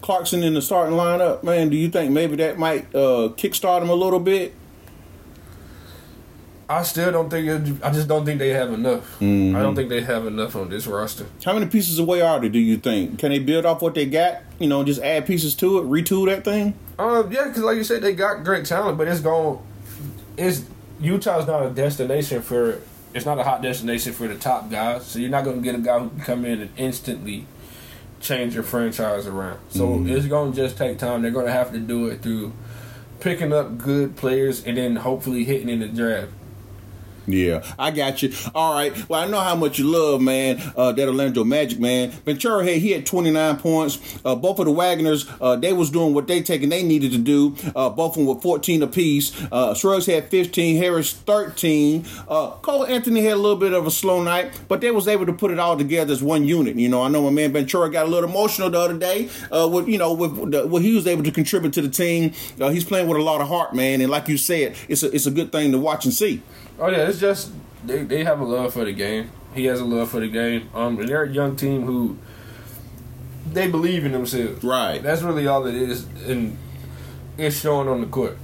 Clarkson 0.00 0.42
in 0.42 0.54
the 0.54 0.62
starting 0.62 0.96
lineup, 0.96 1.42
man? 1.42 1.68
Do 1.68 1.76
you 1.76 1.88
think 1.88 2.12
maybe 2.12 2.36
that 2.36 2.58
might 2.58 2.94
uh, 2.94 3.30
kickstart 3.36 3.82
him 3.82 3.90
a 3.90 3.94
little 3.94 4.20
bit? 4.20 4.54
I 6.70 6.82
still 6.82 7.10
don't 7.10 7.30
think. 7.30 7.46
It, 7.48 7.82
I 7.82 7.90
just 7.90 8.08
don't 8.08 8.24
think 8.26 8.38
they 8.38 8.50
have 8.50 8.72
enough. 8.72 9.18
Mm-hmm. 9.20 9.56
I 9.56 9.62
don't 9.62 9.74
think 9.74 9.88
they 9.88 10.02
have 10.02 10.26
enough 10.26 10.54
on 10.54 10.68
this 10.68 10.86
roster. 10.86 11.24
How 11.44 11.54
many 11.54 11.66
pieces 11.66 11.98
away 11.98 12.20
are 12.20 12.38
they? 12.40 12.50
Do 12.50 12.58
you 12.58 12.76
think? 12.76 13.18
Can 13.18 13.30
they 13.30 13.38
build 13.38 13.64
off 13.64 13.80
what 13.80 13.94
they 13.94 14.04
got? 14.04 14.42
You 14.58 14.68
know, 14.68 14.84
just 14.84 15.00
add 15.00 15.26
pieces 15.26 15.54
to 15.56 15.78
it, 15.78 15.84
retool 15.84 16.26
that 16.26 16.44
thing. 16.44 16.74
Um, 16.98 17.32
yeah, 17.32 17.46
because 17.48 17.62
like 17.62 17.76
you 17.78 17.84
said, 17.84 18.02
they 18.02 18.14
got 18.14 18.44
great 18.44 18.66
talent, 18.66 18.98
but 18.98 19.08
it's 19.08 19.20
going. 19.20 19.60
It's 20.36 20.64
Utah's 21.00 21.46
not 21.46 21.64
a 21.64 21.70
destination 21.70 22.42
for. 22.42 22.80
It's 23.14 23.24
not 23.24 23.38
a 23.38 23.42
hot 23.44 23.62
destination 23.62 24.12
for 24.12 24.28
the 24.28 24.36
top 24.36 24.70
guys. 24.70 25.06
So 25.06 25.18
you're 25.18 25.30
not 25.30 25.44
going 25.44 25.56
to 25.56 25.62
get 25.62 25.74
a 25.74 25.78
guy 25.78 25.98
who 25.98 26.10
can 26.10 26.20
come 26.20 26.44
in 26.44 26.60
and 26.60 26.70
instantly 26.76 27.46
change 28.20 28.52
your 28.54 28.62
franchise 28.62 29.26
around. 29.26 29.58
So 29.70 29.86
Mm-hmm. 29.88 30.10
it's 30.10 30.26
going 30.26 30.52
to 30.52 30.56
just 30.56 30.76
take 30.76 30.98
time. 30.98 31.22
They're 31.22 31.30
going 31.30 31.46
to 31.46 31.52
have 31.52 31.72
to 31.72 31.78
do 31.78 32.08
it 32.08 32.20
through 32.20 32.52
picking 33.20 33.52
up 33.52 33.78
good 33.78 34.16
players 34.16 34.64
and 34.66 34.76
then 34.76 34.96
hopefully 34.96 35.44
hitting 35.44 35.68
in 35.70 35.80
the 35.80 35.88
draft. 35.88 36.28
Yeah, 37.28 37.62
I 37.78 37.90
got 37.90 38.22
you. 38.22 38.32
All 38.54 38.72
right. 38.72 39.08
Well, 39.08 39.20
I 39.20 39.26
know 39.26 39.40
how 39.40 39.54
much 39.54 39.78
you 39.78 39.84
love, 39.84 40.22
man, 40.22 40.60
uh, 40.76 40.92
that 40.92 41.06
Orlando 41.08 41.44
Magic, 41.44 41.78
man. 41.78 42.10
Banchero 42.10 42.66
had 42.66 42.78
he 42.78 42.92
had 42.92 43.04
29 43.04 43.56
points. 43.58 44.18
Uh, 44.24 44.34
both 44.34 44.58
of 44.58 44.66
the 44.66 44.72
Wagners, 44.72 45.28
uh, 45.40 45.56
they 45.56 45.72
was 45.74 45.90
doing 45.90 46.14
what 46.14 46.26
they 46.26 46.42
taking 46.42 46.70
they 46.70 46.82
needed 46.82 47.12
to 47.12 47.18
do. 47.18 47.54
Uh, 47.76 47.90
both 47.90 48.12
of 48.12 48.16
them 48.16 48.26
with 48.26 48.42
14 48.42 48.82
apiece. 48.82 49.32
Uh, 49.52 49.74
Suggs 49.74 50.06
had 50.06 50.28
15, 50.28 50.76
Harris 50.78 51.12
13. 51.12 52.04
Uh, 52.26 52.50
Cole 52.62 52.86
Anthony 52.86 53.22
had 53.22 53.34
a 53.34 53.36
little 53.36 53.56
bit 53.56 53.74
of 53.74 53.86
a 53.86 53.90
slow 53.90 54.22
night, 54.22 54.58
but 54.68 54.80
they 54.80 54.90
was 54.90 55.06
able 55.06 55.26
to 55.26 55.32
put 55.32 55.50
it 55.50 55.58
all 55.58 55.76
together 55.76 56.12
as 56.12 56.22
one 56.22 56.44
unit. 56.44 56.76
You 56.76 56.88
know, 56.88 57.02
I 57.02 57.08
know 57.08 57.22
my 57.22 57.30
man 57.30 57.52
Banchero 57.52 57.92
got 57.92 58.06
a 58.06 58.08
little 58.08 58.28
emotional 58.28 58.70
the 58.70 58.80
other 58.80 58.96
day 58.96 59.28
uh, 59.52 59.68
with 59.70 59.86
you 59.86 59.98
know 59.98 60.14
with 60.14 60.52
the, 60.52 60.66
what 60.66 60.80
he 60.80 60.94
was 60.94 61.06
able 61.06 61.24
to 61.24 61.30
contribute 61.30 61.74
to 61.74 61.82
the 61.82 61.90
team. 61.90 62.32
He's 62.58 62.84
playing 62.84 63.08
with 63.08 63.18
a 63.18 63.22
lot 63.22 63.40
of 63.40 63.48
heart, 63.48 63.74
man, 63.74 64.00
and 64.00 64.10
like 64.10 64.28
you 64.28 64.38
said, 64.38 64.76
it's 64.88 65.02
a 65.02 65.14
it's 65.14 65.26
a 65.26 65.30
good 65.30 65.52
thing 65.52 65.72
to 65.72 65.78
watch 65.78 66.04
and 66.04 66.14
see. 66.14 66.42
Oh 66.78 66.88
yeah, 66.88 67.08
it's 67.08 67.20
just 67.20 67.52
they, 67.84 68.02
they 68.02 68.24
have 68.24 68.40
a 68.40 68.44
love 68.44 68.72
for 68.72 68.84
the 68.84 68.92
game. 68.92 69.30
He 69.54 69.64
has 69.66 69.80
a 69.80 69.84
love 69.84 70.10
for 70.10 70.20
the 70.20 70.28
game. 70.28 70.68
Um, 70.74 70.98
and 70.98 71.08
they're 71.08 71.24
a 71.24 71.30
young 71.30 71.56
team 71.56 71.84
who 71.84 72.18
they 73.52 73.68
believe 73.68 74.04
in 74.04 74.12
themselves. 74.12 74.62
Right. 74.62 75.02
That's 75.02 75.22
really 75.22 75.46
all 75.46 75.66
it 75.66 75.74
is, 75.74 76.04
and 76.26 76.56
it's 77.36 77.58
showing 77.58 77.88
on 77.88 78.00
the 78.00 78.06
court. 78.06 78.36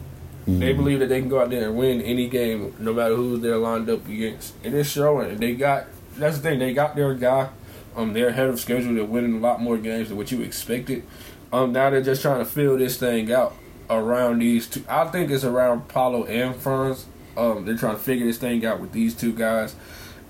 They 0.47 0.75
believe 0.75 0.99
that 0.99 1.09
they 1.09 1.21
can 1.21 1.31
go 1.31 1.41
out 1.41 1.49
there 1.49 1.69
and 1.69 1.79
win 1.79 2.03
any 2.03 2.29
game, 2.29 2.75
no 2.79 2.93
matter 2.93 3.17
who 3.17 3.39
they're 3.39 3.57
lined 3.57 3.89
up 3.89 4.07
against, 4.07 4.53
and 4.63 4.75
it's 4.75 4.91
showing. 4.91 5.39
They 5.39 5.55
got 5.55 5.87
that's 6.19 6.37
the 6.37 6.43
thing. 6.43 6.59
They 6.59 6.75
got 6.75 6.97
their 6.97 7.15
guy. 7.15 7.49
Um, 7.97 8.13
they're 8.13 8.29
ahead 8.29 8.49
of 8.49 8.61
schedule. 8.61 8.95
They're 8.95 9.05
winning 9.05 9.37
a 9.37 9.39
lot 9.39 9.63
more 9.63 9.79
games 9.79 10.09
than 10.09 10.19
what 10.19 10.31
you 10.31 10.43
expected. 10.43 11.05
Um, 11.53 11.73
now 11.73 11.91
they're 11.91 12.03
just 12.03 12.21
trying 12.21 12.41
to 12.41 12.45
fill 12.45 12.77
this 12.77 12.99
thing 12.99 13.33
out 13.33 13.55
around 13.89 14.41
these 14.41 14.67
two. 14.67 14.85
I 14.89 15.07
think 15.07 15.31
it's 15.31 15.45
around 15.45 15.89
Paolo 15.89 16.25
and 16.25 16.57
Franz. 16.57 17.07
Um, 17.37 17.65
they're 17.65 17.77
trying 17.77 17.97
to 17.97 18.03
figure 18.03 18.27
this 18.27 18.39
thing 18.39 18.65
out 18.65 18.81
with 18.81 18.93
these 18.93 19.15
two 19.15 19.33
guys, 19.33 19.75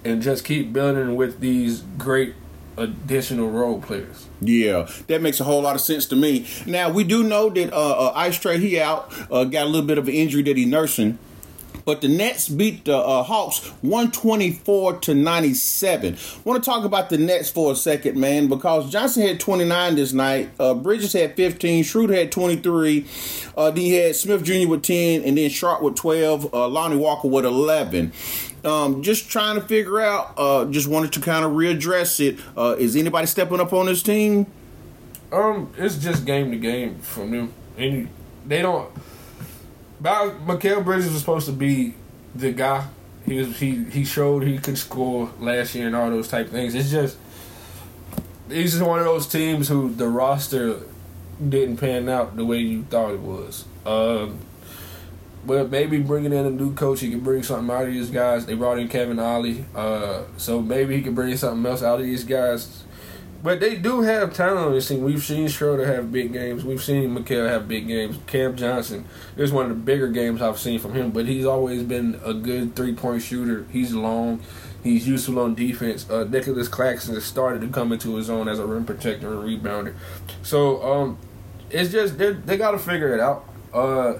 and 0.05 0.23
just 0.23 0.45
keep 0.45 0.73
building 0.73 1.17
with 1.17 1.41
these 1.41 1.83
great 1.99 2.35
additional 2.77 3.51
role 3.51 3.81
players. 3.81 4.27
Yeah, 4.41 4.89
that 5.07 5.23
makes 5.23 5.41
a 5.41 5.45
whole 5.45 5.63
lot 5.63 5.75
of 5.75 5.81
sense 5.81 6.07
to 6.07 6.17
me. 6.17 6.47
Now 6.67 6.91
we 6.91 7.05
do 7.05 7.23
know 7.23 7.49
that 7.51 7.73
uh, 7.73 7.77
uh, 7.77 8.13
Ice 8.17 8.39
Trae 8.39 8.59
he 8.59 8.81
out 8.81 9.13
uh, 9.31 9.45
got 9.45 9.65
a 9.65 9.69
little 9.69 9.87
bit 9.87 9.99
of 9.99 10.09
an 10.09 10.15
injury 10.15 10.43
that 10.43 10.57
he 10.57 10.65
nursing. 10.65 11.19
But 11.85 12.01
the 12.01 12.09
Nets 12.09 12.49
beat 12.49 12.87
the 12.87 12.97
uh, 12.97 13.23
Hawks 13.23 13.59
124 13.83 15.01
to 15.01 15.15
97. 15.15 16.17
Want 16.45 16.63
to 16.63 16.71
talk 16.71 16.85
about 16.85 17.11
the 17.11 17.19
Nets 17.19 17.51
for 17.51 17.73
a 17.73 17.77
second, 17.77 18.19
man, 18.19 18.49
because 18.49 18.91
Johnson 18.91 19.27
had 19.27 19.39
29 19.39 19.97
this 19.97 20.13
night. 20.13 20.51
Uh, 20.59 20.75
Bridges 20.75 21.13
had 21.13 21.37
15. 21.37 21.85
Schroeder 21.85 22.15
had 22.15 22.33
23. 22.33 23.07
Uh, 23.57 23.71
then 23.71 23.77
he 23.77 23.93
had 23.93 24.17
Smith 24.17 24.45
Jr. 24.45 24.69
with 24.69 24.83
10, 24.83 25.23
and 25.25 25.37
then 25.37 25.51
Sharpe 25.51 25.83
with 25.83 25.97
12. 25.97 26.55
Uh, 26.55 26.69
Lonnie 26.69 26.97
Walker 26.97 27.29
with 27.29 27.45
11. 27.45 28.13
Um, 28.65 29.03
just 29.03 29.29
trying 29.29 29.57
to 29.57 29.61
figure 29.61 30.01
out. 30.01 30.35
Uh, 30.39 30.65
just 30.67 30.89
wanted 30.89 31.13
to 31.13 31.21
kind 31.21 31.45
of 31.45 31.53
readdress 31.53 32.19
it. 32.27 32.41
Uh, 32.57 32.77
is 32.79 32.97
anybody 32.97 33.27
stepping 33.27 33.61
up 33.61 33.73
on 33.75 33.87
this 33.87 34.03
team? 34.03 34.47
Um, 35.31 35.73
it's 35.77 35.99
just 35.99 36.25
game 36.25 36.51
to 36.51 36.57
game 36.57 36.99
from 37.01 37.33
them, 37.33 37.53
and 37.77 38.09
they 38.47 38.63
don't. 38.63 38.91
About 40.05 40.47
Mikal 40.47 40.85
Bridges 40.85 41.11
was 41.11 41.21
supposed 41.21 41.47
to 41.47 41.53
be 41.53 41.95
the 42.35 42.53
guy. 42.53 42.89
He 43.25 43.39
was 43.39 43.59
he 43.59 43.85
he 43.85 44.05
showed 44.05 44.43
he 44.43 44.59
could 44.59 44.77
score 44.77 45.31
last 45.41 45.75
year 45.75 45.87
and 45.87 45.97
all 45.97 46.11
those 46.11 46.29
type 46.29 46.51
things. 46.51 46.75
It's 46.75 46.91
just 46.91 47.17
he's 48.51 48.73
just 48.73 48.85
one 48.85 48.99
of 48.99 49.07
those 49.07 49.27
teams 49.27 49.67
who 49.67 49.95
the 49.95 50.07
roster 50.07 50.81
didn't 51.49 51.79
pan 51.79 52.11
out 52.11 52.37
the 52.37 52.45
way 52.45 52.59
you 52.59 52.83
thought 52.83 53.15
it 53.15 53.21
was. 53.21 53.65
Um, 53.87 54.41
but 55.47 55.71
maybe 55.71 56.01
bringing 56.01 56.35
in 56.35 56.45
a 56.45 56.51
new 56.51 56.75
coach, 56.75 57.01
he 57.01 57.09
can 57.09 57.21
bring 57.21 57.43
something 57.43 57.75
out 57.75 57.87
of 57.87 57.95
these 57.95 58.11
guys. 58.11 58.45
They 58.45 58.53
brought 58.53 58.79
in 58.79 58.89
Kevin 58.89 59.19
Ollie, 59.19 59.65
uh, 59.75 60.25
so 60.37 60.61
maybe 60.61 60.97
he 60.97 61.01
can 61.01 61.15
bring 61.15 61.35
something 61.39 61.65
else 61.65 61.83
out 61.83 62.01
of 62.01 62.05
these 62.05 62.25
guys. 62.25 62.85
But 63.45 63.61
they 63.61 63.77
do 63.77 64.01
have 64.01 64.33
talent 64.33 64.59
on 64.59 64.73
this 64.73 64.89
team. 64.89 65.03
We've 65.03 65.23
seen 65.23 65.49
Schroeder 65.49 65.85
have 65.85 66.11
big 66.11 66.33
games. 66.33 66.65
We've 66.65 66.83
seen 66.83 67.15
Mikal 67.15 67.47
have 67.47 67.69
big 67.69 67.87
games. 67.87 68.17
Cam 68.27 68.57
Johnson, 68.57 69.05
is 69.37 69.53
one 69.53 69.67
of 69.67 69.69
the 69.69 69.75
bigger 69.75 70.09
games 70.09 70.41
I've 70.41 70.59
seen 70.59 70.81
from 70.81 70.95
him. 70.95 71.11
But 71.11 71.27
he's 71.27 71.45
always 71.45 71.83
been 71.83 72.19
a 72.25 72.33
good 72.33 72.75
three 72.75 72.95
point 72.95 73.21
shooter. 73.21 73.67
He's 73.71 73.93
long. 73.93 74.41
He's 74.83 75.07
useful 75.07 75.39
on 75.41 75.55
defense. 75.55 76.09
Uh, 76.09 76.25
Nicolas 76.25 76.69
Claxton 76.69 77.17
has 77.17 77.25
started 77.27 77.61
to 77.61 77.69
come 77.69 77.93
into 77.93 78.17
his 78.17 78.31
own 78.31 78.49
as 78.49 78.59
a 78.59 78.65
rim 78.65 78.87
protector 78.87 79.31
and 79.31 79.43
rebounder. 79.47 79.95
So 80.43 80.83
um, 80.83 81.19
it's 81.69 81.93
just 81.93 82.17
they 82.17 82.33
they 82.33 82.57
got 82.57 82.71
to 82.71 82.79
figure 82.79 83.13
it 83.13 83.21
out. 83.21 83.45
Uh, 83.75 84.15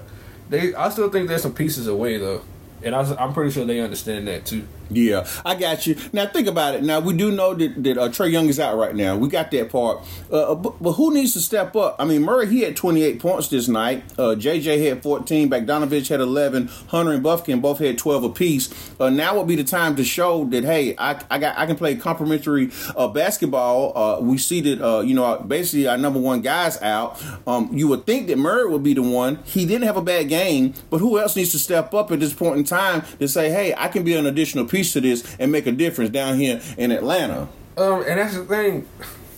they 0.51 0.75
I 0.75 0.89
still 0.89 1.09
think 1.09 1.29
there's 1.29 1.41
some 1.41 1.55
pieces 1.55 1.87
away 1.87 2.17
though, 2.17 2.43
and 2.83 2.93
I, 2.95 3.01
I'm 3.15 3.33
pretty 3.33 3.49
sure 3.49 3.65
they 3.65 3.79
understand 3.79 4.27
that 4.27 4.45
too. 4.45 4.67
Yeah, 4.89 5.27
I 5.45 5.55
got 5.55 5.87
you. 5.87 5.97
Now 6.13 6.27
think 6.27 6.47
about 6.47 6.75
it. 6.75 6.83
Now 6.83 6.99
we 6.99 7.15
do 7.15 7.31
know 7.31 7.53
that, 7.53 7.83
that 7.83 7.97
uh, 7.97 8.09
Trae 8.09 8.31
Young 8.31 8.47
is 8.47 8.59
out 8.59 8.77
right 8.77 8.95
now. 8.95 9.17
We 9.17 9.29
got 9.29 9.51
that 9.51 9.69
part. 9.71 10.05
Uh, 10.31 10.53
but, 10.55 10.81
but 10.81 10.93
who 10.93 11.13
needs 11.13 11.33
to 11.33 11.39
step 11.39 11.75
up? 11.75 11.95
I 11.97 12.05
mean, 12.05 12.21
Murray 12.21 12.47
he 12.47 12.61
had 12.61 12.75
28 12.75 13.19
points 13.19 13.47
this 13.47 13.67
night. 13.67 14.03
Uh, 14.17 14.35
JJ 14.35 14.87
had 14.87 15.01
14. 15.01 15.49
Bogdanovich 15.49 16.09
had 16.09 16.19
11. 16.19 16.67
Hunter 16.87 17.13
and 17.13 17.23
Bufkin 17.23 17.61
both 17.61 17.79
had 17.79 17.97
12 17.97 18.23
apiece. 18.25 18.93
Uh, 18.99 19.09
now 19.09 19.37
would 19.37 19.47
be 19.47 19.55
the 19.55 19.63
time 19.63 19.95
to 19.95 20.03
show 20.03 20.45
that 20.45 20.63
hey, 20.63 20.95
I, 20.97 21.21
I 21.29 21.39
got 21.39 21.57
I 21.57 21.65
can 21.65 21.75
play 21.75 21.95
complementary 21.95 22.69
uh, 22.95 23.07
basketball. 23.07 23.97
Uh, 23.97 24.21
we 24.21 24.37
see 24.37 24.61
that 24.61 24.85
uh, 24.85 25.01
you 25.01 25.15
know 25.15 25.39
basically 25.39 25.87
our 25.87 25.97
number 25.97 26.19
one 26.19 26.41
guys 26.41 26.79
out. 26.81 27.21
Um, 27.47 27.69
you 27.73 27.87
would 27.87 28.05
think 28.05 28.27
that 28.27 28.37
Murray 28.37 28.69
would 28.69 28.83
be 28.83 28.93
the 28.93 29.01
one. 29.01 29.39
He 29.45 29.65
didn't 29.65 29.85
have 29.85 29.97
a 29.97 30.01
bad 30.01 30.29
game, 30.29 30.73
but 30.89 30.99
who 30.99 31.19
else 31.19 31.35
needs 31.35 31.51
to 31.51 31.59
step 31.59 31.93
up 31.93 32.11
at 32.11 32.19
this 32.19 32.33
point 32.33 32.57
in 32.57 32.63
time 32.63 33.03
to 33.19 33.27
say 33.27 33.49
hey, 33.49 33.73
I 33.75 33.87
can 33.87 34.03
be 34.03 34.13
an 34.15 34.25
additional 34.25 34.65
piece 34.65 34.74
to 34.83 35.01
this 35.01 35.35
and 35.39 35.51
make 35.51 35.67
a 35.67 35.71
difference 35.71 36.09
down 36.09 36.37
here 36.37 36.61
in 36.77 36.91
Atlanta. 36.91 37.47
Um, 37.77 38.03
and 38.07 38.19
that's 38.19 38.35
the 38.35 38.45
thing. 38.45 38.87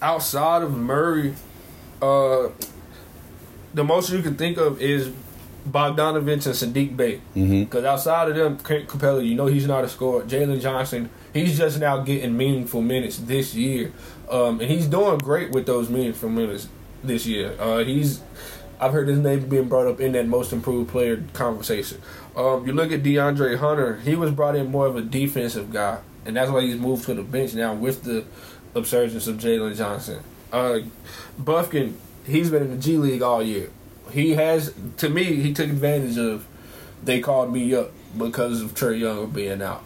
Outside 0.02 0.62
of 0.63 0.78
Murray, 0.78 1.34
uh, 2.02 2.50
the 3.73 3.84
most 3.84 4.12
you 4.12 4.21
can 4.21 4.36
think 4.36 4.58
of 4.58 4.82
is 4.82 5.12
Bogdanovich 5.67 6.45
and 6.45 6.76
Saddiq 6.76 6.95
Bey. 6.95 7.21
Because 7.62 7.84
outside 7.84 8.30
of 8.30 8.36
them, 8.36 8.58
Clint 8.58 8.88
Capela, 8.88 9.26
you 9.26 9.36
know 9.36 9.47
he's 9.47 9.67
not 9.67 9.84
a 9.84 9.89
scorer. 9.89 10.23
Jalen 10.23 10.62
Johnson, 10.62 11.10
he's 11.34 11.58
just 11.58 11.80
now 11.80 12.00
getting 12.00 12.38
meaningful 12.38 12.82
minutes 12.82 13.17
this 13.17 13.54
year, 13.54 13.91
um, 14.30 14.60
and 14.60 14.69
he's 14.69 14.88
doing 14.88 15.17
great 15.17 15.52
with 15.52 15.65
those 15.65 15.89
meaningful 15.89 16.30
minutes 16.30 16.67
this 17.04 17.26
year. 17.26 17.56
Uh, 17.60 17.80
he's 17.84 18.21
I've 18.80 18.93
heard 18.93 19.08
his 19.08 19.17
name 19.17 19.47
being 19.50 19.67
brought 19.67 19.88
up 19.88 20.00
in 20.00 20.12
that 20.12 20.28
most 20.28 20.54
improved 20.54 20.89
player 20.89 21.23
conversation. 21.34 22.00
Um, 22.38 22.67
you 22.67 22.73
look 22.73 22.91
at 22.91 23.02
DeAndre 23.02 23.58
Hunter; 23.58 23.97
he 23.97 24.15
was 24.15 24.30
brought 24.30 24.56
in 24.56 24.69
more 24.69 24.86
of 24.86 24.95
a 24.95 25.02
defensive 25.02 25.73
guy, 25.73 25.97
and 26.23 26.36
that's 26.36 26.52
why 26.52 26.62
he's 26.62 26.78
moved 26.78 27.06
to 27.06 27.15
the 27.15 27.23
bench 27.23 27.56
now 27.56 27.73
with 27.73 28.04
the 28.04 28.26
upsurgence 28.76 29.28
of 29.28 29.38
Jalen 29.38 29.76
Johnson. 29.76 30.21
Uh, 30.54 30.80
Bufkin, 31.41 31.95
he's 32.26 32.52
been 32.52 32.62
in 32.62 32.69
the 32.69 32.78
G 32.78 32.97
League 32.97 33.23
all 33.23 33.41
year. 33.41 33.71
He 34.12 34.36
has, 34.36 34.71
to 34.97 35.10
me, 35.10 35.23
he 35.23 35.52
took 35.52 35.67
advantage 35.67 36.17
of. 36.17 36.45
They 37.04 37.20
called 37.20 37.53
me 37.53 37.74
up 37.76 37.91
because 38.18 38.61
of 38.61 38.74
Trae 38.74 38.99
Young 38.99 39.30
being 39.30 39.61
out. 39.61 39.84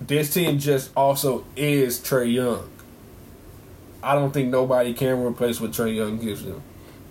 This 0.00 0.32
team 0.32 0.58
just 0.58 0.90
also 0.96 1.44
is 1.56 1.98
Trae 1.98 2.32
Young. 2.32 2.70
I 4.02 4.14
don't 4.14 4.32
think 4.32 4.50
nobody 4.50 4.94
can 4.94 5.22
replace 5.22 5.60
what 5.60 5.72
Trae 5.72 5.94
Young 5.94 6.18
gives 6.18 6.44
them. 6.44 6.62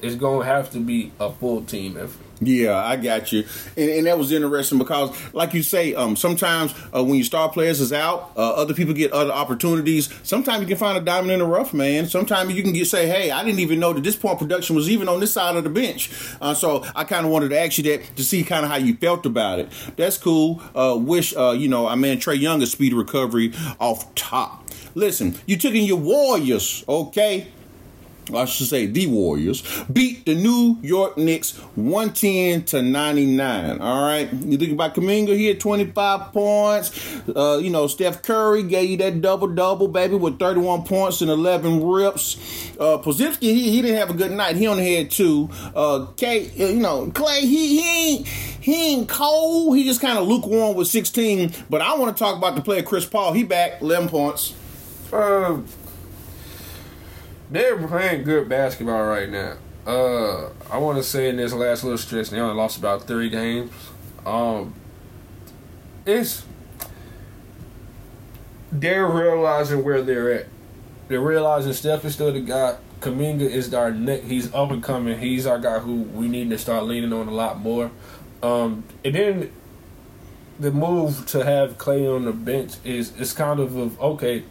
It's 0.02 0.16
gonna 0.16 0.46
have 0.46 0.72
to 0.72 0.80
be 0.80 1.12
a 1.20 1.32
full 1.32 1.64
team 1.64 1.98
effort. 1.98 2.31
Yeah, 2.44 2.76
I 2.76 2.96
got 2.96 3.32
you, 3.32 3.46
and, 3.78 3.88
and 3.88 4.08
that 4.08 4.18
was 4.18 4.32
interesting 4.32 4.80
because, 4.80 5.16
like 5.32 5.54
you 5.54 5.62
say, 5.62 5.94
um, 5.94 6.16
sometimes 6.16 6.74
uh, 6.92 7.04
when 7.04 7.16
your 7.16 7.24
star 7.24 7.50
players 7.50 7.80
is 7.80 7.94
out, 7.94 8.32
uh, 8.36 8.54
other 8.54 8.74
people 8.74 8.96
get 8.96 9.12
other 9.12 9.32
opportunities. 9.32 10.10
Sometimes 10.24 10.62
you 10.62 10.68
can 10.68 10.78
find 10.78 10.98
a 10.98 11.02
diamond 11.02 11.32
in 11.34 11.40
the 11.40 11.46
rough, 11.46 11.72
man. 11.72 12.08
Sometimes 12.08 12.56
you 12.56 12.64
can 12.64 12.74
get 12.74 12.88
say, 12.88 13.08
"Hey, 13.08 13.30
I 13.30 13.44
didn't 13.44 13.60
even 13.60 13.80
know 13.80 13.94
that 13.94 14.04
this 14.04 14.16
point 14.16 14.40
production 14.40 14.76
was 14.76 14.90
even 14.90 15.08
on 15.08 15.20
this 15.20 15.34
side 15.34 15.56
of 15.56 15.64
the 15.64 15.70
bench." 15.70 16.10
Uh, 16.42 16.56
so 16.56 16.84
I 16.96 17.04
kind 17.04 17.28
of 17.28 17.32
wanted 17.32 17.50
to 17.50 17.60
ask 17.60 17.78
you 17.78 17.84
that 17.84 18.16
to 18.16 18.24
see 18.24 18.44
kind 18.44 18.66
of 18.66 18.72
how 18.72 18.78
you 18.78 18.96
felt 18.96 19.28
about 19.28 19.60
it. 19.60 19.70
That's 19.96 20.18
cool. 20.18 20.64
Uh, 20.74 20.98
wish 21.00 21.36
uh, 21.38 21.52
you 21.52 21.68
know, 21.68 21.86
I 21.86 21.94
mean, 21.94 22.18
Trae 22.18 22.40
Young 22.40 22.64
a 22.64 22.96
recovery 22.96 23.54
off 23.80 24.14
top. 24.16 24.68
Listen, 24.96 25.36
you 25.46 25.58
took 25.58 25.76
in 25.76 25.84
your 25.84 25.98
Warriors, 25.98 26.84
okay? 26.90 27.48
I 28.36 28.46
should 28.46 28.68
say 28.68 28.86
the 28.86 29.08
Warriors, 29.08 29.64
beat 29.92 30.26
the 30.26 30.36
New 30.36 30.78
York 30.82 31.18
Knicks 31.18 31.58
110 31.76 32.64
to 32.66 32.82
99. 32.82 33.80
All 33.80 34.06
right. 34.06 34.32
You 34.34 34.58
think 34.58 34.72
about 34.72 34.96
Kuminga 34.96 35.36
here, 35.36 35.56
25 35.56 36.34
points. 36.34 37.22
Uh, 37.36 37.60
you 37.62 37.70
know, 37.70 37.88
Steph 37.88 38.22
Curry 38.22 38.64
gave 38.64 38.90
you 38.90 38.98
that 38.98 39.22
double 39.22 39.48
double, 39.48 39.88
baby, 39.88 40.16
with 40.16 40.40
31 40.40 40.84
points 40.84 41.22
and 41.22 41.30
11 41.30 41.86
rips. 41.86 42.36
Uh, 42.80 42.98
Podziemski, 42.98 43.42
he, 43.42 43.72
he 43.72 43.82
didn't 43.82 43.98
have 43.98 44.10
a 44.10 44.14
good 44.14 44.32
night. 44.32 44.56
He 44.56 44.68
only 44.68 44.96
had 44.96 45.12
two. 45.12 45.50
Uh, 45.76 46.08
K, 46.18 46.50
uh, 46.60 46.68
you 46.68 46.80
know, 46.80 47.12
Clay, 47.12 47.42
he, 47.42 47.80
he 47.80 48.16
ain't, 48.16 48.28
he 48.28 48.94
ain't 48.94 49.10
cold. 49.10 49.76
He 49.76 49.84
just 49.84 50.02
kind 50.02 50.18
of 50.18 50.28
lukewarm 50.28 50.76
with 50.76 50.88
16. 50.88 51.54
But 51.70 51.82
I 51.82 51.96
want 51.96 52.16
to 52.16 52.24
talk 52.24 52.38
about 52.38 52.56
the 52.56 52.62
player 52.62 52.84
Chris 52.84 53.06
Paul. 53.06 53.34
He 53.34 53.44
back 53.44 53.82
11 53.82 54.10
points. 54.10 54.56
Uh, 55.12 55.60
they're 57.52 57.88
playing 57.88 58.24
good 58.24 58.48
basketball 58.48 59.04
right 59.04 59.30
now. 59.30 59.58
Uh, 59.86 60.50
I 60.70 60.78
want 60.78 60.98
to 60.98 61.04
say 61.04 61.30
in 61.30 61.36
this 61.36 61.54
last 61.54 61.84
little 61.84 61.98
stretch, 61.98 62.30
they 62.30 62.40
only 62.40 62.56
lost 62.56 62.78
about 62.78 63.08
three 63.08 63.30
games. 63.30 63.72
Um, 64.26 64.74
it's 66.06 66.46
they're 68.72 69.08
realizing 69.08 69.84
where 69.84 70.02
they're 70.02 70.32
at. 70.32 70.48
They're 71.10 71.20
realizing 71.20 71.74
Steph 71.74 72.06
is 72.06 72.14
still 72.14 72.32
the 72.32 72.40
guy. 72.40 72.78
Kuminga 73.02 73.42
is 73.42 73.74
our 73.74 73.92
neck. 73.92 74.24
He's 74.24 74.54
up 74.54 74.72
and 74.72 74.82
coming. 74.82 75.20
He's 75.20 75.46
our 75.46 75.60
guy 75.60 75.80
who 75.80 76.04
we 76.04 76.30
need 76.30 76.50
to 76.52 76.58
start 76.58 76.86
leaning 76.86 77.12
on 77.12 77.28
a 77.28 77.32
lot 77.32 77.60
more. 77.60 77.92
Um, 78.42 78.86
and 79.04 79.16
then 79.16 79.52
the 80.60 80.72
move 80.72 81.26
to 81.28 81.44
have 81.44 81.78
Clay 81.78 82.08
on 82.08 82.24
the 82.26 82.32
bench 82.32 82.76
is 82.86 83.18
is 83.18 83.34
kind 83.34 83.60
of 83.60 84.00
okay. 84.00 84.44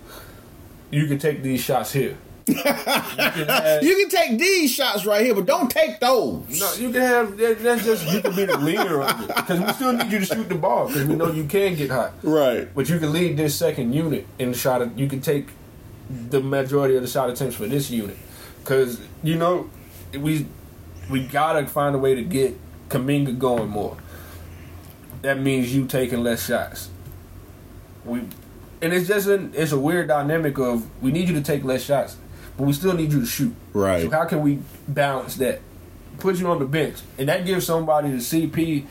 You 0.90 1.06
can 1.06 1.18
take 1.18 1.42
these 1.42 1.62
shots 1.62 1.92
here. 1.92 2.18
You, 2.46 2.54
can 2.54 3.48
have, 3.48 3.82
you, 3.82 3.96
can 3.96 4.08
take 4.08 4.38
these 4.38 4.72
shots 4.72 5.04
right 5.04 5.24
here, 5.24 5.34
but 5.34 5.46
don't 5.46 5.70
take 5.70 6.00
those. 6.00 6.60
No, 6.60 6.72
you 6.74 6.92
can 6.92 7.00
have. 7.00 7.36
That, 7.36 7.62
that's 7.62 7.84
just 7.84 8.10
you 8.12 8.20
can 8.20 8.34
be 8.34 8.44
the 8.44 8.58
leader 8.58 9.02
of 9.02 9.20
it 9.22 9.26
because 9.28 9.60
we 9.60 9.72
still 9.72 9.92
need 9.92 10.10
you 10.10 10.18
to 10.20 10.24
shoot 10.24 10.48
the 10.48 10.54
ball 10.54 10.86
because 10.88 11.04
we 11.04 11.14
know 11.14 11.30
you 11.30 11.44
can 11.44 11.74
get 11.74 11.90
hot. 11.90 12.12
Right. 12.22 12.72
But 12.74 12.88
you 12.88 12.98
can 12.98 13.12
lead 13.12 13.36
this 13.36 13.54
second 13.54 13.92
unit 13.92 14.26
in 14.38 14.52
the 14.52 14.56
shot. 14.56 14.82
Of, 14.82 14.98
you 14.98 15.08
can 15.08 15.20
take 15.20 15.48
the 16.08 16.40
majority 16.40 16.96
of 16.96 17.02
the 17.02 17.08
shot 17.08 17.30
attempts 17.30 17.56
for 17.56 17.66
this 17.66 17.90
unit 17.90 18.16
because 18.60 19.00
you 19.22 19.36
know 19.36 19.70
we 20.18 20.46
we 21.10 21.26
gotta 21.26 21.66
find 21.66 21.94
a 21.94 21.98
way 21.98 22.14
to 22.14 22.22
get 22.22 22.58
Kuminga 22.88 23.38
going 23.38 23.68
more. 23.68 23.96
That 25.22 25.38
means 25.38 25.74
you 25.74 25.86
taking 25.86 26.22
less 26.22 26.46
shots. 26.46 26.90
We 28.04 28.22
and 28.82 28.92
it's 28.92 29.08
just 29.08 29.28
an, 29.28 29.52
it's 29.54 29.72
a 29.72 29.78
weird 29.78 30.08
dynamic 30.08 30.58
of 30.58 30.86
we 31.02 31.12
need 31.12 31.28
you 31.28 31.34
to 31.34 31.42
take 31.42 31.64
less 31.64 31.82
shots, 31.82 32.16
but 32.60 32.66
we 32.66 32.74
still 32.74 32.92
need 32.92 33.10
you 33.10 33.20
to 33.20 33.26
shoot. 33.26 33.54
Right. 33.72 34.02
So 34.02 34.10
how 34.10 34.26
can 34.26 34.42
we 34.42 34.58
balance 34.86 35.36
that? 35.36 35.62
Put 36.18 36.36
you 36.36 36.46
on 36.48 36.58
the 36.58 36.66
bench, 36.66 36.98
and 37.16 37.30
that 37.30 37.46
gives 37.46 37.64
somebody 37.64 38.10
the 38.10 38.18
CP 38.18 38.84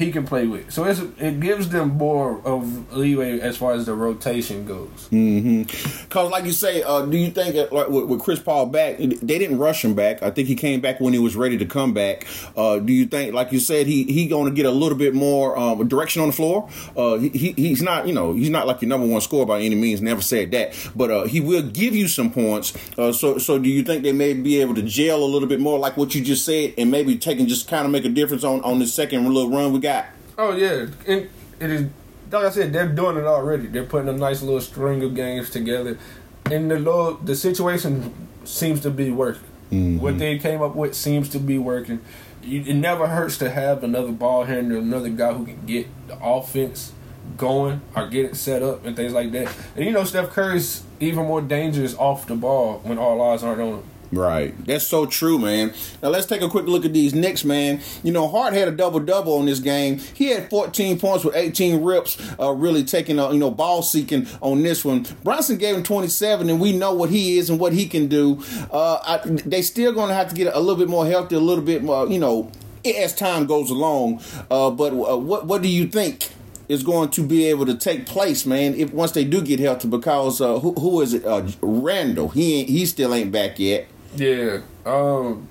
he 0.00 0.10
can 0.10 0.24
play 0.24 0.46
with. 0.46 0.72
So 0.72 0.84
it 0.86 1.40
gives 1.40 1.68
them 1.68 1.90
more 1.98 2.40
of 2.46 2.96
leeway 2.96 3.38
as 3.38 3.58
far 3.58 3.72
as 3.72 3.84
the 3.84 3.94
rotation 3.94 4.64
goes. 4.64 4.88
Mm-hmm. 5.10 6.08
Cause 6.08 6.30
like 6.30 6.46
you 6.46 6.52
say, 6.52 6.82
uh, 6.82 7.04
do 7.04 7.18
you 7.18 7.30
think 7.30 7.54
that, 7.54 7.70
like, 7.70 7.88
with, 7.88 8.06
with, 8.06 8.20
Chris 8.20 8.40
Paul 8.40 8.66
back, 8.66 8.96
they 8.96 9.06
didn't 9.06 9.58
rush 9.58 9.84
him 9.84 9.94
back? 9.94 10.22
I 10.22 10.30
think 10.30 10.48
he 10.48 10.54
came 10.54 10.80
back 10.80 11.00
when 11.00 11.12
he 11.12 11.18
was 11.18 11.36
ready 11.36 11.58
to 11.58 11.66
come 11.66 11.92
back. 11.92 12.26
Uh, 12.56 12.78
do 12.78 12.94
you 12.94 13.04
think, 13.04 13.34
like 13.34 13.52
you 13.52 13.60
said, 13.60 13.86
he 13.86 14.04
he 14.04 14.26
going 14.26 14.46
to 14.46 14.54
get 14.54 14.64
a 14.64 14.70
little 14.70 14.96
bit 14.96 15.14
more 15.14 15.58
um, 15.58 15.86
direction 15.86 16.22
on 16.22 16.28
the 16.28 16.34
floor? 16.34 16.70
Uh, 16.96 17.18
he, 17.18 17.52
he's 17.52 17.82
not, 17.82 18.06
you 18.06 18.14
know, 18.14 18.32
he's 18.32 18.50
not 18.50 18.66
like 18.66 18.80
your 18.80 18.88
number 18.88 19.06
one 19.06 19.20
scorer 19.20 19.44
by 19.44 19.60
any 19.60 19.74
means. 19.74 20.00
Never 20.00 20.22
said 20.22 20.50
that, 20.52 20.72
but 20.96 21.10
uh, 21.10 21.24
he 21.24 21.40
will 21.40 21.62
give 21.62 21.94
you 21.94 22.08
some 22.08 22.32
points. 22.32 22.72
Uh, 22.96 23.12
so 23.12 23.36
so 23.36 23.58
do 23.58 23.68
you 23.68 23.82
think 23.82 24.02
they 24.02 24.12
may 24.12 24.32
be 24.32 24.62
able 24.62 24.74
to 24.76 24.82
gel 24.82 25.22
a 25.22 25.30
little 25.30 25.48
bit 25.48 25.60
more, 25.60 25.78
like 25.78 25.98
what 25.98 26.14
you 26.14 26.22
just 26.22 26.46
said, 26.46 26.72
and 26.78 26.90
maybe 26.90 27.18
taking 27.18 27.46
just 27.46 27.68
kind 27.68 27.84
of 27.84 27.90
make 27.90 28.06
a 28.06 28.08
difference 28.08 28.44
on 28.44 28.62
on 28.62 28.78
the 28.78 28.86
second 28.86 29.26
little 29.26 29.50
run 29.50 29.74
we 29.74 29.78
got? 29.78 29.89
Oh 30.38 30.52
yeah, 30.56 30.86
and 31.06 31.28
it 31.60 31.70
is 31.70 31.90
like 32.32 32.44
I 32.44 32.50
said, 32.50 32.72
they're 32.72 32.88
doing 32.88 33.16
it 33.16 33.24
already. 33.24 33.66
They're 33.66 33.84
putting 33.84 34.08
a 34.08 34.12
nice 34.12 34.42
little 34.42 34.60
string 34.60 35.02
of 35.02 35.14
games 35.14 35.50
together, 35.50 35.98
and 36.46 36.70
the 36.70 36.78
little, 36.78 37.14
the 37.14 37.34
situation 37.34 38.28
seems 38.44 38.80
to 38.80 38.90
be 38.90 39.10
working. 39.10 39.42
Mm-hmm. 39.70 40.00
What 40.00 40.18
they 40.18 40.38
came 40.38 40.62
up 40.62 40.74
with 40.74 40.94
seems 40.94 41.28
to 41.30 41.38
be 41.38 41.58
working. 41.58 42.00
it 42.42 42.74
never 42.74 43.06
hurts 43.06 43.38
to 43.38 43.50
have 43.50 43.84
another 43.84 44.12
ball 44.12 44.44
handler, 44.44 44.78
another 44.78 45.08
guy 45.08 45.32
who 45.32 45.44
can 45.44 45.64
get 45.66 45.86
the 46.08 46.18
offense 46.22 46.92
going 47.36 47.80
or 47.94 48.08
get 48.08 48.24
it 48.24 48.36
set 48.36 48.62
up 48.62 48.84
and 48.84 48.96
things 48.96 49.12
like 49.12 49.30
that. 49.32 49.54
And 49.76 49.84
you 49.84 49.92
know, 49.92 50.04
Steph 50.04 50.30
Curry's 50.30 50.82
even 50.98 51.26
more 51.26 51.42
dangerous 51.42 51.94
off 51.96 52.26
the 52.26 52.34
ball 52.34 52.80
when 52.82 52.98
all 52.98 53.20
eyes 53.22 53.42
aren't 53.42 53.60
on 53.60 53.68
him. 53.68 53.89
Right. 54.12 54.54
That's 54.66 54.86
so 54.86 55.06
true, 55.06 55.38
man. 55.38 55.72
Now 56.02 56.08
let's 56.08 56.26
take 56.26 56.42
a 56.42 56.48
quick 56.48 56.66
look 56.66 56.84
at 56.84 56.92
these 56.92 57.14
Knicks, 57.14 57.44
man. 57.44 57.80
You 58.02 58.12
know, 58.12 58.26
Hart 58.26 58.54
had 58.54 58.66
a 58.66 58.72
double 58.72 58.98
double 58.98 59.34
on 59.34 59.46
this 59.46 59.60
game. 59.60 59.98
He 59.98 60.30
had 60.30 60.50
14 60.50 60.98
points 60.98 61.24
with 61.24 61.36
18 61.36 61.82
rips, 61.82 62.20
uh, 62.38 62.50
really 62.50 62.82
taking 62.82 63.20
a 63.20 63.32
you 63.32 63.38
know 63.38 63.52
ball 63.52 63.82
seeking 63.82 64.26
on 64.40 64.62
this 64.62 64.84
one. 64.84 65.06
Brunson 65.22 65.58
gave 65.58 65.76
him 65.76 65.84
27, 65.84 66.50
and 66.50 66.60
we 66.60 66.76
know 66.76 66.92
what 66.92 67.10
he 67.10 67.38
is 67.38 67.50
and 67.50 67.60
what 67.60 67.72
he 67.72 67.86
can 67.86 68.08
do. 68.08 68.42
Uh, 68.72 68.98
I, 69.04 69.20
they 69.24 69.62
still 69.62 69.92
going 69.92 70.08
to 70.08 70.14
have 70.14 70.28
to 70.28 70.34
get 70.34 70.52
a 70.52 70.58
little 70.58 70.76
bit 70.76 70.88
more 70.88 71.06
healthy, 71.06 71.36
a 71.36 71.40
little 71.40 71.64
bit 71.64 71.84
more, 71.84 72.08
you 72.08 72.18
know, 72.18 72.50
as 72.84 73.14
time 73.14 73.46
goes 73.46 73.70
along. 73.70 74.22
Uh, 74.50 74.70
but 74.70 74.92
uh, 74.92 75.16
what 75.16 75.46
what 75.46 75.62
do 75.62 75.68
you 75.68 75.86
think? 75.86 76.30
is 76.68 76.84
going 76.84 77.08
to 77.08 77.26
be 77.26 77.46
able 77.46 77.66
to 77.66 77.74
take 77.74 78.06
place, 78.06 78.46
man. 78.46 78.74
If 78.74 78.92
once 78.92 79.10
they 79.10 79.24
do 79.24 79.42
get 79.42 79.58
healthy, 79.58 79.88
because 79.88 80.40
uh, 80.40 80.60
who, 80.60 80.72
who 80.74 81.00
is 81.00 81.14
it? 81.14 81.24
Uh, 81.24 81.44
Randle. 81.60 82.28
He 82.28 82.62
he 82.62 82.86
still 82.86 83.12
ain't 83.12 83.32
back 83.32 83.58
yet. 83.58 83.88
Yeah. 84.14 84.60
Um 84.86 85.48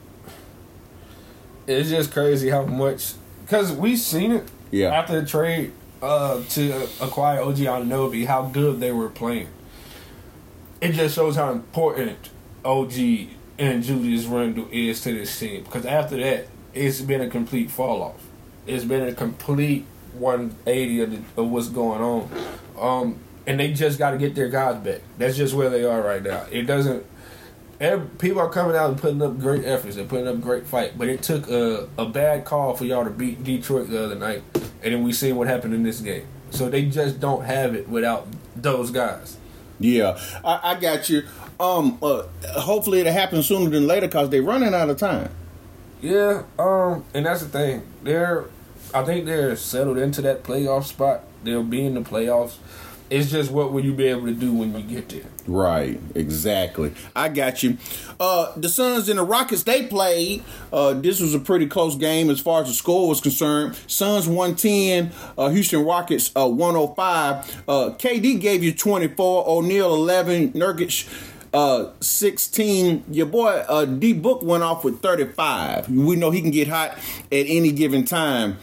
it's 1.67 1.89
just 1.89 2.11
crazy 2.11 2.49
how 2.49 2.65
much 2.65 3.13
because 3.41 3.71
we 3.71 3.95
seen 3.95 4.31
it 4.31 4.49
yeah. 4.71 4.89
after 4.89 5.21
the 5.21 5.27
trade 5.27 5.71
uh, 6.01 6.41
to 6.49 6.83
acquire 7.01 7.41
OG 7.41 7.57
Anunoby, 7.57 8.25
how 8.25 8.43
good 8.43 8.79
they 8.79 8.91
were 8.91 9.09
playing. 9.09 9.47
It 10.81 10.93
just 10.93 11.15
shows 11.15 11.35
how 11.35 11.51
important 11.51 12.29
OG 12.63 12.93
and 13.57 13.83
Julius 13.83 14.25
Randle 14.25 14.67
is 14.71 15.01
to 15.01 15.13
this 15.13 15.37
team. 15.37 15.63
Because 15.63 15.85
after 15.85 16.17
that, 16.17 16.47
it's 16.73 17.01
been 17.01 17.21
a 17.21 17.29
complete 17.29 17.69
fall 17.69 18.01
off. 18.01 18.25
It's 18.65 18.85
been 18.85 19.07
a 19.07 19.13
complete 19.13 19.85
180 20.13 21.01
of, 21.01 21.11
the, 21.11 21.41
of 21.41 21.49
what's 21.49 21.67
going 21.69 22.01
on. 22.01 22.29
Um, 22.79 23.19
and 23.45 23.59
they 23.59 23.73
just 23.73 23.99
got 23.99 24.11
to 24.11 24.17
get 24.17 24.35
their 24.35 24.49
guys 24.49 24.77
back. 24.77 25.01
That's 25.17 25.35
just 25.35 25.53
where 25.53 25.69
they 25.69 25.83
are 25.83 26.01
right 26.01 26.23
now. 26.23 26.45
It 26.51 26.63
doesn't 26.63 27.05
every, 27.79 28.07
people 28.17 28.41
are 28.41 28.49
coming 28.49 28.75
out 28.75 28.89
and 28.89 28.99
putting 28.99 29.21
up 29.21 29.39
great 29.39 29.65
efforts 29.65 29.97
and 29.97 30.09
putting 30.09 30.27
up 30.27 30.41
great 30.41 30.65
fight. 30.67 30.97
But 30.97 31.07
it 31.07 31.21
took 31.21 31.49
a, 31.49 31.87
a 31.97 32.05
bad 32.05 32.45
call 32.45 32.75
for 32.75 32.85
y'all 32.85 33.03
to 33.03 33.09
beat 33.09 33.43
Detroit 33.43 33.89
the 33.89 34.03
other 34.03 34.15
night, 34.15 34.43
and 34.83 34.93
then 34.93 35.03
we 35.03 35.13
see 35.13 35.31
what 35.31 35.47
happened 35.47 35.73
in 35.73 35.83
this 35.83 36.01
game. 36.01 36.27
So 36.51 36.69
they 36.69 36.85
just 36.85 37.19
don't 37.19 37.45
have 37.45 37.75
it 37.75 37.87
without 37.87 38.27
those 38.55 38.91
guys. 38.91 39.37
Yeah, 39.79 40.19
I, 40.43 40.71
I 40.71 40.79
got 40.79 41.09
you. 41.09 41.23
Um, 41.59 41.97
uh, 42.01 42.23
hopefully 42.57 43.01
it 43.01 43.07
happens 43.07 43.47
sooner 43.47 43.69
than 43.69 43.87
later 43.87 44.07
because 44.07 44.29
they're 44.29 44.41
running 44.41 44.73
out 44.73 44.89
of 44.89 44.97
time. 44.97 45.29
Yeah, 46.01 46.43
um, 46.57 47.03
and 47.13 47.25
that's 47.25 47.41
the 47.41 47.49
thing. 47.49 47.83
They're, 48.03 48.45
I 48.93 49.03
think 49.03 49.25
they're 49.25 49.55
settled 49.55 49.97
into 49.97 50.21
that 50.21 50.43
playoff 50.43 50.85
spot. 50.85 51.23
They'll 51.43 51.63
be 51.63 51.85
in 51.85 51.93
the 51.93 52.01
playoffs. 52.01 52.55
It's 53.09 53.31
just 53.31 53.51
what 53.51 53.71
will 53.71 53.83
you 53.83 53.93
be 53.93 54.05
able 54.07 54.27
to 54.27 54.33
do 54.33 54.53
when 54.53 54.75
you 54.75 54.83
get 54.83 55.09
there? 55.09 55.23
Right, 55.47 55.99
exactly. 56.13 56.93
I 57.15 57.29
got 57.29 57.63
you. 57.63 57.77
Uh, 58.19 58.53
the 58.55 58.69
Suns 58.69 59.09
and 59.09 59.17
the 59.17 59.23
Rockets 59.23 59.63
they 59.63 59.87
played. 59.87 60.43
Uh, 60.71 60.93
this 60.93 61.19
was 61.19 61.33
a 61.33 61.39
pretty 61.39 61.65
close 61.65 61.95
game 61.95 62.29
as 62.29 62.39
far 62.39 62.61
as 62.61 62.67
the 62.67 62.73
score 62.73 63.09
was 63.09 63.19
concerned. 63.19 63.75
Suns 63.87 64.27
110, 64.27 65.11
uh, 65.37 65.49
Houston 65.49 65.83
Rockets 65.83 66.31
uh, 66.35 66.47
105. 66.47 67.63
Uh, 67.67 67.95
KD 67.97 68.39
gave 68.39 68.63
you 68.63 68.73
24, 68.73 69.47
O'Neale 69.47 69.95
11, 69.95 70.53
Nurkic 70.53 71.07
uh, 71.53 71.91
16. 71.99 73.05
Your 73.09 73.25
boy 73.25 73.63
uh, 73.67 73.85
D 73.85 74.13
Book 74.13 74.43
went 74.43 74.63
off 74.63 74.83
with 74.83 75.01
35. 75.01 75.89
We 75.89 76.15
know 76.15 76.31
he 76.31 76.41
can 76.41 76.51
get 76.51 76.67
hot 76.67 76.91
at 76.91 76.97
any 77.31 77.71
given 77.71 78.05
time. 78.05 78.57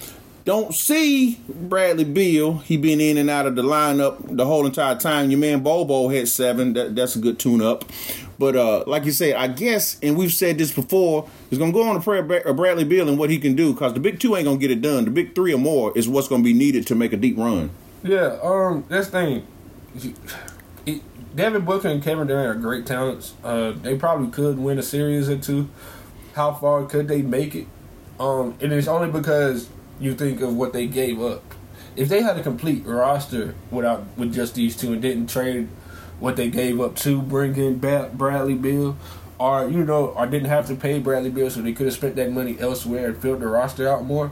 Don't 0.47 0.73
see 0.73 1.41
Bradley 1.49 2.05
Beal. 2.05 2.59
He 2.59 2.77
been 2.77 3.01
in 3.01 3.19
and 3.19 3.29
out 3.29 3.47
of 3.47 3.57
the 3.57 3.65
lineup 3.65 4.37
the 4.37 4.47
whole 4.47 4.65
entire 4.65 4.97
time. 4.97 5.29
Your 5.29 5.41
man 5.41 5.61
Bobo 5.61 6.07
had 6.07 6.29
seven. 6.29 6.73
That, 6.75 6.95
that's 6.95 7.17
a 7.17 7.19
good 7.19 7.41
tune 7.41 7.61
up. 7.61 7.85
But 8.39 8.55
uh, 8.55 8.85
like 8.87 9.05
you 9.07 9.11
said, 9.11 9.35
I 9.35 9.49
guess, 9.49 9.99
and 10.05 10.17
we've 10.17 10.33
said 10.33 10.57
this 10.57 10.73
before, 10.73 11.29
going 11.59 11.73
to 11.73 11.77
go 11.77 11.89
on 11.89 11.97
to 11.97 12.01
prayer 12.01 12.23
Bradley 12.23 12.85
Beal 12.85 13.09
and 13.09 13.19
what 13.19 13.29
he 13.29 13.41
can 13.41 13.57
do 13.57 13.73
because 13.73 13.95
the 13.95 13.99
big 13.99 14.21
two 14.21 14.37
ain't 14.37 14.47
to 14.47 14.57
get 14.57 14.71
it 14.71 14.81
done. 14.81 15.05
The 15.05 15.11
big 15.11 15.35
three 15.35 15.53
or 15.53 15.59
more 15.59 15.93
is 15.99 16.09
what's 16.09 16.29
to 16.43 16.45
be 16.45 16.55
needed 16.55 16.87
to 16.87 16.95
make 16.95 17.13
a 17.13 17.17
deep 17.17 17.37
run. 17.37 17.71
Yeah, 18.05 18.39
um, 18.41 18.85
that's 18.89 19.09
thing. 19.09 19.45
Devin 21.35 21.65
Booker 21.65 21.89
and 21.89 22.01
Kevin 22.01 22.29
Durant 22.29 22.57
are 22.57 22.61
great 22.61 22.87
talents. 22.87 23.35
Uh, 23.43 23.73
they 23.73 23.97
probably 23.97 24.31
could 24.31 24.61
win 24.61 24.79
a 24.79 24.83
series 24.83 25.29
or 25.29 25.39
two. 25.39 25.69
How 26.35 26.53
far 26.55 26.85
could 26.85 27.09
they 27.09 27.23
make 27.23 27.57
it? 27.57 27.67
Um, 28.21 28.57
and 28.61 28.73
it's 28.73 28.87
only 28.87 29.11
because 29.11 29.69
you 30.01 30.15
think 30.15 30.41
of 30.41 30.55
what 30.55 30.73
they 30.73 30.87
gave 30.87 31.21
up. 31.21 31.43
If 31.95 32.09
they 32.09 32.23
had 32.23 32.37
a 32.37 32.43
complete 32.43 32.85
roster 32.85 33.55
without 33.71 34.05
with 34.17 34.35
just 34.35 34.55
these 34.55 34.77
two 34.77 34.93
and 34.93 35.03
didn't 35.03 35.29
trade 35.29 35.69
what 36.21 36.37
they 36.37 36.49
gave 36.49 36.81
up 36.81 36.97
to 36.97 37.21
bring 37.23 37.57
in 37.57 37.79
Bradley 37.79 38.55
Beal, 38.55 38.97
or 39.39 39.69
you 39.69 39.85
know, 39.85 40.09
or 40.09 40.27
didn't 40.27 40.49
have 40.49 40.67
to 40.69 40.75
pay 40.75 40.99
Bradley 40.99 41.31
Beal, 41.31 41.51
so 41.51 41.63
they 41.63 41.73
could 41.73 41.87
have 41.87 41.95
spent 41.95 42.17
that 42.17 42.33
money 42.33 42.57
elsewhere 42.59 43.09
and 43.09 43.17
filled 43.19 43.41
the 43.41 43.47
roster 43.47 43.89
out 43.89 44.05
more, 44.05 44.31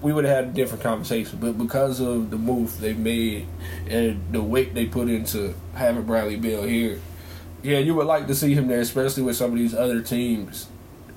we 0.00 0.12
would 0.12 0.24
have 0.24 0.36
had 0.36 0.44
a 0.46 0.52
different 0.52 0.82
conversation. 0.82 1.38
But 1.40 1.56
because 1.58 2.00
of 2.00 2.30
the 2.30 2.36
move 2.36 2.80
they 2.80 2.94
made 2.94 3.46
and 3.88 4.20
the 4.32 4.42
weight 4.42 4.74
they 4.74 4.86
put 4.86 5.08
into 5.08 5.54
having 5.74 6.02
Bradley 6.02 6.36
Beal 6.36 6.62
here, 6.62 7.00
yeah, 7.62 7.78
you 7.78 7.94
would 7.94 8.06
like 8.06 8.26
to 8.26 8.34
see 8.34 8.54
him 8.54 8.68
there, 8.68 8.80
especially 8.80 9.22
with 9.22 9.36
some 9.36 9.52
of 9.52 9.58
these 9.58 9.74
other 9.74 10.02
teams 10.02 10.68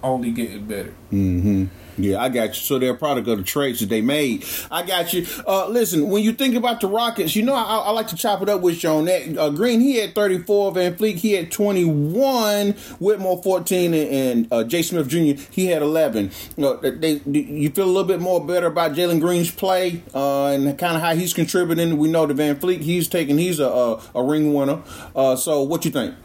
only 0.02 0.32
getting 0.32 0.66
better. 0.66 0.94
Mm-hmm. 1.12 1.66
Yeah, 1.98 2.22
I 2.22 2.30
got 2.30 2.50
you. 2.50 2.54
So 2.54 2.80
they're 2.80 2.94
a 2.94 2.98
product 2.98 3.28
of 3.28 3.38
the 3.38 3.44
trades 3.44 3.80
that 3.80 3.90
they 3.90 4.02
made. 4.02 4.46
I 4.70 4.84
got 4.86 5.14
you. 5.14 5.26
Uh, 5.48 5.68
listen, 5.68 6.10
when 6.10 6.24
you 6.24 6.32
think 6.34 6.56
about 6.56 6.82
the 6.82 6.88
Rockets, 6.88 7.36
you 7.36 7.44
know 7.44 7.56
I, 7.56 7.78
I 7.78 7.92
like 7.92 8.08
to 8.08 8.16
chop 8.16 8.42
it 8.42 8.50
up 8.50 8.62
with 8.62 8.84
you 8.84 8.90
on 8.90 9.06
that. 9.06 9.38
Uh, 9.38 9.50
Green, 9.50 9.80
he 9.80 9.98
had 9.98 10.14
34. 10.14 10.74
VanVleet, 10.74 11.16
he 11.16 11.34
had 11.34 11.52
21. 11.52 12.72
Whitmore, 13.00 13.42
14. 13.42 13.94
And, 13.94 14.14
and 14.14 14.54
uh, 14.54 14.64
Jay 14.64 14.82
Smith 14.82 15.08
Jr., 15.08 15.42
he 15.52 15.68
had 15.68 15.82
11. 15.82 16.32
You, 16.56 16.64
know, 16.64 16.76
they, 16.78 17.22
you 17.26 17.70
feel 17.72 17.86
a 17.86 17.88
little 17.88 18.04
bit 18.04 18.22
more 18.22 18.46
better 18.46 18.68
about 18.68 18.94
Jalen 18.94 19.20
Green's 19.20 19.52
play 19.52 20.04
uh, 20.14 20.48
and 20.48 20.78
kind 20.78 20.96
of 20.96 21.02
how 21.02 21.16
he's 21.16 21.34
contributing. 21.34 21.98
We 21.98 22.10
know 22.10 22.26
the 22.26 22.34
VanVleet, 22.34 22.82
he's 22.82 23.08
taking, 23.08 23.38
he's 23.38 23.60
a, 23.60 23.68
a, 23.68 24.02
a 24.16 24.24
ring 24.24 24.54
winner. 24.54 24.82
Uh, 25.16 25.36
so 25.36 25.64
what 25.64 25.84
you 25.86 25.92
think? 25.92 26.16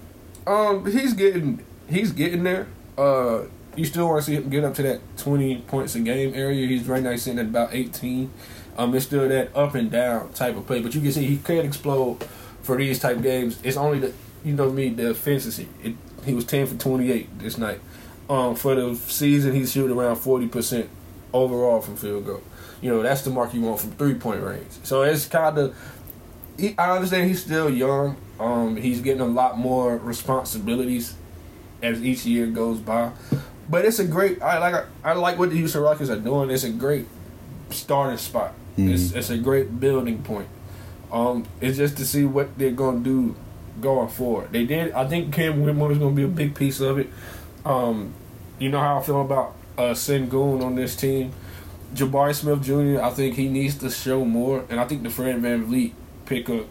Um, 0.46 0.90
he's 0.90 1.12
getting 1.14 1.64
he's 1.88 2.12
getting 2.12 2.42
there. 2.42 2.66
You 3.74 3.84
still 3.84 4.08
want 4.08 4.24
to 4.24 4.30
see 4.30 4.36
him 4.36 4.50
get 4.50 4.64
up 4.64 4.74
to 4.74 4.82
that 4.82 5.00
20 5.18 5.62
points 5.62 5.94
a 5.94 6.00
game 6.00 6.34
area. 6.34 6.66
He's 6.66 6.86
right 6.86 7.02
now 7.02 7.16
sitting 7.16 7.38
at 7.38 7.46
about 7.46 7.72
18. 7.72 8.30
Um, 8.76 8.94
it's 8.94 9.06
still 9.06 9.28
that 9.28 9.54
up 9.56 9.74
and 9.74 9.90
down 9.90 10.32
type 10.32 10.56
of 10.56 10.66
play, 10.66 10.80
but 10.80 10.94
you 10.94 11.00
can 11.00 11.12
see 11.12 11.24
he 11.24 11.38
can 11.38 11.64
explode 11.64 12.22
for 12.62 12.76
these 12.76 12.98
type 12.98 13.22
games. 13.22 13.58
It's 13.62 13.76
only 13.76 13.98
the 13.98 14.12
you 14.44 14.54
know 14.54 14.70
me 14.70 14.88
the 14.90 15.10
efficiency. 15.10 15.68
It, 15.82 15.94
he 16.24 16.34
was 16.34 16.44
10 16.44 16.66
for 16.66 16.74
28 16.76 17.38
this 17.38 17.58
night. 17.58 17.80
Um, 18.30 18.54
for 18.54 18.74
the 18.74 18.94
season, 18.94 19.54
he's 19.54 19.72
shooting 19.72 19.96
around 19.96 20.16
40 20.16 20.48
percent 20.48 20.88
overall 21.32 21.80
from 21.80 21.96
field 21.96 22.26
goal. 22.26 22.42
You 22.80 22.90
know 22.90 23.02
that's 23.02 23.22
the 23.22 23.30
mark 23.30 23.52
you 23.54 23.60
want 23.60 23.80
from 23.80 23.92
three 23.92 24.14
point 24.14 24.42
range. 24.42 24.70
So 24.82 25.02
it's 25.02 25.26
kind 25.26 25.58
of. 25.58 25.76
I 26.78 26.90
understand 26.90 27.28
he's 27.28 27.42
still 27.42 27.70
young. 27.70 28.16
Um, 28.38 28.76
he's 28.76 29.00
getting 29.00 29.22
a 29.22 29.26
lot 29.26 29.58
more 29.58 29.96
responsibilities 29.96 31.14
as 31.82 32.02
each 32.02 32.24
year 32.24 32.46
goes 32.46 32.78
by. 32.78 33.12
But 33.72 33.86
it's 33.86 33.98
a 33.98 34.04
great. 34.04 34.42
I 34.42 34.58
like. 34.58 34.84
I 35.02 35.14
like 35.14 35.38
what 35.38 35.48
the 35.48 35.56
Houston 35.56 35.80
Rockets 35.80 36.10
are 36.10 36.18
doing. 36.18 36.50
It's 36.50 36.62
a 36.62 36.68
great 36.68 37.06
starting 37.70 38.18
spot. 38.18 38.52
Mm-hmm. 38.76 38.90
It's, 38.90 39.12
it's 39.12 39.30
a 39.30 39.38
great 39.38 39.80
building 39.80 40.22
point. 40.22 40.48
Um, 41.10 41.46
it's 41.58 41.78
just 41.78 41.96
to 41.96 42.04
see 42.04 42.26
what 42.26 42.58
they're 42.58 42.72
gonna 42.72 43.00
do 43.00 43.34
going 43.80 44.10
forward. 44.10 44.52
They 44.52 44.66
did. 44.66 44.92
I 44.92 45.08
think 45.08 45.32
Cam 45.32 45.62
Whitmore 45.62 45.90
is 45.90 45.96
gonna 45.96 46.14
be 46.14 46.24
a 46.24 46.28
big 46.28 46.54
piece 46.54 46.80
of 46.80 46.98
it. 46.98 47.08
Um, 47.64 48.12
you 48.58 48.68
know 48.68 48.78
how 48.78 48.98
I 48.98 49.02
feel 49.02 49.22
about 49.22 49.54
uh, 49.78 49.94
Sengun 49.94 50.62
on 50.62 50.74
this 50.74 50.94
team. 50.94 51.32
Jabari 51.94 52.34
Smith 52.34 52.62
Jr. 52.62 53.02
I 53.02 53.08
think 53.08 53.36
he 53.36 53.48
needs 53.48 53.76
to 53.76 53.88
show 53.88 54.22
more, 54.26 54.66
and 54.68 54.80
I 54.80 54.84
think 54.86 55.02
the 55.02 55.08
Fred 55.08 55.36
VanVleet 55.36 55.92
pickup 56.26 56.66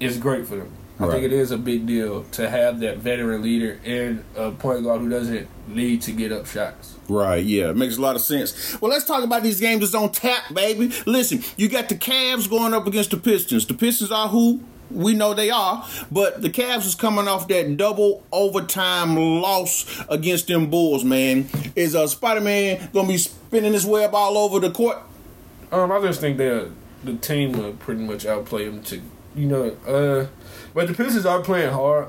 is 0.00 0.16
great 0.16 0.46
for 0.46 0.56
them. 0.56 0.72
I 0.98 1.04
right. 1.04 1.12
think 1.12 1.24
it 1.24 1.32
is 1.32 1.50
a 1.50 1.58
big 1.58 1.86
deal 1.86 2.22
to 2.32 2.48
have 2.48 2.78
that 2.80 2.98
veteran 2.98 3.42
leader 3.42 3.80
and 3.84 4.24
a 4.36 4.52
point 4.52 4.84
guard 4.84 5.00
who 5.00 5.08
doesn't 5.08 5.48
need 5.66 6.02
to 6.02 6.12
get 6.12 6.30
up 6.30 6.46
shots. 6.46 6.94
Right, 7.08 7.44
yeah, 7.44 7.70
it 7.70 7.76
makes 7.76 7.96
a 7.96 8.00
lot 8.00 8.14
of 8.14 8.22
sense. 8.22 8.80
Well, 8.80 8.92
let's 8.92 9.04
talk 9.04 9.24
about 9.24 9.42
these 9.42 9.60
games 9.60 9.80
that's 9.80 9.94
on 9.94 10.12
tap, 10.12 10.54
baby. 10.54 10.92
Listen, 11.04 11.42
you 11.56 11.68
got 11.68 11.88
the 11.88 11.96
Cavs 11.96 12.48
going 12.48 12.74
up 12.74 12.86
against 12.86 13.10
the 13.10 13.16
Pistons. 13.16 13.66
The 13.66 13.74
Pistons 13.74 14.12
are 14.12 14.28
who? 14.28 14.60
We 14.90 15.14
know 15.14 15.34
they 15.34 15.50
are, 15.50 15.84
but 16.12 16.42
the 16.42 16.50
Cavs 16.50 16.86
is 16.86 16.94
coming 16.94 17.26
off 17.26 17.48
that 17.48 17.76
double 17.76 18.22
overtime 18.30 19.16
loss 19.16 20.04
against 20.08 20.46
them 20.46 20.70
Bulls, 20.70 21.04
man. 21.04 21.48
Is 21.74 21.96
uh, 21.96 22.06
Spider 22.06 22.40
Man 22.40 22.90
gonna 22.92 23.08
be 23.08 23.18
spinning 23.18 23.72
his 23.72 23.84
web 23.84 24.14
all 24.14 24.38
over 24.38 24.60
the 24.60 24.70
court? 24.70 24.98
Um, 25.72 25.90
I 25.90 26.00
just 26.02 26.20
think 26.20 26.36
that 26.36 26.70
the 27.02 27.16
team 27.16 27.52
will 27.52 27.72
pretty 27.72 28.02
much 28.02 28.26
outplay 28.26 28.66
them 28.66 28.82
to, 28.84 29.00
you 29.34 29.46
know, 29.46 29.76
uh, 29.86 30.26
but 30.74 30.88
the 30.88 30.94
Pistons 30.94 31.24
are 31.24 31.40
playing 31.40 31.72
hard, 31.72 32.08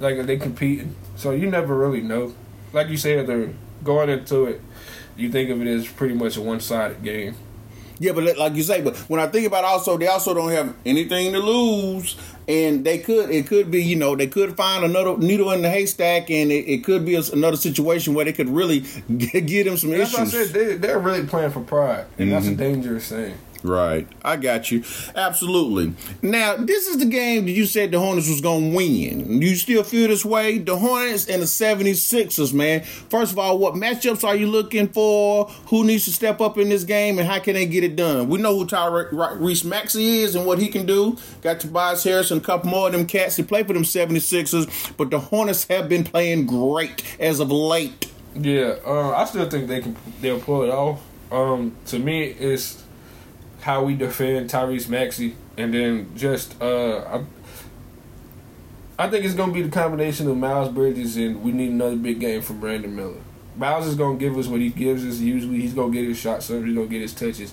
like 0.00 0.24
they 0.26 0.38
competing. 0.38 0.96
So 1.16 1.32
you 1.32 1.50
never 1.50 1.76
really 1.76 2.00
know. 2.00 2.34
Like 2.72 2.88
you 2.88 2.96
said, 2.96 3.26
they're 3.26 3.50
going 3.84 4.08
into 4.08 4.46
it. 4.46 4.60
You 5.16 5.30
think 5.30 5.50
of 5.50 5.60
it 5.60 5.68
as 5.68 5.86
pretty 5.86 6.14
much 6.14 6.36
a 6.36 6.40
one 6.40 6.60
sided 6.60 7.02
game. 7.02 7.36
Yeah, 7.98 8.12
but 8.12 8.38
like 8.38 8.54
you 8.54 8.62
say, 8.62 8.80
but 8.80 8.96
when 9.10 9.20
I 9.20 9.26
think 9.26 9.46
about 9.46 9.64
also, 9.64 9.98
they 9.98 10.06
also 10.06 10.32
don't 10.32 10.50
have 10.52 10.74
anything 10.86 11.34
to 11.34 11.38
lose, 11.38 12.16
and 12.48 12.82
they 12.82 12.96
could 12.96 13.28
it 13.30 13.46
could 13.46 13.70
be 13.70 13.82
you 13.82 13.96
know 13.96 14.16
they 14.16 14.26
could 14.26 14.56
find 14.56 14.86
another 14.86 15.18
needle 15.18 15.52
in 15.52 15.60
the 15.60 15.68
haystack, 15.68 16.30
and 16.30 16.50
it, 16.50 16.66
it 16.66 16.84
could 16.84 17.04
be 17.04 17.16
a, 17.16 17.22
another 17.34 17.58
situation 17.58 18.14
where 18.14 18.24
they 18.24 18.32
could 18.32 18.48
really 18.48 18.80
get, 19.18 19.44
get 19.44 19.64
them 19.64 19.76
some 19.76 19.90
that's 19.90 20.14
issues. 20.14 20.32
What 20.32 20.40
I 20.40 20.46
said. 20.46 20.80
They, 20.80 20.90
are 20.90 20.98
really 20.98 21.26
playing 21.26 21.50
for 21.50 21.60
pride, 21.60 22.06
and 22.16 22.28
mm-hmm. 22.28 22.30
that's 22.30 22.46
a 22.46 22.48
mm-hmm. 22.48 22.58
dangerous 22.58 23.08
thing. 23.10 23.36
Right. 23.62 24.08
I 24.24 24.36
got 24.36 24.70
you. 24.70 24.84
Absolutely. 25.14 25.94
Now, 26.22 26.56
this 26.56 26.86
is 26.86 26.98
the 26.98 27.06
game 27.06 27.44
that 27.44 27.52
you 27.52 27.66
said 27.66 27.90
the 27.90 27.98
Hornets 27.98 28.28
was 28.28 28.40
going 28.40 28.70
to 28.70 28.76
win. 28.76 29.42
You 29.42 29.54
still 29.56 29.82
feel 29.82 30.08
this 30.08 30.24
way? 30.24 30.58
The 30.58 30.76
Hornets 30.76 31.28
and 31.28 31.42
the 31.42 31.46
76ers, 31.46 32.54
man. 32.54 32.82
First 32.82 33.32
of 33.32 33.38
all, 33.38 33.58
what 33.58 33.74
matchups 33.74 34.24
are 34.24 34.34
you 34.34 34.46
looking 34.46 34.88
for? 34.88 35.46
Who 35.66 35.84
needs 35.84 36.06
to 36.06 36.12
step 36.12 36.40
up 36.40 36.56
in 36.58 36.70
this 36.70 36.84
game 36.84 37.18
and 37.18 37.28
how 37.28 37.38
can 37.38 37.54
they 37.54 37.66
get 37.66 37.84
it 37.84 37.96
done? 37.96 38.28
We 38.28 38.38
know 38.38 38.56
who 38.56 38.66
Tyrese 38.66 39.64
Maxey 39.64 40.20
is 40.20 40.34
and 40.34 40.46
what 40.46 40.58
he 40.58 40.68
can 40.68 40.86
do. 40.86 41.18
Got 41.42 41.60
Tobias 41.60 42.04
Harris 42.04 42.30
and 42.30 42.40
a 42.40 42.44
couple 42.44 42.70
more 42.70 42.86
of 42.86 42.92
them 42.92 43.06
cats 43.06 43.36
that 43.36 43.48
play 43.48 43.62
for 43.62 43.72
them 43.72 43.82
76ers, 43.82 44.96
but 44.96 45.10
the 45.10 45.18
Hornets 45.18 45.66
have 45.68 45.88
been 45.88 46.04
playing 46.04 46.46
great 46.46 47.02
as 47.18 47.40
of 47.40 47.50
late. 47.50 48.10
Yeah, 48.34 48.76
uh, 48.86 49.10
I 49.10 49.24
still 49.24 49.48
think 49.50 49.68
they 49.68 49.80
can 49.80 49.96
they'll 50.20 50.40
pull 50.40 50.62
it 50.62 50.70
off. 50.70 51.02
Um, 51.32 51.76
to 51.86 51.98
me, 51.98 52.24
it's 52.24 52.82
how 53.62 53.84
we 53.84 53.94
defend 53.94 54.50
Tyrese 54.50 54.88
Maxey, 54.88 55.36
and 55.56 55.72
then 55.72 56.10
just 56.16 56.60
uh, 56.60 57.20
I, 58.98 59.04
I 59.04 59.08
think 59.08 59.24
it's 59.24 59.34
gonna 59.34 59.52
be 59.52 59.62
the 59.62 59.70
combination 59.70 60.28
of 60.28 60.36
Miles 60.36 60.68
Bridges 60.68 61.16
and 61.16 61.42
we 61.42 61.52
need 61.52 61.70
another 61.70 61.96
big 61.96 62.20
game 62.20 62.42
from 62.42 62.60
Brandon 62.60 62.94
Miller. 62.94 63.20
Miles 63.56 63.86
is 63.86 63.94
gonna 63.94 64.18
give 64.18 64.36
us 64.36 64.46
what 64.46 64.60
he 64.60 64.70
gives 64.70 65.04
us. 65.04 65.18
Usually, 65.18 65.60
he's 65.60 65.74
gonna 65.74 65.92
get 65.92 66.06
his 66.06 66.18
shots 66.18 66.50
up. 66.50 66.64
He's 66.64 66.74
gonna 66.74 66.86
get 66.86 67.02
his 67.02 67.14
touches. 67.14 67.52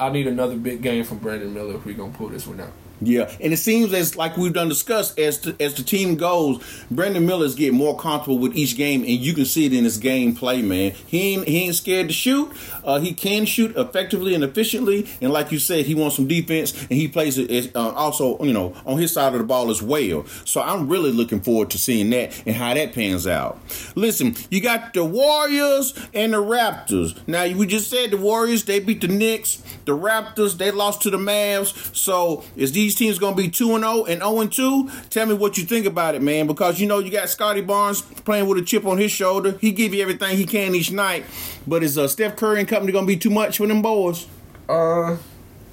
I 0.00 0.10
need 0.10 0.26
another 0.26 0.56
big 0.56 0.82
game 0.82 1.04
from 1.04 1.18
Brandon 1.18 1.52
Miller 1.52 1.76
if 1.76 1.84
we're 1.84 1.96
gonna 1.96 2.12
pull 2.12 2.28
this 2.28 2.46
one 2.46 2.60
out. 2.60 2.72
Yeah, 3.00 3.30
and 3.40 3.52
it 3.52 3.58
seems 3.58 3.92
as 3.94 4.16
like 4.16 4.36
we've 4.36 4.52
done 4.52 4.68
discussed 4.68 5.18
as 5.20 5.38
to, 5.40 5.54
as 5.60 5.74
the 5.74 5.84
team 5.84 6.16
goes, 6.16 6.62
Brandon 6.90 7.24
Miller's 7.24 7.54
getting 7.54 7.78
more 7.78 7.96
comfortable 7.96 8.38
with 8.38 8.56
each 8.56 8.76
game, 8.76 9.02
and 9.02 9.10
you 9.10 9.34
can 9.34 9.44
see 9.44 9.66
it 9.66 9.72
in 9.72 9.84
his 9.84 9.98
game 9.98 10.34
play. 10.34 10.62
Man, 10.62 10.92
he 11.06 11.34
ain't 11.34 11.46
he 11.46 11.58
ain't 11.58 11.76
scared 11.76 12.08
to 12.08 12.12
shoot. 12.12 12.50
Uh, 12.82 12.98
he 12.98 13.12
can 13.12 13.46
shoot 13.46 13.76
effectively 13.76 14.34
and 14.34 14.42
efficiently, 14.42 15.06
and 15.20 15.32
like 15.32 15.52
you 15.52 15.60
said, 15.60 15.86
he 15.86 15.94
wants 15.94 16.16
some 16.16 16.26
defense, 16.26 16.72
and 16.82 16.92
he 16.92 17.06
plays 17.06 17.38
it 17.38 17.76
uh, 17.76 17.90
also 17.90 18.42
you 18.42 18.52
know 18.52 18.74
on 18.84 18.98
his 18.98 19.12
side 19.12 19.32
of 19.32 19.38
the 19.38 19.46
ball 19.46 19.70
as 19.70 19.80
well. 19.80 20.26
So 20.44 20.60
I'm 20.60 20.88
really 20.88 21.12
looking 21.12 21.40
forward 21.40 21.70
to 21.70 21.78
seeing 21.78 22.10
that 22.10 22.42
and 22.46 22.56
how 22.56 22.74
that 22.74 22.94
pans 22.94 23.28
out. 23.28 23.60
Listen, 23.94 24.34
you 24.50 24.60
got 24.60 24.92
the 24.92 25.04
Warriors 25.04 25.94
and 26.14 26.32
the 26.32 26.42
Raptors. 26.42 27.16
Now 27.28 27.46
we 27.56 27.66
just 27.66 27.90
said 27.90 28.10
the 28.10 28.16
Warriors 28.16 28.64
they 28.64 28.80
beat 28.80 29.02
the 29.02 29.08
Knicks, 29.08 29.62
the 29.84 29.96
Raptors 29.96 30.58
they 30.58 30.72
lost 30.72 31.02
to 31.02 31.10
the 31.10 31.18
Mavs. 31.18 31.94
So 31.94 32.42
is 32.56 32.72
these 32.72 32.87
these 32.88 32.94
teams 32.94 33.18
going 33.18 33.36
to 33.36 33.42
be 33.42 33.50
2 33.50 33.74
and 33.74 33.84
0 33.84 34.04
and 34.06 34.22
0 34.22 34.40
and 34.40 34.50
2, 34.50 34.90
tell 35.10 35.26
me 35.26 35.34
what 35.34 35.58
you 35.58 35.64
think 35.64 35.84
about 35.84 36.14
it, 36.14 36.22
man. 36.22 36.46
Because 36.46 36.80
you 36.80 36.86
know 36.86 37.00
you 37.00 37.10
got 37.10 37.28
Scottie 37.28 37.60
Barnes 37.60 38.00
playing 38.00 38.48
with 38.48 38.56
a 38.56 38.62
chip 38.62 38.86
on 38.86 38.96
his 38.96 39.12
shoulder. 39.12 39.58
He 39.60 39.72
give 39.72 39.92
you 39.92 40.00
everything 40.00 40.38
he 40.38 40.46
can 40.46 40.74
each 40.74 40.90
night. 40.90 41.26
But 41.66 41.82
is 41.82 41.98
uh, 41.98 42.08
Steph 42.08 42.36
Curry 42.36 42.60
and 42.60 42.68
company 42.68 42.92
going 42.92 43.04
to 43.04 43.06
be 43.06 43.18
too 43.18 43.28
much 43.28 43.58
for 43.58 43.66
them 43.66 43.82
boys? 43.82 44.26
Uh, 44.70 45.18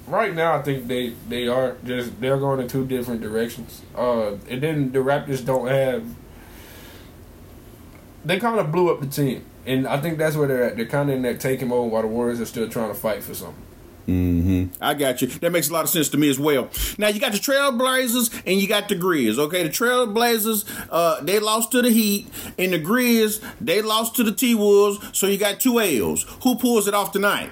right 0.08 0.36
now 0.36 0.58
I 0.58 0.62
think 0.62 0.88
they 0.88 1.14
they 1.30 1.48
are 1.48 1.78
just 1.86 2.20
they're 2.20 2.38
going 2.38 2.60
in 2.60 2.68
two 2.68 2.86
different 2.86 3.22
directions. 3.22 3.82
Uh, 3.96 4.34
and 4.50 4.62
then 4.62 4.92
the 4.92 5.00
Raptors 5.00 5.46
don't 5.46 5.68
have. 5.68 6.04
They 8.26 8.40
kind 8.40 8.60
of 8.60 8.74
blew 8.74 8.92
up 8.92 9.00
the 9.00 9.08
team, 9.08 9.46
and 9.66 9.88
I 9.88 10.02
think 10.02 10.18
that's 10.18 10.36
where 10.36 10.50
they're 10.50 10.64
at. 10.64 10.76
They're 10.76 10.86
kind 10.86 11.10
of 11.10 11.16
in 11.16 11.22
that 11.22 11.40
taking 11.40 11.70
mode 11.70 11.94
while 11.94 12.02
the 12.02 12.10
Warriors 12.10 12.42
are 12.42 12.46
still 12.46 12.68
trying 12.68 12.90
to 12.90 12.96
fight 12.96 13.24
for 13.24 13.34
something. 13.34 13.62
Mm-hmm. 14.08 14.84
I 14.84 14.94
got 14.94 15.22
you. 15.22 15.28
That 15.28 15.52
makes 15.52 15.70
a 15.70 15.74
lot 15.74 15.84
of 15.84 15.90
sense 15.90 16.10
to 16.10 16.18
me 16.18 16.30
as 16.30 16.40
well. 16.40 16.70
Now 16.98 17.08
you 17.08 17.20
got 17.20 17.32
the 17.32 17.40
Trailblazers 17.40 18.44
and 18.46 18.60
you 18.60 18.68
got 18.68 18.88
the 18.88 18.96
Grizz. 18.96 19.40
Okay, 19.40 19.64
the 19.64 19.70
Trailblazers, 19.70 20.88
uh, 20.92 21.22
they 21.22 21.40
lost 21.40 21.72
to 21.72 21.82
the 21.82 21.90
Heat, 21.90 22.28
and 22.58 22.74
the 22.74 22.80
Grizz, 22.80 23.44
they 23.60 23.82
lost 23.82 24.16
to 24.18 24.24
the 24.24 24.32
T 24.32 24.54
Wolves. 24.54 25.00
So 25.18 25.28
you 25.28 25.38
got 25.38 25.60
two 25.60 25.80
L's. 25.80 26.24
Who 26.44 26.56
pulls 26.56 26.88
it 26.88 26.94
off 26.94 27.12
tonight? 27.12 27.52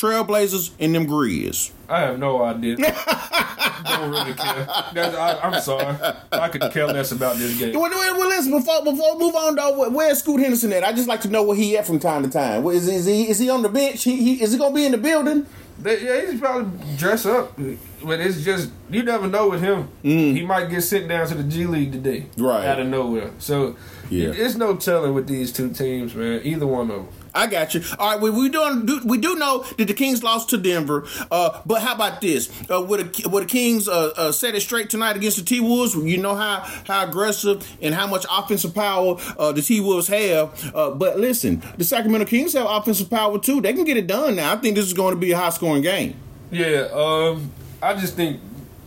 Trailblazers 0.00 0.70
and 0.80 0.94
them 0.94 1.06
Grizz. 1.06 1.70
I 1.88 2.00
have 2.00 2.18
no 2.18 2.42
idea. 2.42 2.76
Don't 3.84 4.10
really 4.10 4.32
care. 4.34 4.66
I, 4.68 5.38
am 5.42 5.60
sorry. 5.60 5.96
I 6.32 6.48
could 6.48 6.62
care 6.72 6.86
less 6.86 7.12
about 7.12 7.36
this 7.36 7.58
game. 7.58 7.78
Well, 7.78 7.90
well, 7.90 8.28
listen. 8.28 8.52
Before 8.52 8.82
before 8.84 9.18
move 9.18 9.34
on, 9.34 9.56
though, 9.56 9.90
where's 9.90 10.18
Scoot 10.20 10.40
Henderson 10.40 10.72
at? 10.72 10.84
I 10.84 10.92
just 10.92 11.08
like 11.08 11.20
to 11.22 11.28
know 11.28 11.42
where 11.42 11.56
he 11.56 11.76
at 11.76 11.86
from 11.86 11.98
time 11.98 12.22
to 12.22 12.30
time. 12.30 12.64
Is, 12.66 12.88
is 12.88 13.04
he 13.06 13.28
is 13.28 13.38
he 13.38 13.50
on 13.50 13.62
the 13.62 13.68
bench? 13.68 14.02
He, 14.04 14.16
he 14.16 14.42
is 14.42 14.52
he 14.52 14.58
gonna 14.58 14.74
be 14.74 14.86
in 14.86 14.92
the 14.92 14.98
building? 14.98 15.46
They, 15.78 16.02
yeah, 16.04 16.30
he's 16.30 16.38
probably 16.40 16.78
dress 16.98 17.24
up, 17.24 17.56
but 17.56 18.20
it's 18.20 18.42
just 18.42 18.70
you 18.90 19.02
never 19.02 19.26
know 19.26 19.48
with 19.48 19.62
him. 19.62 19.88
He 20.02 20.42
might 20.44 20.68
get 20.68 20.82
sent 20.82 21.08
down 21.08 21.26
to 21.28 21.34
the 21.34 21.44
G 21.44 21.64
League 21.66 21.92
today, 21.92 22.26
Mm. 22.36 22.46
Right. 22.46 22.66
out 22.66 22.80
of 22.80 22.86
nowhere. 22.86 23.30
So 23.38 23.76
Yeah. 24.10 24.28
it- 24.28 24.38
it's 24.38 24.56
no 24.56 24.76
telling 24.76 25.14
with 25.14 25.26
these 25.26 25.52
two 25.52 25.70
teams, 25.70 26.14
man. 26.14 26.40
Either 26.44 26.66
one 26.66 26.90
of 26.90 26.96
them. 26.96 27.08
I 27.34 27.46
got 27.46 27.74
you. 27.74 27.82
All 27.98 28.12
right, 28.12 28.20
we, 28.20 28.30
we 28.30 28.48
do, 28.48 29.00
we 29.04 29.18
do 29.18 29.36
know 29.36 29.64
that 29.78 29.86
the 29.86 29.94
Kings 29.94 30.22
lost 30.22 30.50
to 30.50 30.58
Denver, 30.58 31.06
uh, 31.30 31.60
but 31.64 31.82
how 31.82 31.94
about 31.94 32.20
this? 32.20 32.50
Uh, 32.70 32.82
would 32.82 33.12
the, 33.12 33.28
the 33.28 33.46
Kings 33.46 33.88
uh, 33.88 34.12
uh, 34.16 34.32
set 34.32 34.54
it 34.54 34.60
straight 34.60 34.90
tonight 34.90 35.16
against 35.16 35.38
the 35.38 35.44
T 35.44 35.60
Wolves? 35.60 35.94
You 35.94 36.18
know 36.18 36.34
how 36.34 36.60
how 36.86 37.08
aggressive 37.08 37.66
and 37.80 37.94
how 37.94 38.06
much 38.06 38.26
offensive 38.30 38.74
power 38.74 39.16
uh, 39.38 39.52
the 39.52 39.62
T 39.62 39.80
Wolves 39.80 40.08
have. 40.08 40.74
Uh, 40.74 40.90
but 40.90 41.18
listen, 41.18 41.62
the 41.76 41.84
Sacramento 41.84 42.26
Kings 42.26 42.52
have 42.54 42.66
offensive 42.68 43.10
power 43.10 43.38
too. 43.38 43.60
They 43.60 43.72
can 43.72 43.84
get 43.84 43.96
it 43.96 44.06
done 44.06 44.36
now. 44.36 44.52
I 44.52 44.56
think 44.56 44.76
this 44.76 44.86
is 44.86 44.94
going 44.94 45.14
to 45.14 45.20
be 45.20 45.32
a 45.32 45.36
high 45.36 45.50
scoring 45.50 45.82
game. 45.82 46.16
Yeah, 46.50 46.88
um, 46.92 47.50
I 47.82 47.94
just 47.94 48.16
think 48.16 48.40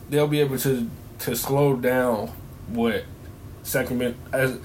they'll 0.09 0.27
be 0.27 0.41
able 0.41 0.57
to 0.59 0.89
to 1.19 1.35
slow 1.35 1.75
down 1.75 2.27
what 2.67 3.05
Sacramento. 3.63 4.17
As 4.31 4.59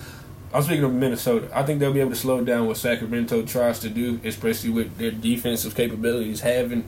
I'm 0.52 0.62
speaking 0.62 0.84
of 0.84 0.92
Minnesota, 0.92 1.48
I 1.52 1.62
think 1.62 1.80
they'll 1.80 1.92
be 1.92 2.00
able 2.00 2.10
to 2.10 2.16
slow 2.16 2.42
down 2.42 2.66
what 2.66 2.78
Sacramento 2.78 3.42
tries 3.42 3.80
to 3.80 3.90
do, 3.90 4.20
especially 4.24 4.70
with 4.70 4.96
their 4.96 5.10
defensive 5.10 5.74
capabilities, 5.74 6.40
having 6.40 6.84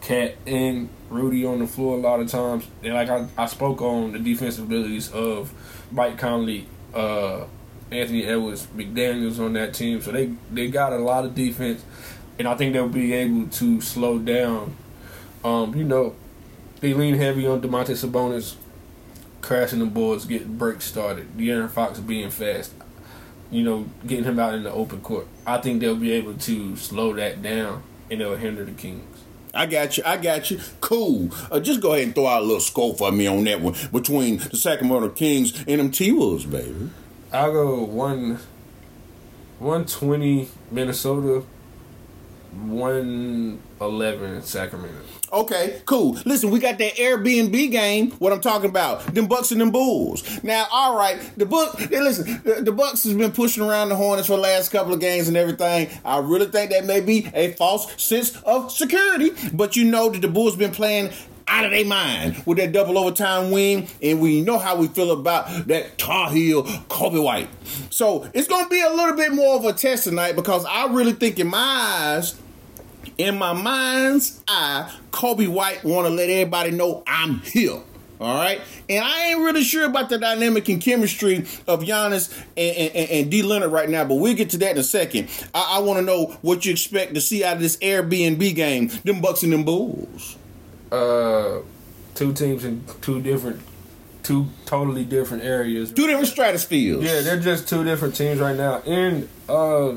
Cat 0.00 0.34
and 0.46 0.88
Rudy 1.10 1.44
on 1.44 1.60
the 1.60 1.66
floor 1.66 1.96
a 1.96 2.00
lot 2.00 2.20
of 2.20 2.28
times. 2.28 2.66
And 2.82 2.94
like 2.94 3.08
I, 3.08 3.26
I 3.38 3.46
spoke 3.46 3.80
on 3.80 4.12
the 4.12 4.18
defensive 4.18 4.64
abilities 4.64 5.10
of 5.12 5.52
Mike 5.92 6.18
Conley, 6.18 6.66
uh, 6.92 7.44
Anthony 7.92 8.24
Edwards, 8.24 8.66
McDaniels 8.76 9.38
on 9.38 9.52
that 9.52 9.74
team, 9.74 10.00
so 10.02 10.10
they 10.10 10.32
they 10.50 10.68
got 10.68 10.92
a 10.92 10.98
lot 10.98 11.24
of 11.24 11.34
defense, 11.34 11.84
and 12.38 12.48
I 12.48 12.56
think 12.56 12.72
they'll 12.72 12.88
be 12.88 13.12
able 13.12 13.46
to 13.46 13.80
slow 13.80 14.18
down 14.18 14.74
um, 15.44 15.74
you 15.76 15.84
know, 15.84 16.14
they 16.80 16.94
lean 16.94 17.16
heavy 17.16 17.46
on 17.46 17.60
Domantas 17.60 18.04
Sabonis 18.04 18.56
crashing 19.42 19.78
the 19.78 19.84
boards, 19.84 20.24
getting 20.24 20.56
breaks 20.56 20.86
started. 20.86 21.36
De'Aaron 21.36 21.68
Fox 21.70 22.00
being 22.00 22.30
fast. 22.30 22.72
You 23.50 23.62
know, 23.62 23.86
getting 24.06 24.24
him 24.24 24.38
out 24.38 24.54
in 24.54 24.64
the 24.64 24.72
open 24.72 25.00
court. 25.00 25.26
I 25.46 25.58
think 25.58 25.80
they'll 25.80 25.94
be 25.94 26.12
able 26.12 26.34
to 26.34 26.76
slow 26.76 27.14
that 27.14 27.42
down 27.42 27.82
and 28.10 28.20
it'll 28.20 28.36
hinder 28.36 28.64
the 28.64 28.72
Kings. 28.72 29.04
I 29.52 29.66
got 29.66 29.96
you. 29.96 30.02
I 30.04 30.16
got 30.16 30.50
you. 30.50 30.58
Cool. 30.80 31.30
Uh, 31.50 31.60
just 31.60 31.80
go 31.80 31.92
ahead 31.92 32.06
and 32.06 32.14
throw 32.14 32.26
out 32.26 32.42
a 32.42 32.44
little 32.44 32.60
score 32.60 32.94
for 32.94 33.12
me 33.12 33.28
on 33.28 33.44
that 33.44 33.60
one 33.60 33.74
between 33.92 34.38
the 34.38 34.56
Sacramento 34.56 35.10
Kings 35.10 35.56
and 35.68 35.78
them 35.78 35.90
T 35.92 36.10
Wolves, 36.10 36.44
baby. 36.44 36.90
I'll 37.32 37.52
go 37.52 37.84
one 37.84 38.40
one 39.60 39.86
twenty 39.86 40.48
Minnesota, 40.72 41.44
one 42.62 43.60
eleven 43.80 44.42
Sacramento. 44.42 44.98
Okay, 45.32 45.82
cool. 45.84 46.16
Listen, 46.24 46.50
we 46.50 46.60
got 46.60 46.78
that 46.78 46.94
Airbnb 46.94 47.70
game. 47.70 48.12
What 48.12 48.32
I'm 48.32 48.40
talking 48.40 48.70
about, 48.70 49.00
them 49.14 49.26
Bucks 49.26 49.50
and 49.50 49.60
them 49.60 49.70
Bulls. 49.70 50.42
Now, 50.44 50.66
all 50.70 50.96
right, 50.96 51.18
the 51.36 51.46
book. 51.46 51.78
Listen, 51.90 52.40
the, 52.44 52.62
the 52.62 52.72
Bucks 52.72 53.02
has 53.04 53.14
been 53.14 53.32
pushing 53.32 53.62
around 53.64 53.88
the 53.88 53.96
Hornets 53.96 54.28
for 54.28 54.36
the 54.36 54.42
last 54.42 54.70
couple 54.70 54.92
of 54.92 55.00
games 55.00 55.26
and 55.28 55.36
everything. 55.36 55.88
I 56.04 56.18
really 56.18 56.46
think 56.46 56.70
that 56.70 56.84
may 56.84 57.00
be 57.00 57.28
a 57.34 57.52
false 57.52 58.00
sense 58.00 58.36
of 58.42 58.70
security, 58.70 59.32
but 59.52 59.76
you 59.76 59.84
know 59.84 60.10
that 60.10 60.22
the 60.22 60.28
Bulls 60.28 60.56
been 60.56 60.72
playing. 60.72 61.10
Out 61.46 61.66
of 61.66 61.72
their 61.72 61.84
mind 61.84 62.42
with 62.46 62.56
that 62.56 62.72
double 62.72 62.96
overtime 62.96 63.50
win, 63.50 63.86
and 64.02 64.18
we 64.18 64.40
know 64.40 64.58
how 64.58 64.76
we 64.76 64.88
feel 64.88 65.10
about 65.10 65.46
that 65.68 65.98
Tar 65.98 66.30
Heel 66.30 66.62
Coby 66.64 67.22
White. 67.22 67.50
So 67.90 68.26
it's 68.32 68.48
gonna 68.48 68.66
be 68.70 68.80
a 68.80 68.88
little 68.88 69.14
bit 69.14 69.30
more 69.30 69.56
of 69.56 69.64
a 69.66 69.74
test 69.74 70.04
tonight 70.04 70.36
because 70.36 70.64
I 70.64 70.86
really 70.86 71.12
think 71.12 71.38
in 71.38 71.48
my 71.48 71.58
eyes 71.58 72.40
in 73.18 73.38
my 73.38 73.52
mind's 73.52 74.42
eye, 74.48 74.92
Coby 75.10 75.48
White 75.48 75.84
want 75.84 76.06
to 76.06 76.12
let 76.12 76.30
everybody 76.30 76.70
know 76.70 77.02
I'm 77.06 77.40
here. 77.40 77.80
All 78.20 78.36
right, 78.36 78.60
and 78.88 79.04
I 79.04 79.26
ain't 79.26 79.40
really 79.40 79.64
sure 79.64 79.84
about 79.84 80.08
the 80.08 80.18
dynamic 80.18 80.68
and 80.68 80.80
chemistry 80.80 81.38
of 81.66 81.80
Giannis 81.82 82.32
and, 82.56 82.76
and, 82.94 83.10
and 83.10 83.30
D. 83.30 83.42
Lillard 83.42 83.72
right 83.72 83.90
now, 83.90 84.04
but 84.04 84.14
we'll 84.14 84.34
get 84.34 84.50
to 84.50 84.58
that 84.58 84.70
in 84.70 84.78
a 84.78 84.84
second. 84.84 85.28
I, 85.52 85.76
I 85.76 85.78
want 85.80 85.98
to 85.98 86.02
know 86.04 86.26
what 86.40 86.64
you 86.64 86.72
expect 86.72 87.14
to 87.14 87.20
see 87.20 87.42
out 87.42 87.56
of 87.56 87.62
this 87.62 87.76
Airbnb 87.78 88.54
game, 88.54 88.88
them 89.02 89.20
Bucks 89.20 89.42
and 89.42 89.52
them 89.52 89.64
Bulls. 89.64 90.36
Uh, 90.92 91.58
two 92.14 92.32
teams 92.32 92.64
in 92.64 92.84
two 93.02 93.20
different, 93.20 93.60
two 94.22 94.46
totally 94.64 95.04
different 95.04 95.42
areas. 95.42 95.92
Two 95.92 96.06
different 96.06 96.28
stratospheres. 96.28 97.02
Yeah, 97.02 97.20
they're 97.20 97.40
just 97.40 97.68
two 97.68 97.84
different 97.84 98.14
teams 98.14 98.40
right 98.40 98.56
now. 98.56 98.80
And 98.86 99.28
uh 99.48 99.94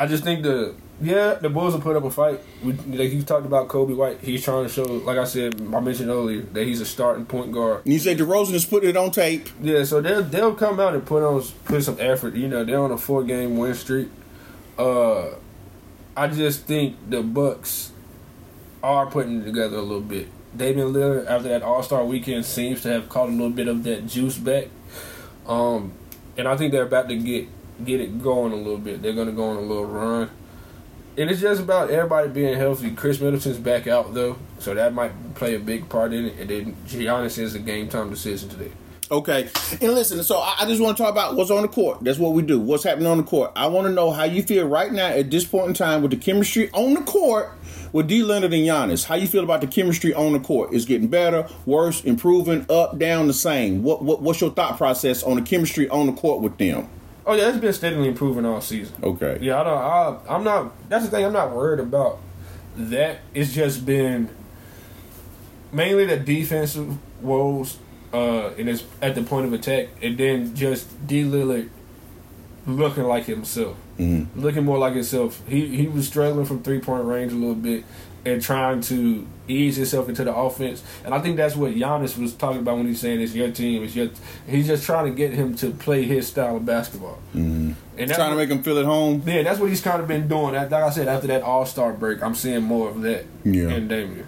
I 0.00 0.06
just 0.06 0.24
think 0.24 0.42
the 0.42 0.74
yeah, 1.02 1.34
the 1.34 1.50
Bulls 1.50 1.74
will 1.74 1.82
put 1.82 1.94
up 1.94 2.04
a 2.04 2.10
fight. 2.10 2.40
We, 2.64 2.72
like 2.72 3.12
you 3.12 3.22
talked 3.22 3.44
about 3.44 3.68
Coby 3.68 3.94
White, 3.94 4.20
he's 4.22 4.42
trying 4.42 4.66
to 4.66 4.72
show, 4.72 4.84
like 4.84 5.18
I 5.18 5.24
said, 5.24 5.60
I 5.60 5.80
mentioned 5.80 6.08
earlier, 6.08 6.40
that 6.40 6.66
he's 6.66 6.80
a 6.80 6.86
starting 6.86 7.26
point 7.26 7.52
guard. 7.52 7.84
And 7.84 7.92
you 7.92 7.98
say 7.98 8.16
DeRozan 8.16 8.54
is 8.54 8.64
putting 8.64 8.88
it 8.88 8.96
on 8.96 9.10
tape. 9.10 9.50
Yeah, 9.60 9.84
so 9.84 10.00
they'll 10.00 10.22
they'll 10.22 10.54
come 10.54 10.80
out 10.80 10.94
and 10.94 11.04
put 11.04 11.22
on 11.22 11.42
put 11.66 11.84
some 11.84 11.98
effort. 12.00 12.34
You 12.34 12.48
know, 12.48 12.64
they're 12.64 12.80
on 12.80 12.92
a 12.92 12.96
four 12.96 13.24
game 13.24 13.58
win 13.58 13.74
streak. 13.74 14.08
Uh, 14.78 15.34
I 16.16 16.28
just 16.28 16.64
think 16.64 16.96
the 17.10 17.22
Bucks 17.22 17.92
are 18.82 19.04
putting 19.04 19.42
it 19.42 19.44
together 19.44 19.76
a 19.76 19.82
little 19.82 20.00
bit. 20.00 20.28
Damian 20.56 20.94
Lillard 20.94 21.26
after 21.26 21.50
that 21.50 21.62
All 21.62 21.82
Star 21.82 22.06
weekend 22.06 22.46
seems 22.46 22.80
to 22.84 22.88
have 22.88 23.10
caught 23.10 23.28
a 23.28 23.32
little 23.32 23.50
bit 23.50 23.68
of 23.68 23.84
that 23.84 24.06
juice 24.06 24.38
back. 24.38 24.68
Um, 25.46 25.92
and 26.38 26.48
I 26.48 26.56
think 26.56 26.72
they're 26.72 26.84
about 26.84 27.10
to 27.10 27.16
get 27.16 27.48
get 27.84 28.00
it 28.00 28.22
going 28.22 28.52
a 28.52 28.56
little 28.56 28.78
bit. 28.78 29.02
They're 29.02 29.12
gonna 29.12 29.32
go 29.32 29.50
on 29.50 29.56
a 29.56 29.60
little 29.60 29.86
run. 29.86 30.30
And 31.16 31.28
it's 31.28 31.40
just 31.40 31.60
about 31.60 31.90
everybody 31.90 32.28
being 32.28 32.56
healthy. 32.56 32.92
Khris 32.92 33.20
Middleton's 33.20 33.58
back 33.58 33.86
out 33.86 34.14
though, 34.14 34.36
so 34.58 34.74
that 34.74 34.94
might 34.94 35.34
play 35.34 35.54
a 35.54 35.58
big 35.58 35.88
part 35.88 36.12
in 36.12 36.26
it. 36.26 36.38
And 36.38 36.50
then 36.50 36.76
Giannis 36.86 37.38
is 37.38 37.54
a 37.54 37.58
game 37.58 37.88
time 37.88 38.10
decision 38.10 38.48
today. 38.48 38.72
Okay. 39.10 39.48
And 39.80 39.92
listen, 39.92 40.22
so 40.22 40.38
I, 40.38 40.54
I 40.60 40.66
just 40.66 40.80
want 40.80 40.96
to 40.96 41.02
talk 41.02 41.10
about 41.10 41.34
what's 41.34 41.50
on 41.50 41.62
the 41.62 41.68
court. 41.68 41.98
That's 42.02 42.18
what 42.18 42.32
we 42.32 42.42
do. 42.42 42.60
What's 42.60 42.84
happening 42.84 43.08
on 43.08 43.16
the 43.16 43.24
court. 43.24 43.50
I 43.56 43.66
want 43.66 43.88
to 43.88 43.92
know 43.92 44.12
how 44.12 44.22
you 44.22 44.40
feel 44.42 44.68
right 44.68 44.92
now 44.92 45.08
at 45.08 45.32
this 45.32 45.44
point 45.44 45.66
in 45.66 45.74
time 45.74 46.02
with 46.02 46.12
the 46.12 46.16
chemistry 46.16 46.70
on 46.72 46.94
the 46.94 47.00
court 47.00 47.50
with 47.92 48.06
D. 48.06 48.20
Lillard 48.20 48.44
and 48.44 48.54
Giannis. 48.54 49.04
How 49.04 49.16
you 49.16 49.26
feel 49.26 49.42
about 49.42 49.62
the 49.62 49.66
chemistry 49.66 50.14
on 50.14 50.32
the 50.32 50.38
court? 50.38 50.72
Is 50.72 50.84
getting 50.84 51.08
better, 51.08 51.48
worse, 51.66 52.04
improving, 52.04 52.64
up, 52.70 52.98
down, 52.98 53.26
the 53.26 53.34
same? 53.34 53.82
What, 53.82 54.02
what 54.02 54.22
What's 54.22 54.40
your 54.40 54.50
thought 54.50 54.76
process 54.76 55.24
on 55.24 55.34
the 55.34 55.42
chemistry 55.42 55.88
on 55.88 56.06
the 56.06 56.12
court 56.12 56.40
with 56.40 56.56
them? 56.58 56.88
Oh 57.26 57.34
yeah, 57.34 57.48
it's 57.48 57.58
been 57.58 57.72
steadily 57.72 58.08
improving 58.08 58.44
all 58.46 58.60
season. 58.60 58.94
Okay. 59.02 59.38
Yeah, 59.40 59.60
I 59.60 59.64
don't. 59.64 59.78
I, 59.78 60.34
I'm 60.36 60.44
not. 60.44 60.88
That's 60.88 61.04
the 61.04 61.10
thing. 61.10 61.24
I'm 61.24 61.32
not 61.32 61.54
worried 61.54 61.80
about 61.80 62.18
that. 62.76 63.18
It's 63.34 63.52
just 63.52 63.84
been 63.84 64.30
mainly 65.72 66.06
the 66.06 66.16
defensive 66.16 66.96
woes, 67.22 67.78
uh, 68.12 68.48
and 68.58 68.68
it's 68.68 68.84
at 69.02 69.14
the 69.14 69.22
point 69.22 69.46
of 69.46 69.52
attack, 69.52 69.88
and 70.02 70.16
then 70.18 70.54
just 70.54 71.06
D 71.06 71.22
Lillard 71.22 71.68
looking 72.66 73.04
like 73.04 73.24
himself, 73.24 73.76
Mm-hmm. 73.98 74.40
looking 74.40 74.64
more 74.64 74.78
like 74.78 74.94
himself. 74.94 75.42
He 75.46 75.66
he 75.76 75.86
was 75.88 76.06
struggling 76.08 76.46
from 76.46 76.62
three 76.62 76.80
point 76.80 77.04
range 77.04 77.32
a 77.32 77.36
little 77.36 77.54
bit 77.54 77.84
and 78.24 78.42
trying 78.42 78.80
to 78.82 79.26
ease 79.48 79.76
himself 79.76 80.08
into 80.08 80.22
the 80.24 80.34
offense. 80.34 80.82
And 81.04 81.12
I 81.14 81.20
think 81.20 81.36
that's 81.36 81.56
what 81.56 81.72
Giannis 81.74 82.16
was 82.18 82.34
talking 82.34 82.60
about 82.60 82.76
when 82.76 82.86
he's 82.86 83.00
saying 83.00 83.20
it's 83.20 83.34
your 83.34 83.50
team. 83.50 83.82
It's 83.82 83.96
your. 83.96 84.10
He's 84.48 84.66
just 84.66 84.84
trying 84.84 85.06
to 85.06 85.10
get 85.16 85.32
him 85.32 85.54
to 85.56 85.70
play 85.70 86.02
his 86.04 86.28
style 86.28 86.56
of 86.56 86.64
basketball. 86.66 87.18
Mm-hmm. 87.34 87.72
And 87.98 88.10
Trying 88.10 88.30
to 88.30 88.36
what- 88.36 88.48
make 88.48 88.50
him 88.50 88.62
feel 88.62 88.78
at 88.78 88.84
home. 88.84 89.22
yeah, 89.26 89.42
that's 89.42 89.58
what 89.60 89.68
he's 89.68 89.80
kind 89.82 90.00
of 90.00 90.08
been 90.08 90.28
doing. 90.28 90.54
Like 90.54 90.72
I 90.72 90.90
said, 90.90 91.08
after 91.08 91.26
that 91.28 91.42
All 91.42 91.66
Star 91.66 91.92
break, 91.92 92.22
I'm 92.22 92.34
seeing 92.34 92.62
more 92.62 92.88
of 92.90 93.02
that. 93.02 93.24
Yeah. 93.44 93.68
in 93.70 93.88
Damian. 93.88 94.26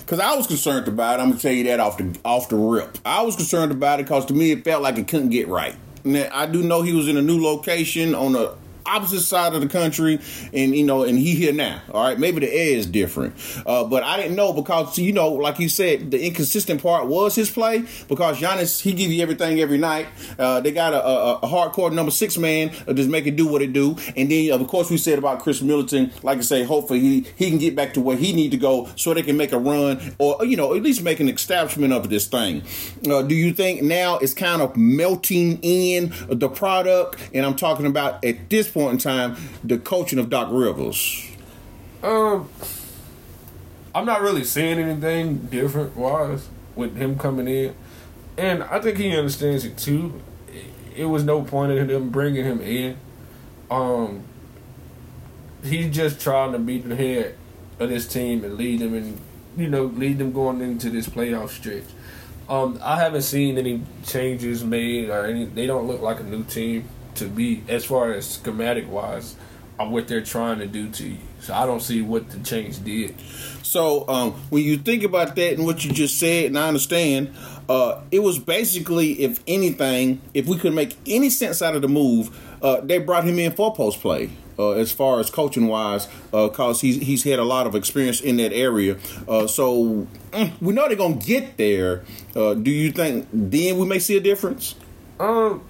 Because 0.00 0.20
I 0.20 0.34
was 0.36 0.46
concerned 0.46 0.86
about 0.88 1.18
it. 1.18 1.22
I'm 1.22 1.30
gonna 1.30 1.40
tell 1.40 1.52
you 1.52 1.64
that 1.64 1.80
off 1.80 1.98
the 1.98 2.16
off 2.24 2.48
the 2.48 2.56
rip. 2.56 2.98
I 3.04 3.22
was 3.22 3.34
concerned 3.36 3.72
about 3.72 4.00
it 4.00 4.04
because 4.04 4.24
to 4.26 4.34
me 4.34 4.52
it 4.52 4.64
felt 4.64 4.82
like 4.82 4.98
it 4.98 5.08
couldn't 5.08 5.30
get 5.30 5.48
right. 5.48 5.74
Now, 6.04 6.28
I 6.32 6.46
do 6.46 6.62
know 6.62 6.82
he 6.82 6.92
was 6.92 7.08
in 7.08 7.16
a 7.16 7.22
new 7.22 7.42
location 7.42 8.14
on 8.14 8.32
the 8.32 8.54
opposite 8.86 9.22
side 9.22 9.54
of 9.54 9.60
the 9.60 9.68
country, 9.68 10.20
and 10.52 10.74
you 10.74 10.84
know, 10.84 11.04
and 11.04 11.18
he 11.18 11.34
here 11.34 11.52
now. 11.52 11.80
All 11.92 12.04
right, 12.04 12.18
maybe 12.18 12.40
the 12.40 12.52
air 12.52 12.76
is 12.76 12.86
different, 12.86 13.34
uh, 13.66 13.84
but 13.84 14.02
I 14.02 14.16
didn't 14.16 14.36
know 14.36 14.52
because 14.52 14.98
you 14.98 15.12
know, 15.12 15.30
like 15.32 15.58
you 15.58 15.68
said, 15.68 16.10
the 16.10 16.24
inconsistent 16.24 16.82
part 16.82 17.06
was 17.06 17.34
his 17.34 17.50
play 17.50 17.84
because 18.08 18.40
Giannis 18.40 18.80
he 18.80 18.92
give 18.92 19.10
you 19.10 19.22
everything 19.22 19.60
every 19.60 19.78
night. 19.78 20.06
Uh, 20.38 20.60
they 20.60 20.72
got 20.72 20.92
a, 20.92 21.04
a, 21.04 21.34
a 21.36 21.48
hardcore 21.48 21.92
number 21.92 22.10
six 22.10 22.36
man 22.36 22.70
uh, 22.86 22.92
just 22.92 23.08
make 23.08 23.26
it 23.26 23.36
do 23.36 23.46
what 23.46 23.62
it 23.62 23.72
do, 23.72 23.96
and 24.16 24.30
then 24.30 24.52
of 24.52 24.66
course 24.68 24.90
we 24.90 24.96
said 24.96 25.18
about 25.18 25.40
Khris 25.40 25.62
Middleton, 25.62 26.12
like 26.22 26.38
I 26.38 26.42
say, 26.42 26.64
hopefully 26.64 27.00
he 27.00 27.26
he 27.36 27.50
can 27.50 27.58
get 27.58 27.74
back 27.74 27.94
to 27.94 28.00
where 28.00 28.16
he 28.16 28.32
need 28.32 28.50
to 28.50 28.56
go 28.56 28.88
so 28.96 29.14
they 29.14 29.22
can 29.22 29.36
make 29.36 29.52
a 29.52 29.58
run 29.58 30.00
or 30.18 30.44
you 30.44 30.56
know 30.56 30.74
at 30.74 30.82
least 30.82 31.02
make 31.02 31.20
an 31.20 31.28
establishment 31.28 31.92
of 31.92 32.10
this 32.10 32.26
thing. 32.26 32.62
Uh, 33.08 33.22
do 33.22 33.34
you 33.34 33.52
think 33.52 33.82
now 33.82 34.18
it's 34.18 34.34
kind 34.34 34.62
of 34.62 34.76
melting 34.76 35.58
in 35.62 36.12
the 36.28 36.48
product? 36.48 37.18
And 37.32 37.44
I'm 37.44 37.56
talking 37.56 37.86
about 37.86 38.24
at 38.24 38.50
this 38.50 38.73
point 38.74 38.92
in 38.92 38.98
time 38.98 39.36
the 39.62 39.78
coaching 39.78 40.18
of 40.18 40.28
Doc 40.28 40.48
Rivers. 40.50 41.30
Um, 42.02 42.50
I'm 43.94 44.04
not 44.04 44.20
really 44.20 44.44
seeing 44.44 44.78
anything 44.78 45.38
different 45.46 45.96
wise 45.96 46.48
with 46.74 46.96
him 46.96 47.16
coming 47.16 47.46
in, 47.46 47.74
and 48.36 48.64
I 48.64 48.80
think 48.80 48.98
he 48.98 49.16
understands 49.16 49.64
it 49.64 49.78
too. 49.78 50.20
It 50.94 51.06
was 51.06 51.24
no 51.24 51.42
point 51.42 51.72
in 51.72 51.88
him 51.88 52.10
bringing 52.10 52.44
him 52.44 52.60
in. 52.60 52.96
Um, 53.70 54.24
he's 55.62 55.94
just 55.94 56.20
trying 56.20 56.52
to 56.52 56.58
beat 56.58 56.86
the 56.86 56.96
head 56.96 57.36
of 57.78 57.88
this 57.88 58.06
team 58.06 58.44
and 58.44 58.56
lead 58.56 58.80
them 58.80 58.94
and 58.94 59.18
you 59.56 59.68
know 59.68 59.84
lead 59.84 60.18
them 60.18 60.32
going 60.32 60.60
into 60.60 60.90
this 60.90 61.08
playoff 61.08 61.50
stretch. 61.50 61.84
Um, 62.48 62.78
I 62.82 62.96
haven't 62.96 63.22
seen 63.22 63.56
any 63.56 63.82
changes 64.04 64.64
made 64.64 65.08
or 65.08 65.24
any. 65.24 65.46
They 65.46 65.66
don't 65.66 65.86
look 65.86 66.02
like 66.02 66.20
a 66.20 66.24
new 66.24 66.44
team 66.44 66.88
to 67.16 67.26
me 67.26 67.62
as 67.68 67.84
far 67.84 68.12
as 68.12 68.28
schematic 68.28 68.90
wise 68.90 69.36
of 69.78 69.90
what 69.90 70.06
they're 70.06 70.22
trying 70.22 70.58
to 70.58 70.66
do 70.66 70.88
to 70.88 71.08
you. 71.08 71.18
So 71.40 71.52
I 71.52 71.66
don't 71.66 71.80
see 71.80 72.00
what 72.00 72.30
the 72.30 72.38
change 72.40 72.82
did. 72.84 73.14
So 73.62 74.08
um, 74.08 74.32
when 74.50 74.62
you 74.62 74.78
think 74.78 75.02
about 75.02 75.34
that 75.36 75.54
and 75.54 75.64
what 75.64 75.84
you 75.84 75.92
just 75.92 76.18
said, 76.18 76.46
and 76.46 76.58
I 76.58 76.68
understand, 76.68 77.34
uh, 77.68 78.02
it 78.10 78.20
was 78.20 78.38
basically, 78.38 79.12
if 79.22 79.42
anything, 79.46 80.20
if 80.32 80.46
we 80.46 80.58
could 80.58 80.74
make 80.74 80.96
any 81.06 81.30
sense 81.30 81.60
out 81.60 81.74
of 81.74 81.82
the 81.82 81.88
move, 81.88 82.38
uh, 82.62 82.80
they 82.80 82.98
brought 82.98 83.24
him 83.24 83.38
in 83.38 83.52
for 83.52 83.74
post 83.74 84.00
play. 84.00 84.30
Uh, 84.56 84.70
as 84.70 84.92
far 84.92 85.18
as 85.18 85.30
coaching 85.30 85.66
wise, 85.66 86.06
because 86.30 86.80
he's 86.80 86.98
he's 86.98 87.24
had 87.24 87.40
a 87.40 87.44
lot 87.44 87.66
of 87.66 87.74
experience 87.74 88.20
in 88.20 88.36
that 88.36 88.52
area, 88.52 88.96
uh, 89.26 89.48
so 89.48 90.06
mm, 90.30 90.52
we 90.60 90.72
know 90.72 90.86
they're 90.86 90.96
gonna 90.96 91.16
get 91.16 91.56
there. 91.56 92.04
Uh, 92.36 92.54
do 92.54 92.70
you 92.70 92.92
think 92.92 93.26
then 93.32 93.76
we 93.76 93.84
may 93.84 93.98
see 93.98 94.16
a 94.16 94.20
difference? 94.20 94.76
Um, 95.18 95.60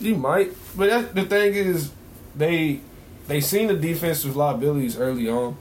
you 0.00 0.14
might, 0.14 0.52
but 0.76 0.90
that, 0.90 1.14
the 1.14 1.24
thing 1.24 1.54
is, 1.54 1.90
they 2.34 2.80
they 3.28 3.40
seen 3.40 3.68
the 3.68 3.76
defensive 3.76 4.36
liabilities 4.36 4.96
early 4.96 5.28
on, 5.28 5.56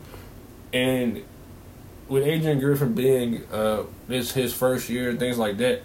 and 0.73 1.23
with 2.07 2.23
Adrian 2.23 2.59
Griffin 2.59 2.93
being 2.93 3.43
uh 3.51 3.83
this 4.07 4.33
his 4.33 4.53
first 4.53 4.89
year 4.89 5.09
and 5.09 5.19
things 5.19 5.37
like 5.37 5.57
that, 5.57 5.81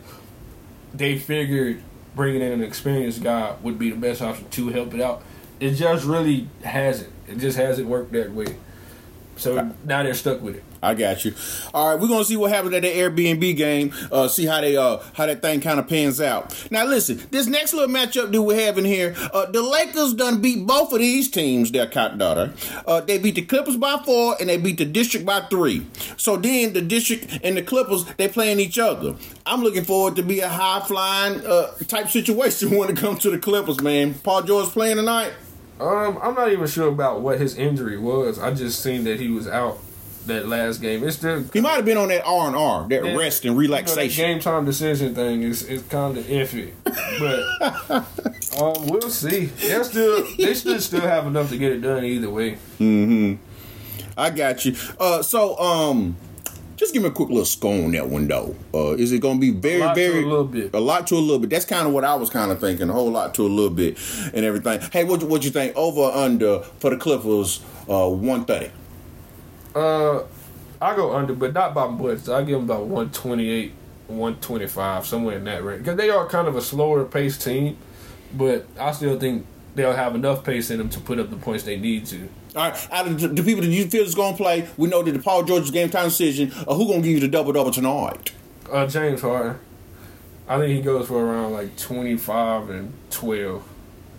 they 0.93 1.19
figured 1.19 1.83
bringing 2.15 2.43
in 2.43 2.53
an 2.53 2.63
experienced 2.63 3.23
guy 3.23 3.55
would 3.63 3.79
be 3.79 3.91
the 3.91 3.97
best 3.97 4.21
option 4.21 4.49
to 4.51 4.69
help 4.69 4.95
it 4.95 5.01
out. 5.01 5.23
It 5.61 5.73
just 5.73 6.05
really 6.05 6.49
hasn't. 6.63 7.13
It 7.29 7.39
just 7.39 7.57
hasn't 7.57 7.87
worked 7.87 8.13
that 8.13 8.33
way. 8.33 8.57
So 9.41 9.73
now 9.85 10.03
they're 10.03 10.15
stuck 10.15 10.43
with 10.43 10.57
it. 10.57 10.65
I 10.83 10.95
got 10.95 11.25
you. 11.25 11.35
All 11.75 11.91
right, 11.91 12.01
we're 12.01 12.09
gonna 12.09 12.25
see 12.25 12.37
what 12.37 12.51
happens 12.53 12.75
at 12.75 12.83
the 12.83 12.89
Airbnb 12.89 13.57
game. 13.57 13.93
Uh, 14.11 14.29
see 14.29 14.47
how 14.47 14.61
they 14.61 14.77
uh 14.77 14.99
how 15.15 15.27
that 15.27 15.43
thing 15.43 15.61
kind 15.61 15.79
of 15.79 15.89
pans 15.89 16.21
out. 16.21 16.71
Now 16.71 16.85
listen, 16.85 17.21
this 17.31 17.47
next 17.47 17.73
little 17.75 17.95
matchup 17.95 18.33
that 18.33 18.43
we're 18.43 18.61
having 18.61 18.85
here, 18.85 19.15
uh, 19.33 19.47
the 19.47 19.63
Lakers 19.63 20.15
done 20.15 20.41
beat 20.41 20.67
both 20.67 20.93
of 20.93 20.99
these 20.99 21.31
teams. 21.31 21.71
Their 21.71 21.87
cat 21.87 22.19
daughter. 22.19 22.53
Uh, 22.87 23.01
they 23.01 23.19
beat 23.19 23.35
the 23.35 23.43
Clippers 23.43 23.77
by 23.77 24.01
four 24.05 24.37
and 24.41 24.49
they 24.49 24.57
beat 24.57 24.79
the 24.79 24.85
District 24.85 25.25
by 25.27 25.41
three. 25.41 25.87
So 26.17 26.37
then 26.37 26.73
the 26.73 26.83
District 26.83 27.41
and 27.43 27.57
the 27.57 27.63
Clippers 27.63 28.05
they 28.17 28.29
playing 28.29 28.61
each 28.61 28.79
other. 28.79 29.17
I'm 29.47 29.63
looking 29.63 29.85
forward 29.85 30.17
to 30.17 30.23
be 30.23 30.41
a 30.41 30.49
high 30.49 30.81
flying 30.81 31.45
uh 31.47 31.73
type 31.89 32.09
situation 32.09 32.71
when 32.77 32.91
it 32.91 32.97
comes 32.97 33.21
to 33.21 33.31
the 33.31 33.39
Clippers, 33.39 33.81
man. 33.81 34.15
Paul 34.15 34.43
George 34.43 34.69
playing 34.69 34.97
tonight. 34.97 35.33
Um, 35.81 36.19
I'm 36.23 36.35
not 36.35 36.53
even 36.53 36.67
sure 36.67 36.89
about 36.89 37.21
what 37.21 37.41
his 37.41 37.57
injury 37.57 37.99
was. 37.99 38.39
I 38.39 38.53
just 38.53 38.83
seen 38.83 39.05
that 39.05 39.19
he 39.19 39.29
was 39.29 39.49
out 39.49 39.79
that 40.27 40.47
last 40.47 40.81
game. 40.81 41.03
It's 41.07 41.17
still 41.17 41.45
He 41.53 41.61
might 41.61 41.77
have 41.77 41.85
been 41.85 41.97
on 41.97 42.09
that 42.09 42.23
R 42.25 42.47
and 42.49 42.57
R, 42.57 42.89
that 42.89 43.17
rest 43.17 43.45
and 43.45 43.55
you 43.55 43.63
know, 43.63 43.77
relaxation. 43.77 44.25
game 44.25 44.41
time 44.41 44.65
decision 44.65 45.15
thing 45.15 45.43
is 45.43 45.63
is 45.63 45.83
kind 45.85 46.17
of 46.19 46.25
iffy, 46.27 46.73
but 46.85 48.61
um, 48.61 48.87
we'll 48.89 49.11
see. 49.11 49.47
They 49.47 49.83
still 49.83 50.27
they 50.37 50.55
should 50.55 50.83
still 50.83 51.01
have 51.01 51.27
enough 51.27 51.49
to 51.51 51.57
get 51.59 51.73
it 51.73 51.81
done 51.81 52.05
either 52.05 52.29
way. 52.31 52.57
Hmm. 52.79 53.35
I 54.17 54.31
got 54.31 54.65
you. 54.65 54.77
Uh, 54.99 55.23
so 55.23 55.59
um, 55.59 56.17
just 56.81 56.95
give 56.95 57.03
me 57.03 57.11
a 57.11 57.13
quick 57.13 57.29
little 57.29 57.45
score 57.45 57.85
on 57.85 57.93
that 57.93 58.09
one 58.09 58.27
though. 58.27 58.57
Uh, 58.73 58.93
is 58.93 59.13
it 59.13 59.21
going 59.21 59.39
to 59.39 59.41
be 59.41 59.51
very, 59.51 59.83
A 59.83 59.85
lot 59.85 59.95
to 59.95 60.01
very 60.01 60.23
a 60.25 60.27
little 60.27 60.45
bit. 60.45 60.75
A 60.75 60.81
lot 60.81 61.07
to 61.09 61.15
a 61.15 61.17
little 61.17 61.39
bit. 61.39 61.51
That's 61.51 61.67
kind 61.67 61.87
of 61.87 61.93
what 61.93 62.05
I 62.05 62.15
was 62.15 62.31
kind 62.31 62.51
of 62.51 62.59
thinking. 62.59 62.89
A 62.89 62.93
whole 62.93 63.11
lot 63.11 63.35
to 63.35 63.43
a 63.43 63.45
little 63.45 63.71
bit, 63.71 63.99
and 64.33 64.47
everything. 64.47 64.81
Hey, 64.91 65.05
what 65.05 65.23
what 65.25 65.45
you 65.45 65.51
think? 65.51 65.77
Over 65.77 66.01
or 66.01 66.13
under 66.13 66.61
for 66.79 66.89
the 66.89 66.97
Clippers? 66.97 67.63
Uh, 67.87 68.09
one 68.09 68.47
thirty. 68.47 68.71
Uh, 69.75 70.23
I 70.81 70.97
go 70.97 71.15
under, 71.15 71.35
but 71.35 71.53
not 71.53 71.75
by 71.75 71.87
much. 71.87 72.29
I 72.31 72.43
give 72.43 72.57
them 72.57 72.65
about 72.65 72.87
one 72.87 73.11
twenty 73.11 73.51
eight, 73.51 73.73
one 74.09 74.37
twenty 74.37 74.67
five, 74.67 75.07
somewhere 75.07 75.37
in 75.37 75.45
that 75.45 75.63
range. 75.63 75.83
Because 75.83 75.99
they 75.99 76.09
are 76.09 76.27
kind 76.27 76.49
of 76.49 76.57
a 76.57 76.63
slower 76.63 77.05
paced 77.05 77.43
team, 77.43 77.77
but 78.33 78.67
I 78.79 78.93
still 78.93 79.21
think 79.21 79.47
they'll 79.75 79.93
have 79.93 80.15
enough 80.15 80.45
pace 80.45 80.71
in 80.71 80.79
them 80.79 80.89
to 80.89 81.01
put 81.01 81.19
up 81.19 81.29
the 81.29 81.37
points 81.37 81.65
they 81.65 81.77
need 81.77 82.07
to. 82.07 82.31
All 82.57 82.69
right, 82.71 82.89
out 82.93 83.07
of 83.07 83.21
the, 83.21 83.29
the 83.29 83.43
people 83.43 83.63
that 83.63 83.69
you 83.69 83.87
feel 83.87 84.03
is 84.03 84.15
going 84.15 84.35
to 84.35 84.37
play, 84.43 84.69
we 84.77 84.89
know 84.89 85.03
that 85.03 85.13
the 85.13 85.19
Paul 85.21 85.45
George's 85.45 85.71
game 85.71 85.89
time 85.89 86.07
decision. 86.07 86.51
Uh, 86.67 86.75
who 86.75 86.87
going 86.87 87.03
to 87.03 87.09
give 87.09 87.15
you 87.15 87.21
the 87.21 87.29
double 87.29 87.53
double 87.53 87.71
tonight? 87.71 88.33
Uh, 88.71 88.87
James 88.87 89.21
Harden, 89.21 89.59
I 90.49 90.59
think 90.59 90.75
he 90.75 90.83
goes 90.83 91.07
for 91.09 91.25
around 91.25 91.53
like 91.53 91.77
twenty 91.77 92.17
five 92.17 92.71
and 92.71 92.93
twelve 93.11 93.63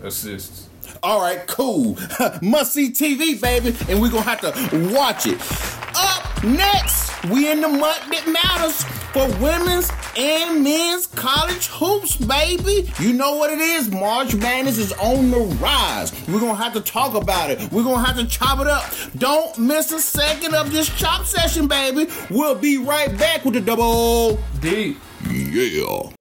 assists. 0.02 0.68
All 1.02 1.20
right, 1.20 1.46
cool. 1.46 1.96
Must 2.42 2.72
see 2.72 2.90
TV, 2.90 3.40
baby, 3.40 3.76
and 3.88 4.00
we're 4.00 4.10
gonna 4.10 4.22
have 4.22 4.40
to 4.40 4.94
watch 4.94 5.26
it. 5.26 5.40
Up 5.94 6.21
next, 6.42 7.24
we 7.26 7.50
in 7.50 7.60
the 7.60 7.68
month 7.68 8.08
that 8.10 8.26
matters 8.26 8.84
for 9.12 9.28
women's 9.40 9.90
and 10.16 10.62
men's 10.62 11.06
college 11.06 11.68
hoops, 11.68 12.16
baby. 12.16 12.90
You 12.98 13.12
know 13.12 13.36
what 13.36 13.50
it 13.50 13.60
is. 13.60 13.90
March 13.90 14.34
Madness 14.34 14.78
is 14.78 14.92
on 14.94 15.30
the 15.30 15.40
rise. 15.60 16.12
We're 16.28 16.40
gonna 16.40 16.54
have 16.54 16.72
to 16.74 16.80
talk 16.80 17.14
about 17.14 17.50
it. 17.50 17.70
We're 17.72 17.84
gonna 17.84 18.04
have 18.04 18.16
to 18.16 18.26
chop 18.26 18.60
it 18.60 18.66
up. 18.66 18.84
Don't 19.18 19.56
miss 19.58 19.92
a 19.92 20.00
second 20.00 20.54
of 20.54 20.72
this 20.72 20.88
chop 20.96 21.26
session, 21.26 21.66
baby. 21.68 22.10
We'll 22.30 22.54
be 22.54 22.78
right 22.78 23.16
back 23.18 23.44
with 23.44 23.54
the 23.54 23.60
double. 23.60 24.38
D. 24.60 24.96
Yeah. 25.30 26.12